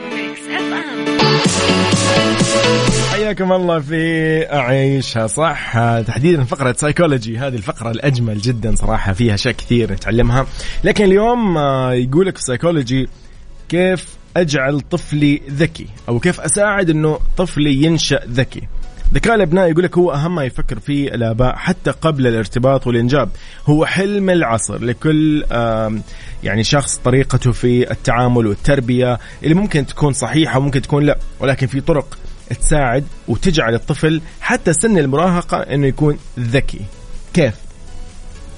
حياكم 3.11 3.51
الله 3.51 3.79
في 3.79 4.53
عيشها 4.53 5.27
صح 5.27 5.73
تحديدا 6.07 6.43
فقرة 6.43 6.73
سايكولوجي 6.73 7.37
هذه 7.37 7.55
الفقرة 7.55 7.91
الأجمل 7.91 8.37
جدا 8.37 8.75
صراحة 8.75 9.13
فيها 9.13 9.33
أشياء 9.33 9.53
كثير 9.53 9.91
نتعلمها. 9.91 10.45
لكن 10.83 11.05
اليوم 11.05 11.57
آه، 11.57 11.93
يقولك 11.93 12.37
في 12.37 12.43
سايكولوجي 12.43 13.09
كيف 13.69 14.07
أجعل 14.37 14.81
طفلي 14.81 15.41
ذكي 15.49 15.87
أو 16.09 16.19
كيف 16.19 16.41
أساعد 16.41 16.89
أنه 16.89 17.19
طفلي 17.37 17.83
ينشأ 17.83 18.19
ذكي. 18.29 18.61
ذكاء 19.13 19.35
الأبناء 19.35 19.69
يقول 19.69 19.83
لك 19.83 19.97
هو 19.97 20.11
أهم 20.13 20.35
ما 20.35 20.43
يفكر 20.43 20.79
فيه 20.79 21.07
الآباء 21.07 21.55
حتى 21.55 21.91
قبل 21.91 22.27
الارتباط 22.27 22.87
والإنجاب. 22.87 23.29
هو 23.65 23.85
حلم 23.85 24.29
العصر 24.29 24.83
لكل 24.83 25.45
يعني 26.43 26.63
شخص 26.63 26.97
طريقته 26.97 27.51
في 27.51 27.91
التعامل 27.91 28.47
والتربية 28.47 29.19
اللي 29.43 29.55
ممكن 29.55 29.85
تكون 29.85 30.13
صحيحة 30.13 30.59
وممكن 30.59 30.81
تكون 30.81 31.03
لا 31.03 31.17
ولكن 31.39 31.67
في 31.67 31.81
طرق 31.81 32.17
تساعد 32.53 33.03
وتجعل 33.27 33.73
الطفل 33.73 34.21
حتى 34.41 34.73
سن 34.73 34.97
المراهقة 34.97 35.57
إنه 35.57 35.87
يكون 35.87 36.17
ذكي 36.39 36.81
كيف 37.33 37.53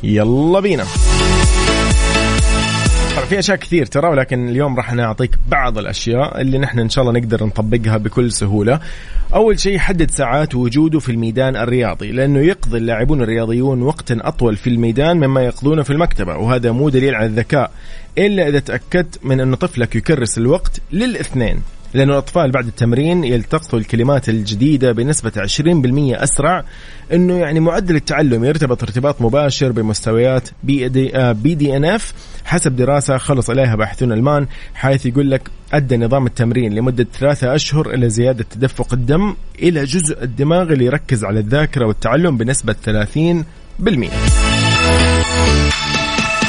يلا 0.03 0.59
بينا 0.59 0.85
في 3.33 3.39
أشياء 3.39 3.57
كثير 3.57 3.85
ترى 3.85 4.09
ولكن 4.09 4.49
اليوم 4.49 4.77
راح 4.77 4.93
نعطيك 4.93 5.35
بعض 5.47 5.77
الأشياء 5.77 6.41
اللي 6.41 6.57
نحن 6.57 6.79
إن 6.79 6.89
شاء 6.89 7.03
الله 7.03 7.19
نقدر 7.19 7.45
نطبقها 7.45 7.97
بكل 7.97 8.31
سهولة. 8.31 8.79
أول 9.33 9.59
شيء 9.59 9.77
حدد 9.77 10.11
ساعات 10.11 10.55
وجوده 10.55 10.99
في 10.99 11.11
الميدان 11.11 11.55
الرياضي 11.55 12.11
لأنه 12.11 12.39
يقضي 12.39 12.77
اللاعبون 12.77 13.21
الرياضيون 13.21 13.81
وقتا 13.81 14.17
أطول 14.21 14.55
في 14.55 14.69
الميدان 14.69 15.17
مما 15.17 15.41
يقضونه 15.41 15.83
في 15.83 15.89
المكتبة 15.89 16.37
وهذا 16.37 16.71
مو 16.71 16.89
دليل 16.89 17.15
على 17.15 17.25
الذكاء 17.25 17.71
إلا 18.17 18.47
إذا 18.47 18.59
تأكدت 18.59 19.19
من 19.25 19.41
انه 19.41 19.55
طفلك 19.55 19.95
يكرس 19.95 20.37
الوقت 20.37 20.81
للإثنين. 20.91 21.61
لأن 21.93 22.09
الأطفال 22.09 22.51
بعد 22.51 22.67
التمرين 22.67 23.23
يلتقطوا 23.23 23.79
الكلمات 23.79 24.29
الجديدة 24.29 24.91
بنسبة 24.91 25.31
20% 25.31 25.43
أسرع 26.23 26.63
أنه 27.13 27.37
يعني 27.37 27.59
معدل 27.59 27.95
التعلم 27.95 28.45
يرتبط 28.45 28.83
ارتباط 28.83 29.21
مباشر 29.21 29.71
بمستويات 29.71 30.49
بي 30.63 30.87
دي, 30.87 31.33
بي 31.33 31.55
دي 31.55 31.77
ان 31.77 31.85
اف 31.85 32.13
حسب 32.45 32.75
دراسة 32.75 33.17
خلص 33.17 33.49
عليها 33.49 33.75
باحثون 33.75 34.11
ألمان 34.11 34.47
حيث 34.73 35.05
يقول 35.05 35.31
لك 35.31 35.49
أدى 35.73 35.97
نظام 35.97 36.25
التمرين 36.25 36.73
لمدة 36.73 37.07
ثلاثة 37.19 37.55
أشهر 37.55 37.93
إلى 37.93 38.09
زيادة 38.09 38.45
تدفق 38.51 38.93
الدم 38.93 39.35
إلى 39.59 39.83
جزء 39.83 40.23
الدماغ 40.23 40.73
اللي 40.73 40.85
يركز 40.85 41.23
على 41.23 41.39
الذاكرة 41.39 41.85
والتعلم 41.85 42.37
بنسبة 42.37 42.75
30% 42.85 42.89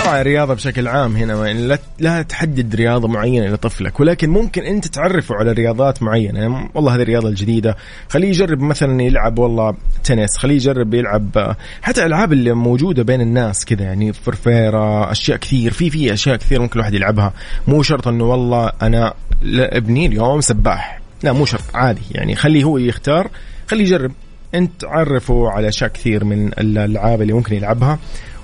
طبعا 0.05 0.21
الرياضة 0.21 0.55
بشكل 0.55 0.89
عام 0.89 1.17
هنا 1.17 1.47
يعني 1.47 1.67
لا, 1.67 1.79
لا 1.99 2.23
تحدد 2.23 2.75
رياضة 2.75 3.09
معينة 3.09 3.47
لطفلك 3.47 4.01
ولكن 4.01 4.31
ممكن 4.31 4.63
أنت 4.63 4.87
تعرفه 4.87 5.35
على 5.35 5.53
رياضات 5.53 6.03
معينة. 6.03 6.41
يعني 6.41 6.71
والله 6.75 6.95
هذه 6.95 7.03
الرياضة 7.03 7.29
الجديدة. 7.29 7.77
خليه 8.09 8.29
يجرب 8.29 8.61
مثلا 8.61 9.03
يلعب 9.03 9.39
والله 9.39 9.75
تنس 10.05 10.37
خليه 10.37 10.55
يجرب 10.55 10.95
يلعب 10.95 11.57
حتى 11.83 12.01
الألعاب 12.01 12.33
اللي 12.33 12.53
موجودة 12.53 13.03
بين 13.03 13.21
الناس 13.21 13.65
كذا 13.65 13.83
يعني 13.83 14.13
فرفيرة 14.13 15.13
أشياء 15.13 15.39
كثير 15.39 15.73
في 15.73 15.91
في 15.91 16.13
أشياء 16.13 16.37
كثير 16.37 16.61
ممكن 16.61 16.75
الواحد 16.75 16.95
يلعبها. 16.95 17.33
مو 17.69 17.83
شرط 17.83 18.09
أنه 18.09 18.25
والله 18.25 18.73
أنا 18.83 19.15
ابني 19.53 20.07
اليوم 20.07 20.41
سباح. 20.41 21.01
لا 21.23 21.33
مو 21.33 21.45
شرط 21.45 21.65
عادي 21.75 22.03
يعني 22.11 22.37
خليه 22.37 22.65
هو 22.65 22.79
يختار 22.79 23.31
خليه 23.67 23.83
يجرب. 23.83 24.13
أنت 24.55 24.85
عرفه 24.85 25.51
على 25.51 25.69
أشياء 25.69 25.91
كثير 25.91 26.25
من 26.25 26.47
الألعاب 26.47 27.23
اللي 27.23 27.33
ممكن 27.33 27.55
يلعبها. 27.55 27.99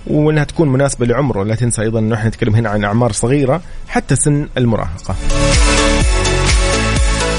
وإنها 0.07 0.45
تكون 0.45 0.69
مناسبة 0.69 1.07
لعمره. 1.07 1.45
لا 1.45 1.55
تنسى 1.55 1.83
أيضا 1.83 1.99
إنه 1.99 2.15
إحنا 2.15 2.29
نتكلم 2.29 2.55
هنا 2.55 2.69
عن 2.69 2.85
أعمار 2.85 3.13
صغيرة 3.13 3.63
حتى 3.89 4.17
سن 4.17 4.49
المراهقة. 4.59 5.17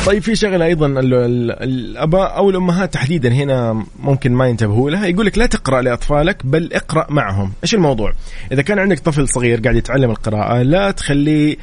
طيب 0.06 0.22
في 0.22 0.36
شغلة 0.36 0.66
أيضا 0.66 0.88
الأباء 0.88 2.38
أو 2.38 2.50
الأمهات 2.50 2.94
تحديدا 2.94 3.30
هنا 3.34 3.86
ممكن 4.00 4.32
ما 4.32 4.48
ينتبهوا 4.48 4.90
لها. 4.90 5.06
يقول 5.06 5.26
لك 5.26 5.38
لا 5.38 5.46
تقرأ 5.46 5.82
لأطفالك 5.82 6.46
بل 6.46 6.74
اقرأ 6.74 7.08
معهم. 7.10 7.52
إيش 7.64 7.76
الموضوع؟ 7.76 8.14
إذا 8.52 8.62
كان 8.62 8.80
عندك 8.80 9.00
طفل 9.00 9.30
صغير 9.30 9.62
قاعد 9.62 9.76
يتعلم 9.76 10.12
القراءة 10.12 10.62
لا 10.62 10.92
تخليه 10.92 11.58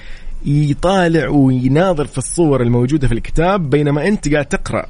يطالع 0.46 1.28
ويناظر 1.28 2.06
في 2.06 2.18
الصور 2.18 2.62
الموجودة 2.62 3.08
في 3.08 3.14
الكتاب 3.14 3.70
بينما 3.70 4.08
أنت 4.08 4.32
قاعد 4.32 4.46
تقرأ. 4.46 4.86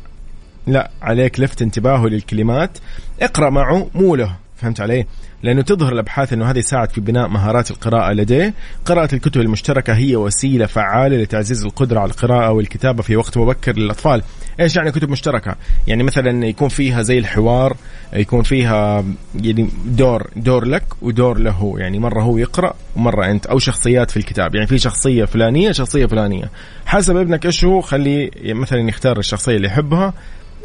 لا 0.66 0.90
عليك 1.02 1.40
لفت 1.40 1.62
انتباهه 1.62 2.06
للكلمات. 2.06 2.78
اقرأ 3.22 3.50
معه 3.50 3.90
مو 3.94 4.16
له. 4.16 4.36
فهمت 4.58 4.80
علي؟ 4.80 5.06
لأنه 5.42 5.62
تظهر 5.62 5.92
الأبحاث 5.92 6.32
أنه 6.32 6.50
هذا 6.50 6.58
يساعد 6.58 6.90
في 6.90 7.00
بناء 7.00 7.28
مهارات 7.28 7.70
القراءة 7.70 8.12
لديه، 8.12 8.54
قراءة 8.84 9.14
الكتب 9.14 9.40
المشتركة 9.40 9.94
هي 9.94 10.16
وسيلة 10.16 10.66
فعالة 10.66 11.16
لتعزيز 11.16 11.64
القدرة 11.64 12.00
على 12.00 12.10
القراءة 12.10 12.50
والكتابة 12.50 13.02
في 13.02 13.16
وقت 13.16 13.38
مبكر 13.38 13.76
للأطفال، 13.76 14.22
إيش 14.60 14.76
يعني 14.76 14.92
كتب 14.92 15.10
مشتركة؟ 15.10 15.56
يعني 15.86 16.02
مثلا 16.02 16.46
يكون 16.46 16.68
فيها 16.68 17.02
زي 17.02 17.18
الحوار، 17.18 17.76
يكون 18.12 18.42
فيها 18.42 19.04
يعني 19.34 19.68
دور 19.86 20.30
دور 20.36 20.64
لك 20.64 20.84
ودور 21.02 21.38
له، 21.38 21.74
يعني 21.78 21.98
مرة 21.98 22.22
هو 22.22 22.38
يقرأ 22.38 22.74
ومرة 22.96 23.26
أنت. 23.26 23.46
أو 23.46 23.58
شخصيات 23.58 24.10
في 24.10 24.16
الكتاب، 24.16 24.54
يعني 24.54 24.66
في 24.66 24.78
شخصية 24.78 25.24
فلانية 25.24 25.72
شخصية 25.72 26.06
فلانية، 26.06 26.50
حسب 26.86 27.16
ابنك 27.16 27.46
إيش 27.46 27.64
هو 27.64 27.80
خليه 27.80 28.30
مثلا 28.44 28.88
يختار 28.88 29.18
الشخصية 29.18 29.56
اللي 29.56 29.66
يحبها. 29.66 30.14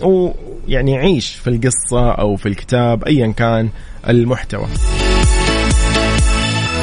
ويعني 0.02 0.92
يعيش 0.92 1.36
في 1.36 1.50
القصة 1.50 2.12
أو 2.12 2.36
في 2.36 2.46
الكتاب 2.46 3.04
أيا 3.04 3.32
كان 3.32 3.70
المحتوى. 4.10 4.68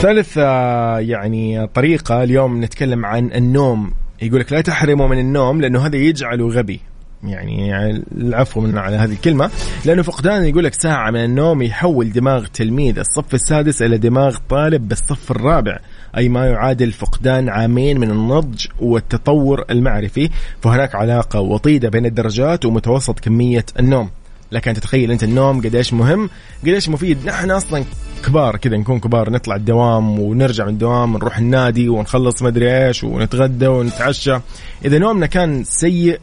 ثالث 0.01 0.39
آه، 0.39 0.99
يعني 0.99 1.67
طريقة 1.67 2.23
اليوم 2.23 2.65
نتكلم 2.65 3.07
عن 3.07 3.31
النوم. 3.33 3.93
يقولك 4.23 4.53
لا 4.53 4.61
تحرمه 4.61 5.07
من 5.07 5.19
النوم 5.19 5.61
لأنه 5.61 5.87
هذا 5.87 5.97
يجعله 5.97 6.49
غبي. 6.49 6.81
يعني 7.25 7.93
العفو 8.17 8.61
من 8.61 8.79
على 8.79 8.97
هذه 8.97 9.13
الكلمة. 9.13 9.51
لأنه 9.85 10.03
فقدان 10.03 10.45
يقول 10.45 10.65
لك 10.65 10.75
ساعة 10.75 11.11
من 11.11 11.25
النوم 11.25 11.63
يحول 11.63 12.13
دماغ 12.13 12.47
تلميذ 12.47 12.99
الصف 12.99 13.35
السادس 13.35 13.83
إلى 13.83 13.99
دماغ 13.99 14.37
طالب 14.49 14.89
بالصف 14.89 15.31
الرابع. 15.31 15.79
أي 16.17 16.29
ما 16.29 16.47
يعادل 16.47 16.93
فقدان 16.93 17.49
عامين 17.49 18.01
من 18.01 18.11
النضج 18.11 18.67
والتطور 18.81 19.65
المعرفي 19.71 20.31
فهناك 20.63 20.95
علاقة 20.95 21.41
وطيدة 21.41 21.89
بين 21.89 22.07
الدرجات 22.07 22.65
ومتوسط 22.65 23.21
كمية 23.21 23.65
النوم. 23.79 24.11
لك 24.53 24.69
أن 24.69 24.75
تتخيل 24.75 25.11
أنت 25.11 25.25
النوم 25.25 25.61
قديش 25.61 25.93
مهم 25.93 26.31
قديش 26.63 26.89
مفيد. 26.89 27.27
نحن 27.27 27.51
أصلا 27.51 27.85
كبار 28.27 28.57
كذا 28.57 28.77
نكون 28.77 29.01
كبار 29.01 29.31
نطلع 29.31 29.57
الدوام 29.57 30.21
ونرجع 30.21 30.65
من 30.65 30.73
الدوام 30.73 31.17
نروح 31.17 31.39
النادي 31.39 31.89
ونخلص 31.89 32.43
مدري 32.43 32.87
إيش 32.87 33.05
ونتغدى 33.05 33.67
ونتعشى. 33.67 34.39
إذا 34.85 34.99
نومنا 34.99 35.27
كان 35.27 35.65
سيء 35.65 36.21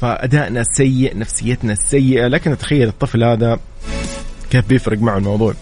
فأدائنا 0.00 0.62
سيء 0.62 1.18
نفسيتنا 1.18 1.74
سيئة. 1.74 2.26
لكن 2.26 2.58
تخيل 2.58 2.88
الطفل 2.88 3.24
هذا 3.24 3.58
كيف 4.50 4.68
بيفرق 4.68 4.98
معه 4.98 5.18
الموضوع. 5.18 5.54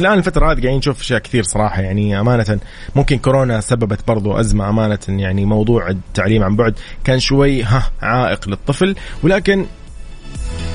الآن 0.00 0.18
الفترة 0.18 0.46
هذه 0.46 0.60
قاعدين 0.60 0.76
نشوف 0.76 1.00
أشياء 1.00 1.18
كثير 1.20 1.42
صراحة. 1.42 1.82
يعني 1.82 2.20
أمانة 2.20 2.58
ممكن 2.96 3.18
كورونا 3.18 3.60
سببت 3.60 4.08
برضو 4.08 4.40
أزمة 4.40 4.68
أمانة. 4.68 4.98
يعني 5.08 5.44
موضوع 5.44 5.88
التعليم 5.88 6.42
عن 6.42 6.56
بعد 6.56 6.74
كان 7.04 7.18
شوي 7.18 7.62
ها 7.62 7.90
عائق 8.02 8.48
للطفل. 8.48 8.96
ولكن 9.22 9.66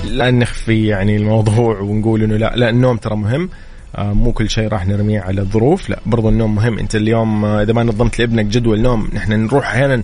لا 0.06 0.32
نخفي 0.32 0.88
يعني 0.88 1.16
الموضوع 1.16 1.80
ونقول 1.80 2.24
إنه 2.24 2.38
لا 2.38 2.54
لا 2.56 2.70
النوم 2.70 2.98
ترى 2.98 3.16
مهم. 3.16 3.50
آه، 3.96 4.14
مو 4.14 4.32
كل 4.32 4.50
شيء 4.50 4.68
راح 4.68 4.88
نرميه 4.88 5.22
على 5.22 5.42
الظروف. 5.42 5.90
لا 5.90 6.00
برضو 6.06 6.30
النوم 6.30 6.56
مهم. 6.56 6.80
أنت 6.80 6.96
اليوم 6.96 7.46
آه، 7.46 7.62
إذا 7.62 7.74
ما 7.74 7.84
نظمت 7.84 8.20
لابنك 8.20 8.46
جدول 8.46 8.82
نوم 8.82 9.10
نحن 9.14 9.32
نروح 9.32 9.68
أحيانا 9.68 10.04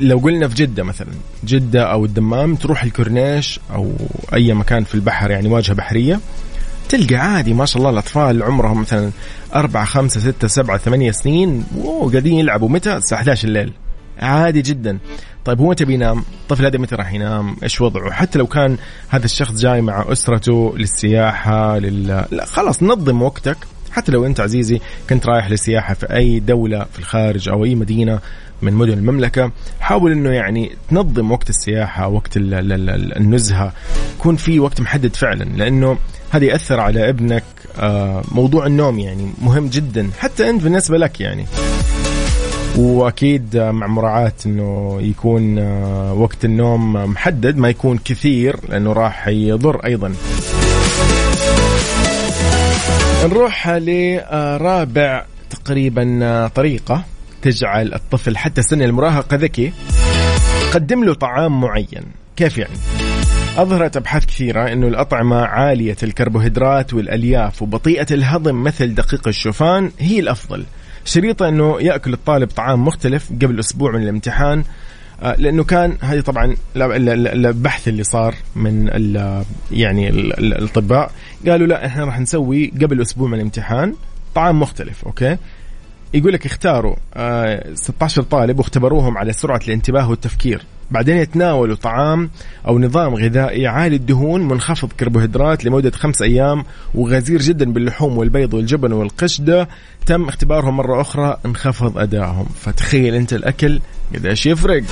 لو 0.00 0.18
قلنا 0.18 0.48
في 0.48 0.54
جدة 0.54 0.82
مثلا 0.82 1.08
جدة 1.44 1.92
أو 1.92 2.04
الدمام 2.04 2.54
تروح 2.54 2.82
الكورنيش 2.82 3.60
أو 3.74 3.92
أي 4.34 4.54
مكان 4.54 4.84
في 4.84 4.94
البحر 4.94 5.30
يعني 5.30 5.48
واجهة 5.48 5.74
بحرية. 5.74 6.20
تلقى 6.88 7.16
عادي 7.16 7.54
ما 7.54 7.66
شاء 7.66 7.78
الله 7.78 7.90
الأطفال 7.90 8.42
عمرهم 8.42 8.80
مثلا 8.80 9.10
أربعة 9.54 9.84
خمسة 9.84 10.20
ستة 10.20 10.48
سبعة 10.48 10.78
ثمانية 10.78 11.10
سنين 11.10 11.64
وقاعدين 11.76 12.38
يلعبوا 12.38 12.68
متى 12.68 12.96
الساعة 12.96 13.18
11 13.18 13.48
الليل 13.48 13.72
عادي 14.18 14.62
جدا 14.62 14.98
طيب 15.44 15.60
هو 15.60 15.70
متى 15.70 15.84
بينام؟ 15.84 16.24
الطفل 16.42 16.64
هذا 16.64 16.78
متى 16.78 16.94
راح 16.94 17.12
ينام؟ 17.12 17.56
إيش 17.62 17.80
وضعه؟ 17.80 18.10
حتى 18.10 18.38
لو 18.38 18.46
كان 18.46 18.76
هذا 19.08 19.24
الشخص 19.24 19.60
جاي 19.60 19.82
مع 19.82 20.04
أسرته 20.12 20.74
للسياحة 20.76 21.78
لل 21.78 22.24
لا 22.30 22.44
خلاص 22.44 22.82
نظم 22.82 23.22
وقتك 23.22 23.56
حتى 23.92 24.12
لو 24.12 24.26
أنت 24.26 24.40
عزيزي 24.40 24.80
كنت 25.10 25.26
رايح 25.26 25.50
للسياحة 25.50 25.94
في 25.94 26.14
أي 26.14 26.40
دولة 26.40 26.86
في 26.92 26.98
الخارج 26.98 27.48
أو 27.48 27.64
أي 27.64 27.74
مدينة 27.74 28.18
من 28.62 28.72
مدن 28.72 28.92
المملكة 28.92 29.52
حاول 29.80 30.12
إنه 30.12 30.30
يعني 30.30 30.76
تنظم 30.90 31.32
وقت 31.32 31.50
السياحة 31.50 32.08
وقت 32.08 32.30
النزهة 32.36 33.72
يكون 34.18 34.36
في 34.36 34.60
وقت 34.60 34.80
محدد 34.80 35.16
فعلا 35.16 35.44
لأنه 35.44 35.98
هذا 36.30 36.44
يأثر 36.44 36.80
على 36.80 37.08
ابنك 37.08 37.44
آه، 37.78 38.22
موضوع 38.32 38.66
النوم 38.66 38.98
يعني 38.98 39.30
مهم 39.42 39.66
جدا 39.66 40.10
حتى 40.18 40.50
أنت 40.50 40.62
بالنسبة 40.62 40.98
لك 40.98 41.20
يعني. 41.20 41.46
وأكيد 42.76 43.56
مع 43.56 43.86
مراعاة 43.86 44.32
إنه 44.46 44.98
يكون 45.00 45.58
آه، 45.58 46.12
وقت 46.12 46.44
النوم 46.44 46.92
محدد 46.92 47.56
ما 47.56 47.68
يكون 47.68 47.98
كثير 47.98 48.56
لأنه 48.68 48.92
راح 48.92 49.28
يضر 49.28 49.84
أيضا. 49.84 50.14
نروح 53.24 53.68
لرابع 53.68 55.24
تقريبا 55.50 56.18
آه، 56.22 56.48
طريقة 56.48 57.04
تجعل 57.42 57.94
الطفل 57.94 58.36
حتى 58.36 58.62
سن 58.62 58.82
المراهقة 58.82 59.36
ذكي 59.36 59.72
قدم 60.72 61.04
له 61.04 61.14
طعام 61.14 61.60
معين. 61.60 62.04
كيف 62.36 62.58
يعني؟ 62.58 63.05
أظهرت 63.56 63.96
أبحاث 63.96 64.26
كثيرة 64.26 64.72
أنه 64.72 64.88
الأطعمة 64.88 65.36
عالية 65.36 65.96
الكربوهيدرات 66.02 66.94
والألياف 66.94 67.62
وبطيئة 67.62 68.06
الهضم 68.10 68.62
مثل 68.62 68.94
دقيق 68.94 69.28
الشوفان 69.28 69.90
هي 69.98 70.20
الأفضل. 70.20 70.64
شريطة 71.04 71.48
أنه 71.48 71.80
يأكل 71.80 72.12
الطالب 72.12 72.48
طعام 72.48 72.84
مختلف 72.84 73.32
قبل 73.42 73.58
أسبوع 73.58 73.92
من 73.92 74.02
الامتحان 74.02 74.64
آه، 75.22 75.36
لأنه 75.38 75.64
كان 75.64 75.96
هذه 76.00 76.20
طبعا 76.20 76.56
البحث 76.76 77.88
اللي 77.88 78.04
صار 78.04 78.34
من 78.56 78.86
يعني 79.70 80.08
الأطباء. 80.08 81.10
قالوا 81.48 81.66
لا 81.66 81.86
إحنا 81.86 82.04
راح 82.04 82.20
نسوي 82.20 82.72
قبل 82.82 83.00
أسبوع 83.00 83.28
من 83.28 83.34
الامتحان 83.34 83.94
طعام 84.34 84.60
مختلف 84.60 85.04
أوكي؟ 85.04 85.36
يقول 86.14 86.32
لك 86.32 86.46
اختاروا 86.46 86.96
16 87.74 88.22
آه، 88.22 88.24
طالب 88.24 88.58
واختبروهم 88.58 89.18
على 89.18 89.32
سرعة 89.32 89.60
الانتباه 89.68 90.10
والتفكير. 90.10 90.62
بعدين 90.90 91.16
يتناولوا 91.16 91.76
طعام 91.76 92.30
أو 92.68 92.78
نظام 92.78 93.14
غذائي 93.14 93.66
عالي 93.66 93.96
الدهون 93.96 94.48
منخفض 94.48 94.92
كربوهيدرات 94.92 95.64
لمدة 95.64 95.90
خمس 95.90 96.22
أيام 96.22 96.64
وغزير 96.94 97.42
جدا 97.42 97.72
باللحوم 97.72 98.18
والبيض 98.18 98.54
والجبن 98.54 98.92
والقشدة. 98.92 99.68
تم 100.06 100.28
اختبارهم 100.28 100.76
مرة 100.76 101.00
أخرى 101.00 101.36
انخفض 101.46 101.98
أدائهم. 101.98 102.46
فتخيل 102.60 103.14
أنت 103.14 103.32
الأكل 103.32 103.80
قديش 104.14 104.46
يفرق. 104.46 104.82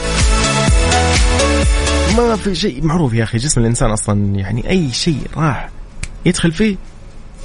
ما 2.16 2.36
في 2.36 2.54
شيء 2.54 2.84
معروف 2.84 3.14
يا 3.14 3.24
أخي 3.24 3.38
جسم 3.38 3.60
الإنسان 3.60 3.90
أصلا 3.90 4.36
يعني 4.36 4.70
أي 4.70 4.92
شيء 4.92 5.20
راح 5.36 5.70
يدخل 6.26 6.52
فيه 6.52 6.76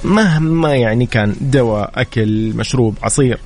مهما 0.04 0.74
يعني 0.74 1.06
كان 1.06 1.34
دواء 1.40 1.92
أكل 1.94 2.52
مشروب 2.56 2.94
عصير 3.02 3.38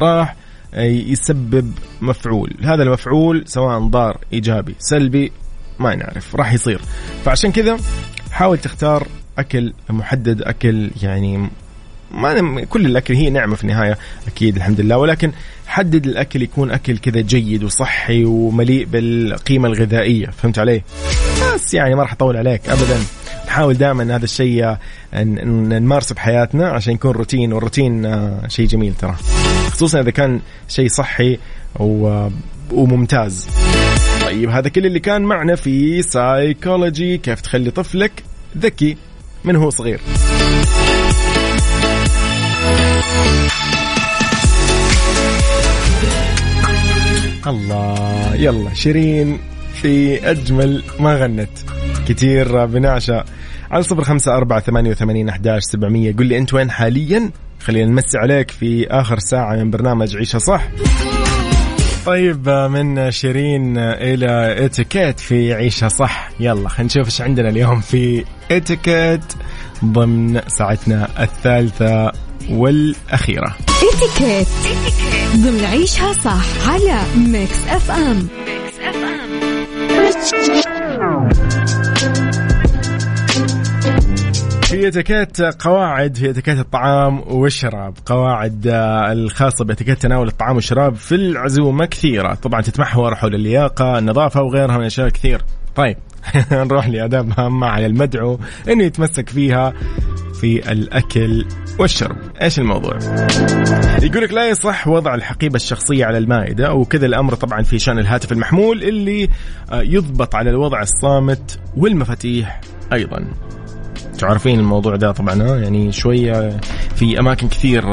راح 0.00 0.36
يسبب 0.76 1.72
مفعول. 2.00 2.54
هذا 2.62 2.82
المفعول 2.82 3.44
سواء 3.46 3.78
ضار 3.78 4.18
إيجابي 4.32 4.74
سلبي 4.78 5.32
ما 5.78 5.94
نعرف 5.94 6.36
راح 6.36 6.52
يصير. 6.52 6.80
فعشان 7.24 7.52
كذا 7.52 7.76
حاول 8.32 8.58
تختار 8.58 9.06
أكل 9.38 9.72
محدد 9.90 10.42
أكل 10.42 10.90
يعني 11.02 11.48
ما 12.10 12.64
كل 12.64 12.86
الأكل 12.86 13.14
هي 13.14 13.30
نعمة 13.30 13.56
في 13.56 13.64
النهاية 13.64 13.98
أكيد 14.26 14.56
الحمد 14.56 14.80
لله. 14.80 14.98
ولكن 14.98 15.32
حدد 15.66 16.06
الأكل 16.06 16.42
يكون 16.42 16.70
أكل 16.70 16.98
كذا 16.98 17.20
جيد 17.20 17.64
وصحي 17.64 18.24
ومليء 18.24 18.84
بالقيمة 18.84 19.68
الغذائية. 19.68 20.26
فهمت 20.26 20.58
علي؟ 20.58 20.82
بس 21.54 21.74
يعني 21.74 21.94
ما 21.94 22.02
راح 22.02 22.12
أطول 22.12 22.36
عليك 22.36 22.68
ابدا. 22.68 22.98
نحاول 23.48 23.74
دائما 23.74 24.16
هذا 24.16 24.24
الشيء 24.24 24.76
نمارسه 25.14 26.14
بحياتنا 26.14 26.68
عشان 26.68 26.94
يكون 26.94 27.10
روتين 27.10 27.52
والروتين 27.52 28.06
آه، 28.06 28.48
شيء 28.48 28.66
جميل 28.66 28.94
ترى. 28.94 29.14
خصوصا 29.70 30.00
إذا 30.00 30.10
كان 30.10 30.40
شيء 30.68 30.88
صحي 30.88 31.38
وممتاز. 32.72 33.48
طيب 34.22 34.50
هذا 34.50 34.68
كل 34.68 34.86
اللي 34.86 35.00
كان 35.00 35.22
معنا 35.22 35.54
في 35.56 36.02
سايكولوجي 36.02 37.18
كيف 37.18 37.40
تخلي 37.40 37.70
طفلك 37.70 38.22
ذكي 38.58 38.96
من 39.44 39.56
هو 39.56 39.70
صغير؟ 39.70 40.00
الله 47.46 48.34
يلا 48.34 48.74
شيرين 48.74 49.38
في 49.74 50.30
أجمل 50.30 50.82
ما 51.00 51.16
غنت. 51.16 51.77
كثير 52.08 52.66
بنعشة 52.66 53.24
على 53.70 53.82
صفر 53.82 54.04
خمسة 54.04 54.34
أربعة 54.34 54.60
ثمانية 54.60 54.90
وثمانين 54.90 55.28
أحداش 55.28 55.62
سبعمية. 55.62 56.16
قل 56.16 56.26
لي 56.26 56.38
أنت 56.38 56.54
وين 56.54 56.70
حاليا؟ 56.70 57.30
خلينا 57.60 57.90
نمسي 57.90 58.18
عليك 58.18 58.50
في 58.50 58.86
آخر 58.90 59.18
ساعة 59.18 59.56
من 59.56 59.70
برنامج 59.70 60.16
عيشة 60.16 60.38
صح. 60.38 60.68
طيب 62.06 62.48
من 62.48 63.10
شيرين 63.10 63.78
إلى 63.78 64.64
إتيكيت 64.64 65.20
في 65.20 65.54
عيشها 65.54 65.88
صح. 65.88 66.30
يلا 66.40 66.68
خلينا 66.68 66.86
نشوف 66.86 67.06
إيش 67.06 67.20
عندنا 67.20 67.48
اليوم 67.48 67.80
في 67.80 68.24
إتيكيت 68.50 69.24
ضمن 69.84 70.40
ساعتنا 70.46 71.08
الثالثة 71.22 72.12
والأخيرة. 72.50 73.56
إتيكيت 73.94 74.48
ضمن 75.36 75.64
عيشها 75.64 76.12
صح 76.12 76.68
على 76.68 77.00
Mix 77.16 77.68
FM 77.68 78.28
Mix 79.90 80.34
FM. 80.34 80.77
في 84.68 84.88
اتيكيت 84.88 85.40
قواعد 85.42 86.16
في 86.16 86.30
اتيكيت 86.30 86.58
الطعام 86.58 87.22
والشراب. 87.26 87.94
قواعد 88.06 88.66
آه، 88.66 89.12
الخاصة 89.12 89.64
باتيكيت 89.64 90.02
تناول 90.02 90.28
الطعام 90.28 90.56
والشراب 90.56 90.94
في 90.94 91.14
العزومة 91.14 91.86
كثيرة. 91.86 92.34
طبعا 92.34 92.60
تتمحور 92.60 93.14
حول 93.14 93.34
اللياقة 93.34 93.98
النظافة 93.98 94.42
وغيرها 94.42 94.78
من 94.78 94.84
أشياء 94.84 95.08
كثير. 95.08 95.42
طيب 95.76 95.96
نروح 96.52 96.88
لآداب 96.88 97.40
هامة 97.40 97.66
على 97.66 97.86
المدعو 97.86 98.38
أنه 98.68 98.84
يتمسك 98.84 99.28
فيها 99.28 99.72
في 100.40 100.72
الأكل 100.72 101.44
والشرب. 101.78 102.16
إيش 102.42 102.58
الموضوع؟ 102.58 102.98
يقول 104.02 104.22
لك 104.22 104.32
لا 104.32 104.48
يصح 104.48 104.88
وضع 104.88 105.14
الحقيبة 105.14 105.56
الشخصية 105.56 106.04
على 106.04 106.18
المائدة 106.18 106.72
وكذا 106.74 107.06
الأمر 107.06 107.34
طبعا 107.34 107.62
في 107.62 107.78
شأن 107.78 107.98
الهاتف 107.98 108.32
المحمول 108.32 108.82
اللي 108.82 109.28
آه، 109.72 109.82
يضبط 109.82 110.34
على 110.34 110.50
الوضع 110.50 110.82
الصامت 110.82 111.60
والمفاتيح 111.76 112.60
أيضا. 112.92 113.24
تعرفين 114.18 114.58
الموضوع 114.58 114.96
ده 114.96 115.12
طبعا 115.12 115.34
يعني 115.58 115.92
شوية 115.92 116.56
في 116.96 117.20
أماكن 117.20 117.48
كثير 117.48 117.84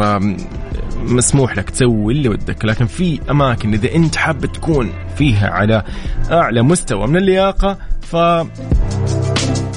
مسموح 1.04 1.58
لك 1.58 1.70
تسوي 1.70 2.14
اللي 2.14 2.30
ودك 2.30 2.66
لكن 2.66 2.86
في 2.86 3.20
أماكن 3.30 3.74
إذا 3.74 3.96
أنت 3.96 4.16
حاب 4.16 4.46
تكون 4.46 4.90
فيها 5.16 5.50
على 5.50 5.84
أعلى 6.32 6.62
مستوى 6.62 7.08
من 7.08 7.18
اللياقة 7.18 7.78
ف 8.02 8.16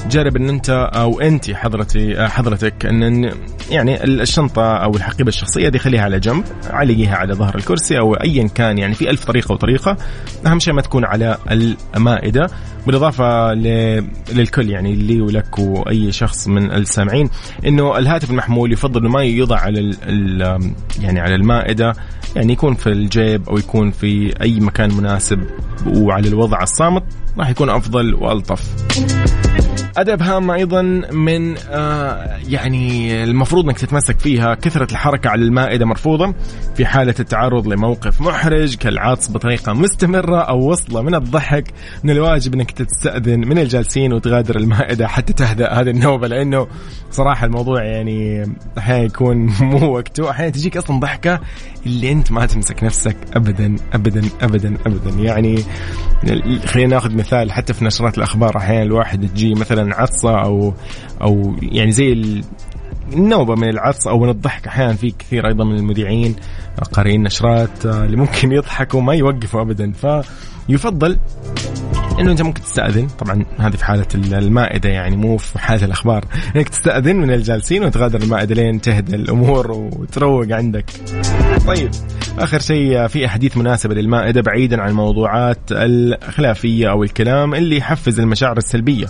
جرب 0.09 0.35
إن 0.35 0.49
أنت 0.49 0.69
أو 0.95 1.19
أنت 1.21 1.51
حضرتي 1.51 2.27
حضرتك 2.27 2.85
ان 2.85 3.31
يعني 3.71 4.03
الشنطة 4.03 4.75
أو 4.77 4.95
الحقيبة 4.95 5.29
الشخصية 5.29 5.69
دي 5.69 5.79
خليها 5.79 6.01
على 6.01 6.19
جنب 6.19 6.43
علقيها 6.69 7.15
على 7.15 7.33
ظهر 7.33 7.55
الكرسي 7.55 7.99
أو 7.99 8.13
ايا 8.13 8.47
كان 8.47 8.77
يعني 8.77 8.93
في 8.93 9.09
ألف 9.09 9.25
طريقة 9.25 9.53
وطريقة. 9.53 9.97
أهم 10.45 10.59
شيء 10.59 10.73
ما 10.73 10.81
تكون 10.81 11.05
على 11.05 11.37
المائدة. 11.95 12.47
بالإضافة 12.87 13.53
للكل 14.33 14.69
يعني 14.69 14.95
لي 14.95 15.21
ولك 15.21 15.59
وأي 15.59 16.11
شخص 16.11 16.47
من 16.47 16.71
السامعين 16.71 17.29
إنه 17.65 17.97
الهاتف 17.97 18.29
المحمول 18.29 18.73
يفضل 18.73 19.01
إنه 19.01 19.09
ما 19.09 19.23
يوضع 19.23 19.57
على 19.59 19.95
يعني 21.01 21.19
على 21.19 21.35
المائدة 21.35 21.93
يعني 22.35 22.53
يكون 22.53 22.73
في 22.73 22.87
الجيب 22.87 23.49
أو 23.49 23.57
يكون 23.57 23.91
في 23.91 24.33
أي 24.41 24.59
مكان 24.59 24.93
مناسب 24.93 25.43
وعلى 25.87 26.27
الوضع 26.27 26.63
الصامت 26.63 27.03
راح 27.37 27.49
يكون 27.49 27.69
أفضل 27.69 28.13
وألطف. 28.13 28.69
أدب 29.97 30.21
هام 30.21 30.51
أيضا 30.51 30.81
من 31.11 31.55
آه 31.57 32.37
يعني 32.47 33.23
المفروض 33.23 33.65
أنك 33.65 33.79
تتمسك 33.79 34.19
فيها. 34.19 34.55
كثرة 34.55 34.91
الحركة 34.91 35.29
على 35.29 35.41
المائدة 35.41 35.85
مرفوضة 35.85 36.33
في 36.75 36.85
حالة 36.85 37.15
التعرض 37.19 37.67
لموقف 37.67 38.21
محرج 38.21 38.75
كالعطس 38.75 39.31
بطريقة 39.31 39.73
مستمرة 39.73 40.41
أو 40.41 40.69
وصلة 40.69 41.01
من 41.01 41.15
الضحك. 41.15 41.73
من 42.03 42.09
الواجب 42.09 42.53
أنك 42.53 42.71
تستأذن 42.71 43.39
من 43.39 43.57
الجالسين 43.57 44.13
وتغادر 44.13 44.55
المائدة 44.55 45.07
حتى 45.07 45.33
تهدأ 45.33 45.71
هذه 45.71 45.89
النوبة 45.89 46.27
لأنه 46.27 46.67
صراحة 47.11 47.45
الموضوع 47.45 47.83
يعني 47.83 48.43
أحيانا 48.77 49.03
يكون 49.03 49.37
مو 49.61 49.93
وقته 49.93 50.29
أحيانا 50.29 50.51
تجيك 50.51 50.77
أصلا 50.77 50.99
ضحكة 50.99 51.39
اللي 51.85 52.11
أنت 52.11 52.31
ما 52.31 52.45
تمسك 52.45 52.83
نفسك 52.83 53.17
أبدا 53.35 53.75
أبدا 53.93 54.21
أبدا 54.41 54.77
أبدا. 54.85 55.09
يعني 55.09 55.63
خلينا 56.65 56.89
ناخذ 56.89 57.15
مثال 57.15 57.51
حتى 57.51 57.73
في 57.73 57.85
نشرات 57.85 58.17
الأخبار. 58.17 58.57
أحيانا 58.57 58.83
الواحد 58.83 59.27
تجي 59.27 59.53
مثلا 59.53 59.78
عطسة 59.79 60.41
أو 60.41 60.73
أو 61.21 61.55
يعني 61.61 61.91
زي 61.91 62.41
النوبة 63.13 63.55
من 63.55 63.69
العطس 63.69 64.07
أو 64.07 64.19
من 64.19 64.29
الضحك. 64.29 64.67
أحيانا 64.67 64.93
في 64.93 65.11
كثير 65.11 65.47
أيضا 65.47 65.63
من 65.63 65.75
المذيعين 65.75 66.35
قارئين 66.93 67.23
نشرات 67.23 67.85
اللي 67.85 68.17
ممكن 68.17 68.51
يضحكوا 68.51 69.01
ما 69.01 69.13
يوقفوا 69.13 69.61
أبدا. 69.61 69.91
فيفضل 69.91 71.17
إنه 72.19 72.31
إنت 72.31 72.41
ممكن 72.41 72.61
تستأذن. 72.61 73.07
طبعا 73.07 73.45
هذه 73.57 73.75
في 73.75 73.85
حالة 73.85 74.07
المائدة 74.15 74.89
يعني 74.89 75.17
مو 75.17 75.37
في 75.37 75.59
حالة 75.59 75.85
الأخبار. 75.85 76.25
إنك 76.55 76.69
تستأذن 76.69 77.15
من 77.15 77.31
الجالسين 77.31 77.83
وتغادر 77.83 78.21
المائدة 78.21 78.55
لين 78.55 78.81
تهدى 78.81 79.15
الأمور 79.15 79.71
وتروق 79.71 80.51
عندك. 80.51 80.85
طيب 81.67 81.89
آخر 82.39 82.59
شيء 82.59 83.07
في 83.07 83.25
أحاديث 83.25 83.57
مناسبة 83.57 83.95
للمائدة 83.95 84.41
بعيدا 84.41 84.81
عن 84.81 84.89
الموضوعات 84.89 85.59
الخلافية 85.71 86.89
أو 86.91 87.03
الكلام 87.03 87.55
اللي 87.55 87.77
يحفز 87.77 88.19
المشاعر 88.19 88.57
السلبية. 88.57 89.05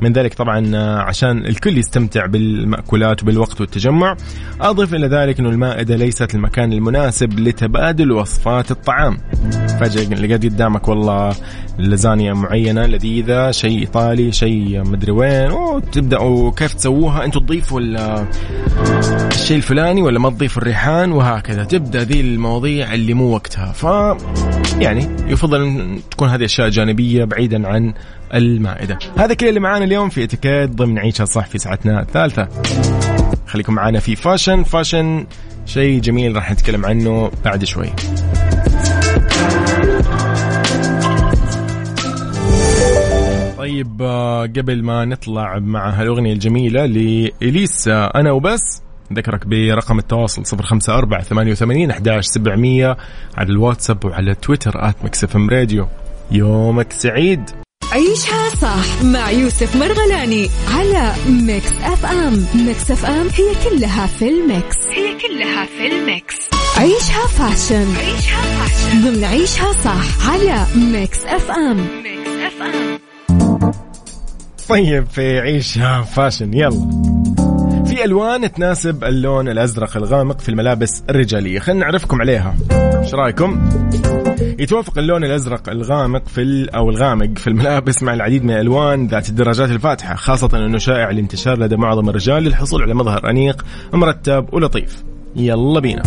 من 0.00 0.12
ذلك 0.12 0.34
طبعا 0.34 0.76
عشان 1.02 1.46
الكل 1.46 1.78
يستمتع 1.78 2.26
بالمأكولات 2.26 3.22
وبالوقت 3.22 3.60
والتجمع. 3.60 4.16
أضف 4.60 4.94
إلى 4.94 5.06
ذلك 5.06 5.40
أن 5.40 5.46
المائدة 5.46 5.96
ليست 5.96 6.34
المكان 6.34 6.72
المناسب 6.72 7.40
لتبادل 7.40 8.12
وصفات 8.12 8.70
الطعام. 8.70 9.18
فجأة 9.80 10.14
لقيت 10.14 10.44
قدامك 10.44 10.88
والله 10.88 11.34
لازانيا 11.78 12.32
معينة 12.52 12.86
لذيذة 12.86 13.50
شيء 13.50 13.78
إيطالي 13.78 14.32
شيء 14.32 14.82
مدري 14.84 15.12
وين 15.12 15.50
وتبدأوا 15.50 16.50
كيف 16.50 16.74
تسووها 16.74 17.24
أنتوا 17.24 17.40
تضيفوا 17.40 17.80
الشيء 19.30 19.56
الفلاني 19.56 20.02
ولا 20.02 20.18
ما 20.18 20.30
تضيفوا 20.30 20.62
الريحان 20.62 21.12
وهكذا. 21.12 21.64
تبدأ 21.64 22.02
ذي 22.02 22.20
المواضيع 22.20 22.94
اللي 22.94 23.14
مو 23.14 23.34
وقتها. 23.34 23.72
ف 23.72 23.84
يعني 24.80 25.08
يفضل 25.28 25.62
أن 25.62 26.00
تكون 26.10 26.28
هذه 26.28 26.44
أشياء 26.44 26.68
جانبية 26.68 27.24
بعيدا 27.24 27.68
عن 27.68 27.94
المائدة. 28.34 28.98
هذا 29.16 29.34
كل 29.34 29.48
اللي 29.48 29.60
معانا 29.60 29.84
اليوم 29.84 30.08
في 30.08 30.24
إتيكيت 30.24 30.70
ضمن 30.70 30.98
عيشها 30.98 31.24
صح 31.24 31.46
في 31.46 31.58
ساعتنا 31.58 32.00
الثالثة. 32.00 32.48
خليكم 33.46 33.74
معانا 33.74 33.98
في 33.98 34.16
fashion. 34.16 34.62
fashion 34.62 35.26
شيء 35.66 36.00
جميل 36.00 36.36
راح 36.36 36.52
نتكلم 36.52 36.86
عنه 36.86 37.30
بعد 37.44 37.64
شوي. 37.64 37.88
طيب 43.62 44.02
آه، 44.02 44.42
قبل 44.42 44.82
ما 44.82 45.04
نطلع 45.04 45.58
مع 45.58 45.90
هالأغنية 45.90 46.32
الجميلة 46.32 46.86
لإليسا 46.86 48.06
أنا 48.14 48.32
وبس. 48.32 48.82
ذكرك 49.12 49.46
برقم 49.46 49.98
التواصل 49.98 50.42
054 50.56 51.22
88 51.22 51.90
11 51.90 52.22
700 52.22 52.96
على 53.36 53.48
الواتساب 53.48 54.04
وعلى 54.04 54.34
تويتر 54.34 54.88
آت 54.88 54.96
مكسف 55.04 55.36
راديو. 55.36 55.86
يومك 56.30 56.92
سعيد. 56.92 57.50
عيشها 57.92 58.48
صح 58.48 59.02
مع 59.04 59.30
يوسف 59.30 59.76
مرغلاني 59.76 60.48
على 60.74 61.12
Mix 61.28 61.72
FM. 61.82 62.46
Mix 62.66 62.90
FM 62.90 63.26
هي 63.34 63.70
كلها 63.70 64.06
في 64.06 64.28
ال 64.28 64.38
mix. 64.38 64.76
هي 64.90 65.18
كلها 65.18 65.66
في 65.66 65.86
ال 65.86 65.96
mix. 65.96 66.36
عيشها 66.78 67.26
fashion. 67.26 67.96
عيشها 67.96 68.42
fashion. 68.42 69.02
ضمن 69.02 69.24
عيشها 69.24 69.72
صح 69.72 70.30
على 70.30 70.66
Mix 70.76 71.24
FM. 71.26 71.76
Mix 71.76 72.30
FM. 72.46 73.11
طيب 74.68 75.06
في 75.06 75.40
عيشها 75.40 76.02
fashion 76.02 76.54
يلا. 76.54 77.02
في 77.86 78.04
ألوان 78.04 78.52
تناسب 78.52 79.04
اللون 79.04 79.48
الأزرق 79.48 79.96
الغامق 79.96 80.40
في 80.40 80.48
الملابس 80.48 81.02
الرجالية. 81.10 81.58
خلينا 81.58 81.80
نعرفكم 81.80 82.20
عليها. 82.20 82.54
إيش 82.72 83.14
رأيكم؟ 83.14 83.68
يتوافق 84.58 84.98
اللون 84.98 85.24
الأزرق 85.24 85.68
الغامق 85.68 86.28
في 86.28 86.68
أو 86.74 86.90
الغامق 86.90 87.38
في 87.38 87.46
الملابس 87.46 88.02
مع 88.02 88.14
العديد 88.14 88.44
من 88.44 88.50
الألوان 88.50 89.06
ذات 89.06 89.28
الدرجات 89.28 89.70
الفاتحة 89.70 90.14
خاصة 90.14 90.50
إنه 90.54 90.78
شائع 90.78 91.10
الانتشار 91.10 91.58
لدى 91.58 91.76
معظم 91.76 92.08
الرجال 92.08 92.42
للحصول 92.42 92.82
على 92.82 92.94
مظهر 92.94 93.30
أنيق 93.30 93.64
مرتب 93.92 94.46
ولطيف. 94.52 95.04
يلا 95.36 95.80
بينا. 95.80 96.02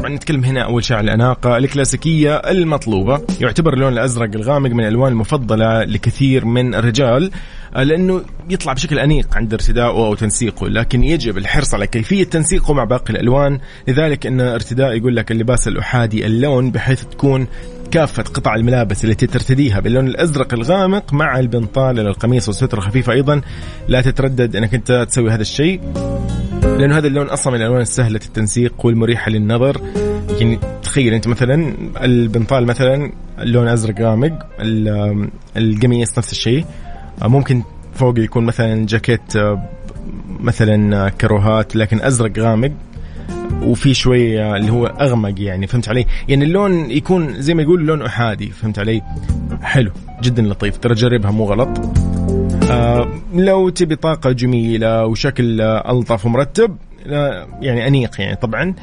طبعا 0.00 0.14
نتكلم 0.14 0.44
هنا 0.44 0.60
أول 0.60 0.84
شيء 0.84 0.96
عن 0.96 1.04
الأناقة 1.04 1.56
الكلاسيكية 1.56 2.36
المطلوبة. 2.36 3.20
يعتبر 3.40 3.74
اللون 3.74 3.92
الأزرق 3.92 4.30
الغامق 4.34 4.70
من 4.70 4.80
الألوان 4.80 5.12
المفضلة 5.12 5.84
لكثير 5.84 6.44
من 6.44 6.74
الرجال 6.74 7.30
آه، 7.76 7.82
لأنه 7.82 8.22
يطلع 8.50 8.72
بشكل 8.72 8.98
أنيق 8.98 9.36
عند 9.36 9.52
ارتدائه 9.52 9.86
أو 9.86 10.14
تنسيقه 10.14 10.68
لكن 10.68 11.04
يجب 11.04 11.38
الحرص 11.38 11.74
على 11.74 11.86
كيفية 11.86 12.24
تنسيقه 12.24 12.74
مع 12.74 12.84
باقي 12.84 13.10
الألوان. 13.10 13.60
لذلك 13.88 14.26
إن 14.26 14.40
ارتداء 14.40 14.96
يقول 14.96 15.16
لك 15.16 15.32
اللباس 15.32 15.68
الأحادي 15.68 16.26
اللون 16.26 16.70
بحيث 16.70 17.04
تكون 17.04 17.46
كافة 17.90 18.22
قطع 18.22 18.54
الملابس 18.54 19.04
التي 19.04 19.26
ترتديها 19.26 19.80
باللون 19.80 20.06
الأزرق 20.06 20.54
الغامق 20.54 21.12
مع 21.12 21.38
البنطال 21.38 21.98
القميص 21.98 22.48
والسترة 22.48 22.78
الخفيفة 22.78 23.12
أيضا. 23.12 23.40
لا 23.88 24.00
تتردد 24.00 24.56
إنك 24.56 24.74
أنت 24.74 25.06
تسوي 25.08 25.30
هذا 25.30 25.42
الشيء. 25.42 25.80
لأنه 26.62 26.98
هذا 26.98 27.06
اللون 27.06 27.26
أصلا 27.26 27.52
من 27.52 27.60
الألوان 27.60 27.80
السهلة 27.80 28.20
التنسيق 28.26 28.86
والمريحة 28.86 29.30
للنظر. 29.30 29.80
يعني 30.40 30.58
تخيل 30.82 31.14
أنت 31.14 31.28
مثلا 31.28 31.74
البنطال 32.02 32.66
مثلا 32.66 33.12
اللون 33.38 33.68
أزرق 33.68 34.00
غامق 34.00 34.46
القميص 35.56 36.18
نفس 36.18 36.32
الشيء. 36.32 36.64
ممكن 37.22 37.62
فوق 37.94 38.18
يكون 38.18 38.44
مثلا 38.44 38.86
جاكيت 38.86 39.32
مثلا 40.40 41.08
كروهات 41.08 41.76
لكن 41.76 42.00
أزرق 42.00 42.38
غامق. 42.38 42.72
وفي 43.62 43.94
شوي 43.94 44.56
اللي 44.56 44.72
هو 44.72 44.86
أغمق 44.86 45.34
يعني 45.40 45.66
فهمت 45.66 45.88
علي؟ 45.88 46.06
يعني 46.28 46.44
اللون 46.44 46.90
يكون 46.90 47.42
زي 47.42 47.54
ما 47.54 47.62
يقول 47.62 47.86
لون 47.86 48.02
أحادي 48.02 48.50
فهمت 48.50 48.78
علي؟ 48.78 49.02
حلو 49.62 49.90
جدا 50.22 50.42
لطيف. 50.42 50.78
ترى 50.78 50.94
جربها 50.94 51.30
مو 51.30 51.44
غلط. 51.44 51.68
لو 53.34 53.68
تبي 53.68 53.96
طاقة 53.96 54.32
جميلة 54.32 55.06
وشكل 55.06 55.60
ألطف 55.60 56.26
ومرتب 56.26 56.76
يعني 57.60 57.86
أنيق 57.86 58.20
يعني 58.20 58.36
طبعا. 58.36 58.74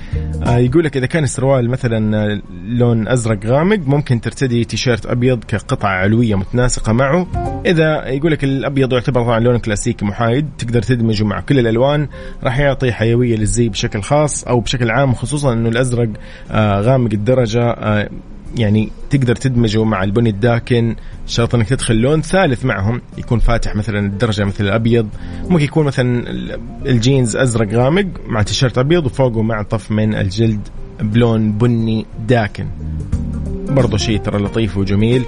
آه 0.46 0.58
يقول 0.58 0.84
لك 0.84 0.98
إذا 0.98 1.06
كان 1.06 1.24
السروال 1.24 1.70
مثلا 1.70 2.42
لون 2.68 3.08
أزرق 3.08 3.46
غامق 3.46 3.80
ممكن 3.88 4.22
ترتدي 4.22 4.64
تيشيرت 4.64 5.06
أبيض 5.06 5.44
كقطعه 5.44 5.90
علوية 5.90 6.36
متناسقة 6.36 6.94
معه. 6.94 7.28
إذا 7.66 8.08
يقول 8.08 8.32
لك 8.32 8.44
الأبيض 8.44 8.94
يعتبر 8.94 9.22
طبعا 9.22 9.40
لون 9.40 9.58
كلاسيكي 9.58 10.06
محايد 10.06 10.50
تقدر 10.58 10.82
تدمجه 10.82 11.24
مع 11.24 11.40
كل 11.40 11.60
الألوان. 11.60 12.08
راح 12.44 12.60
يعطي 12.60 12.92
حيوية 12.92 13.36
للزي 13.36 13.70
بشكل 13.70 14.02
خاص 14.02 14.44
أو 14.44 14.60
بشكل 14.60 14.92
عام 14.92 15.14
خصوصا 15.14 15.54
إنه 15.54 15.70
الأزرق 15.70 16.10
آه 16.52 16.82
غامق 16.82 17.10
الدرجة 17.14 17.72
آه 17.72 18.10
يعني 18.56 18.89
تقدر 19.10 19.36
تدمجه 19.36 19.84
مع 19.84 20.04
البني 20.04 20.30
الداكن 20.30 20.95
شرط 21.28 21.56
إنك 21.56 21.70
تدخل 21.70 21.95
لون 21.95 22.22
ثالث 22.22 22.66
معهم 22.66 23.02
يكون 23.18 23.39
فاتح 23.39 23.76
مثلا 23.76 24.00
الدرجة 24.00 24.43
مثل 24.45 24.64
الأبيض. 24.64 25.10
ممكن 25.50 25.64
يكون 25.64 25.86
مثلا 25.86 26.24
الجينز 26.86 27.36
أزرق 27.36 27.74
غامق 27.74 28.06
مع 28.28 28.41
تيشيرت 28.41 28.78
أبيض 28.78 29.06
وفوقه 29.06 29.41
معطف 29.41 29.91
من 29.91 30.16
الجلد 30.16 30.68
بلون 31.02 31.52
بني 31.52 32.06
داكن. 32.28 32.68
برضو 33.70 33.98
شيء 33.98 34.18
ترى 34.18 34.43
لطيف 34.43 34.78
وجميل. 34.78 35.24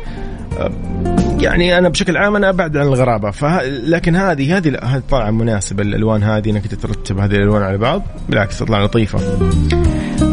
يعني 1.40 1.78
أنا 1.78 1.90
بشكل 1.90 2.18
عام 2.18 2.36
أنا 2.36 2.50
أبعد 2.50 2.78
عن 2.78 2.88
الغرابة. 2.88 3.32
فه... 3.32 3.64
لكن 3.66 4.16
هذه 4.16 4.58
هذه 4.58 4.78
هذه 4.84 5.02
طالعة 5.10 5.32
مناسبة 5.32 5.84
الالوان 5.84 6.24
هذه 6.24 6.50
إنك 6.50 6.68
ترتب 6.68 7.20
هذه 7.20 7.32
الألوان 7.32 7.64
على 7.64 7.78
بعض. 7.78 8.04
بالعكس 8.30 8.60
تطلع 8.60 8.84
لطيفة. 8.84 9.20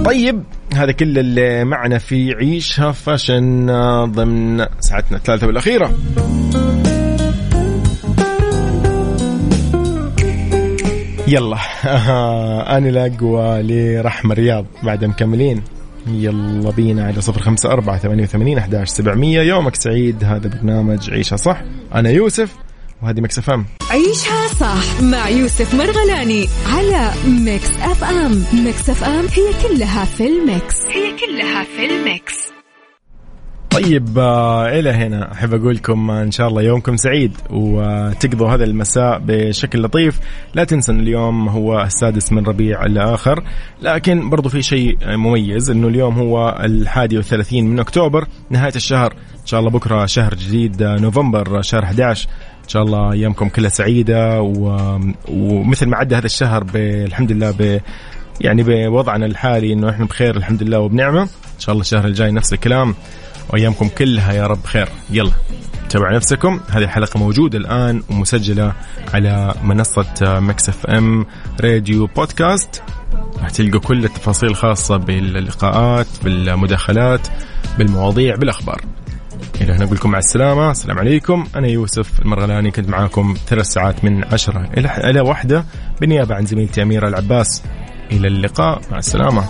طيب 0.04 0.42
هذا 0.74 0.92
كل 0.92 1.18
اللي 1.18 1.64
معنا 1.64 1.98
في 1.98 2.34
عيشها 2.34 2.92
فاشن 2.92 3.66
ضمن 4.04 4.66
ساعتنا 4.80 5.16
الثالثة 5.16 5.46
والأخيرة. 5.46 5.92
يلا. 11.28 11.56
أنا 12.76 12.88
الأقوى 12.88 13.62
لرحمة 13.62 14.34
رياض 14.34 14.66
بعد 14.82 15.04
مكملين. 15.04 15.62
يلا 16.08 16.70
بينا 16.70 17.06
على 17.06 17.20
صفر 17.20 17.40
خمسة 17.40 17.72
أربعة 17.72 17.98
ثمانية 17.98 18.22
وثمانين 18.22 18.58
أحداش 18.58 18.88
سبعمية. 18.88 19.40
يومك 19.42 19.74
سعيد 19.74 20.24
هذا 20.24 20.48
برنامج 20.48 21.10
عيشها 21.10 21.36
صح. 21.36 21.62
أنا 21.94 22.10
يوسف 22.10 22.56
وهذه 23.02 23.20
ميكس 23.20 23.38
إف 23.38 23.50
إم. 23.50 23.66
عيشها 23.90 24.48
صح 24.60 25.02
مع 25.02 25.28
يوسف 25.28 25.74
مرغلاني 25.74 26.48
على 26.66 27.12
ميكس 27.44 27.70
إف 27.70 28.04
إم. 28.04 28.44
ميكس 28.64 28.90
إف 28.90 29.04
إم 29.04 29.26
هي 29.26 29.68
كلها 29.68 30.04
في 30.04 30.26
الميكس. 30.26 30.86
هي 30.86 31.16
كلها 31.26 31.64
في 31.64 31.86
الميكس. 31.86 32.55
طيب 33.82 34.18
آه، 34.18 34.68
إلى 34.68 34.90
هنا. 34.90 35.32
أحب 35.32 35.54
أقول 35.54 35.74
لكم 35.74 36.10
إن 36.10 36.30
شاء 36.30 36.48
الله 36.48 36.62
يومكم 36.62 36.96
سعيد 36.96 37.32
وتقضوا 37.50 38.48
هذا 38.48 38.64
المساء 38.64 39.22
بشكل 39.26 39.82
لطيف. 39.82 40.20
لا 40.54 40.64
تنسوا 40.64 40.94
ان 40.94 41.00
اليوم 41.00 41.48
هو 41.48 41.82
السادس 41.82 42.32
من 42.32 42.46
ربيع 42.46 42.84
الآخر 42.84 43.44
لكن 43.82 44.30
برضو 44.30 44.48
في 44.48 44.62
شيء 44.62 44.98
مميز 45.16 45.70
إنه 45.70 45.88
اليوم 45.88 46.14
هو 46.18 46.60
الحادي 46.64 47.16
والثلاثين 47.16 47.66
من 47.66 47.78
أكتوبر 47.78 48.26
نهاية 48.50 48.74
الشهر. 48.76 49.12
إن 49.12 49.46
شاء 49.46 49.60
الله 49.60 49.70
بكرة 49.70 50.06
شهر 50.06 50.34
جديد 50.34 50.82
آه، 50.82 50.96
نوفمبر 50.96 51.62
شهر 51.62 51.82
11 51.84 52.28
إن 52.64 52.68
شاء 52.68 52.82
الله 52.82 53.12
ايامكم 53.12 53.48
كلها 53.48 53.70
سعيدة 53.70 54.42
و... 54.42 54.76
ومثل 55.28 55.86
ما 55.86 55.96
عدى 55.96 56.14
هذا 56.16 56.26
الشهر 56.26 56.64
ب... 56.64 56.76
الحمد 56.76 57.32
لله 57.32 57.50
ب... 57.50 57.80
يعني 58.40 58.62
بوضعنا 58.62 59.26
الحالي 59.26 59.72
إنه 59.72 59.90
إحنا 59.90 60.04
بخير 60.04 60.36
الحمد 60.36 60.62
لله 60.62 60.80
وبنعمة. 60.80 61.22
إن 61.22 61.60
شاء 61.60 61.72
الله 61.72 61.82
الشهر 61.82 62.04
الجاي 62.06 62.30
نفس 62.30 62.52
الكلام. 62.52 62.94
وأيامكم 63.50 63.88
كلها 63.88 64.32
يا 64.32 64.46
رب 64.46 64.64
خير. 64.64 64.88
يلا 65.10 65.32
تابعوا 65.88 66.16
نفسكم. 66.16 66.60
هذه 66.68 66.82
الحلقة 66.84 67.18
موجودة 67.18 67.58
الآن 67.58 68.02
ومسجلة 68.10 68.72
على 69.14 69.54
منصة 69.62 70.14
ميكس 70.22 70.68
إف 70.68 70.86
إم 70.86 71.26
راديو 71.60 72.06
بودكاست. 72.06 72.82
راح 73.38 73.50
تلقوا 73.50 73.80
كل 73.80 74.04
التفاصيل 74.04 74.48
الخاصة 74.48 74.96
باللقاءات 74.96 76.06
بالمداخلات 76.24 77.28
بالمواضيع 77.78 78.36
بالأخبار. 78.36 78.80
إلى 79.60 79.72
هنا 79.72 79.84
أقول 79.84 79.96
لكم 79.96 80.10
مع 80.10 80.18
السلامة. 80.18 80.70
السلام 80.70 80.98
عليكم. 80.98 81.46
أنا 81.56 81.68
يوسف 81.68 82.20
المرغلاني. 82.20 82.70
كنت 82.70 82.88
معاكم 82.88 83.36
ثلاث 83.46 83.66
ساعات 83.66 84.04
من 84.04 84.24
عشرة 84.24 84.68
إلى 84.78 85.20
واحدة 85.20 85.64
بالنيابة 86.00 86.34
عن 86.34 86.46
زميلتي 86.46 86.82
أميرة 86.82 87.08
العباس. 87.08 87.62
إلى 88.12 88.28
اللقاء. 88.28 88.80
مع 88.90 88.98
السلامة. 88.98 89.44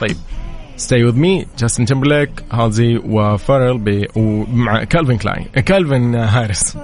طيب. 0.00 0.16
Stay 0.82 1.04
With 1.04 1.16
Me 1.16 1.46
جاستن 1.58 1.84
تمبرليك 1.84 2.30
هالزي 2.52 2.96
وفاريل 2.96 4.06
ومع 4.16 4.84
كالفين 4.84 5.18
كلاين 5.18 5.44
كالفين 5.44 6.14
هاريس 6.14 6.76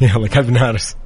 يلا 0.00 0.28
كالفين 0.28 0.56
هاريس 0.56 0.96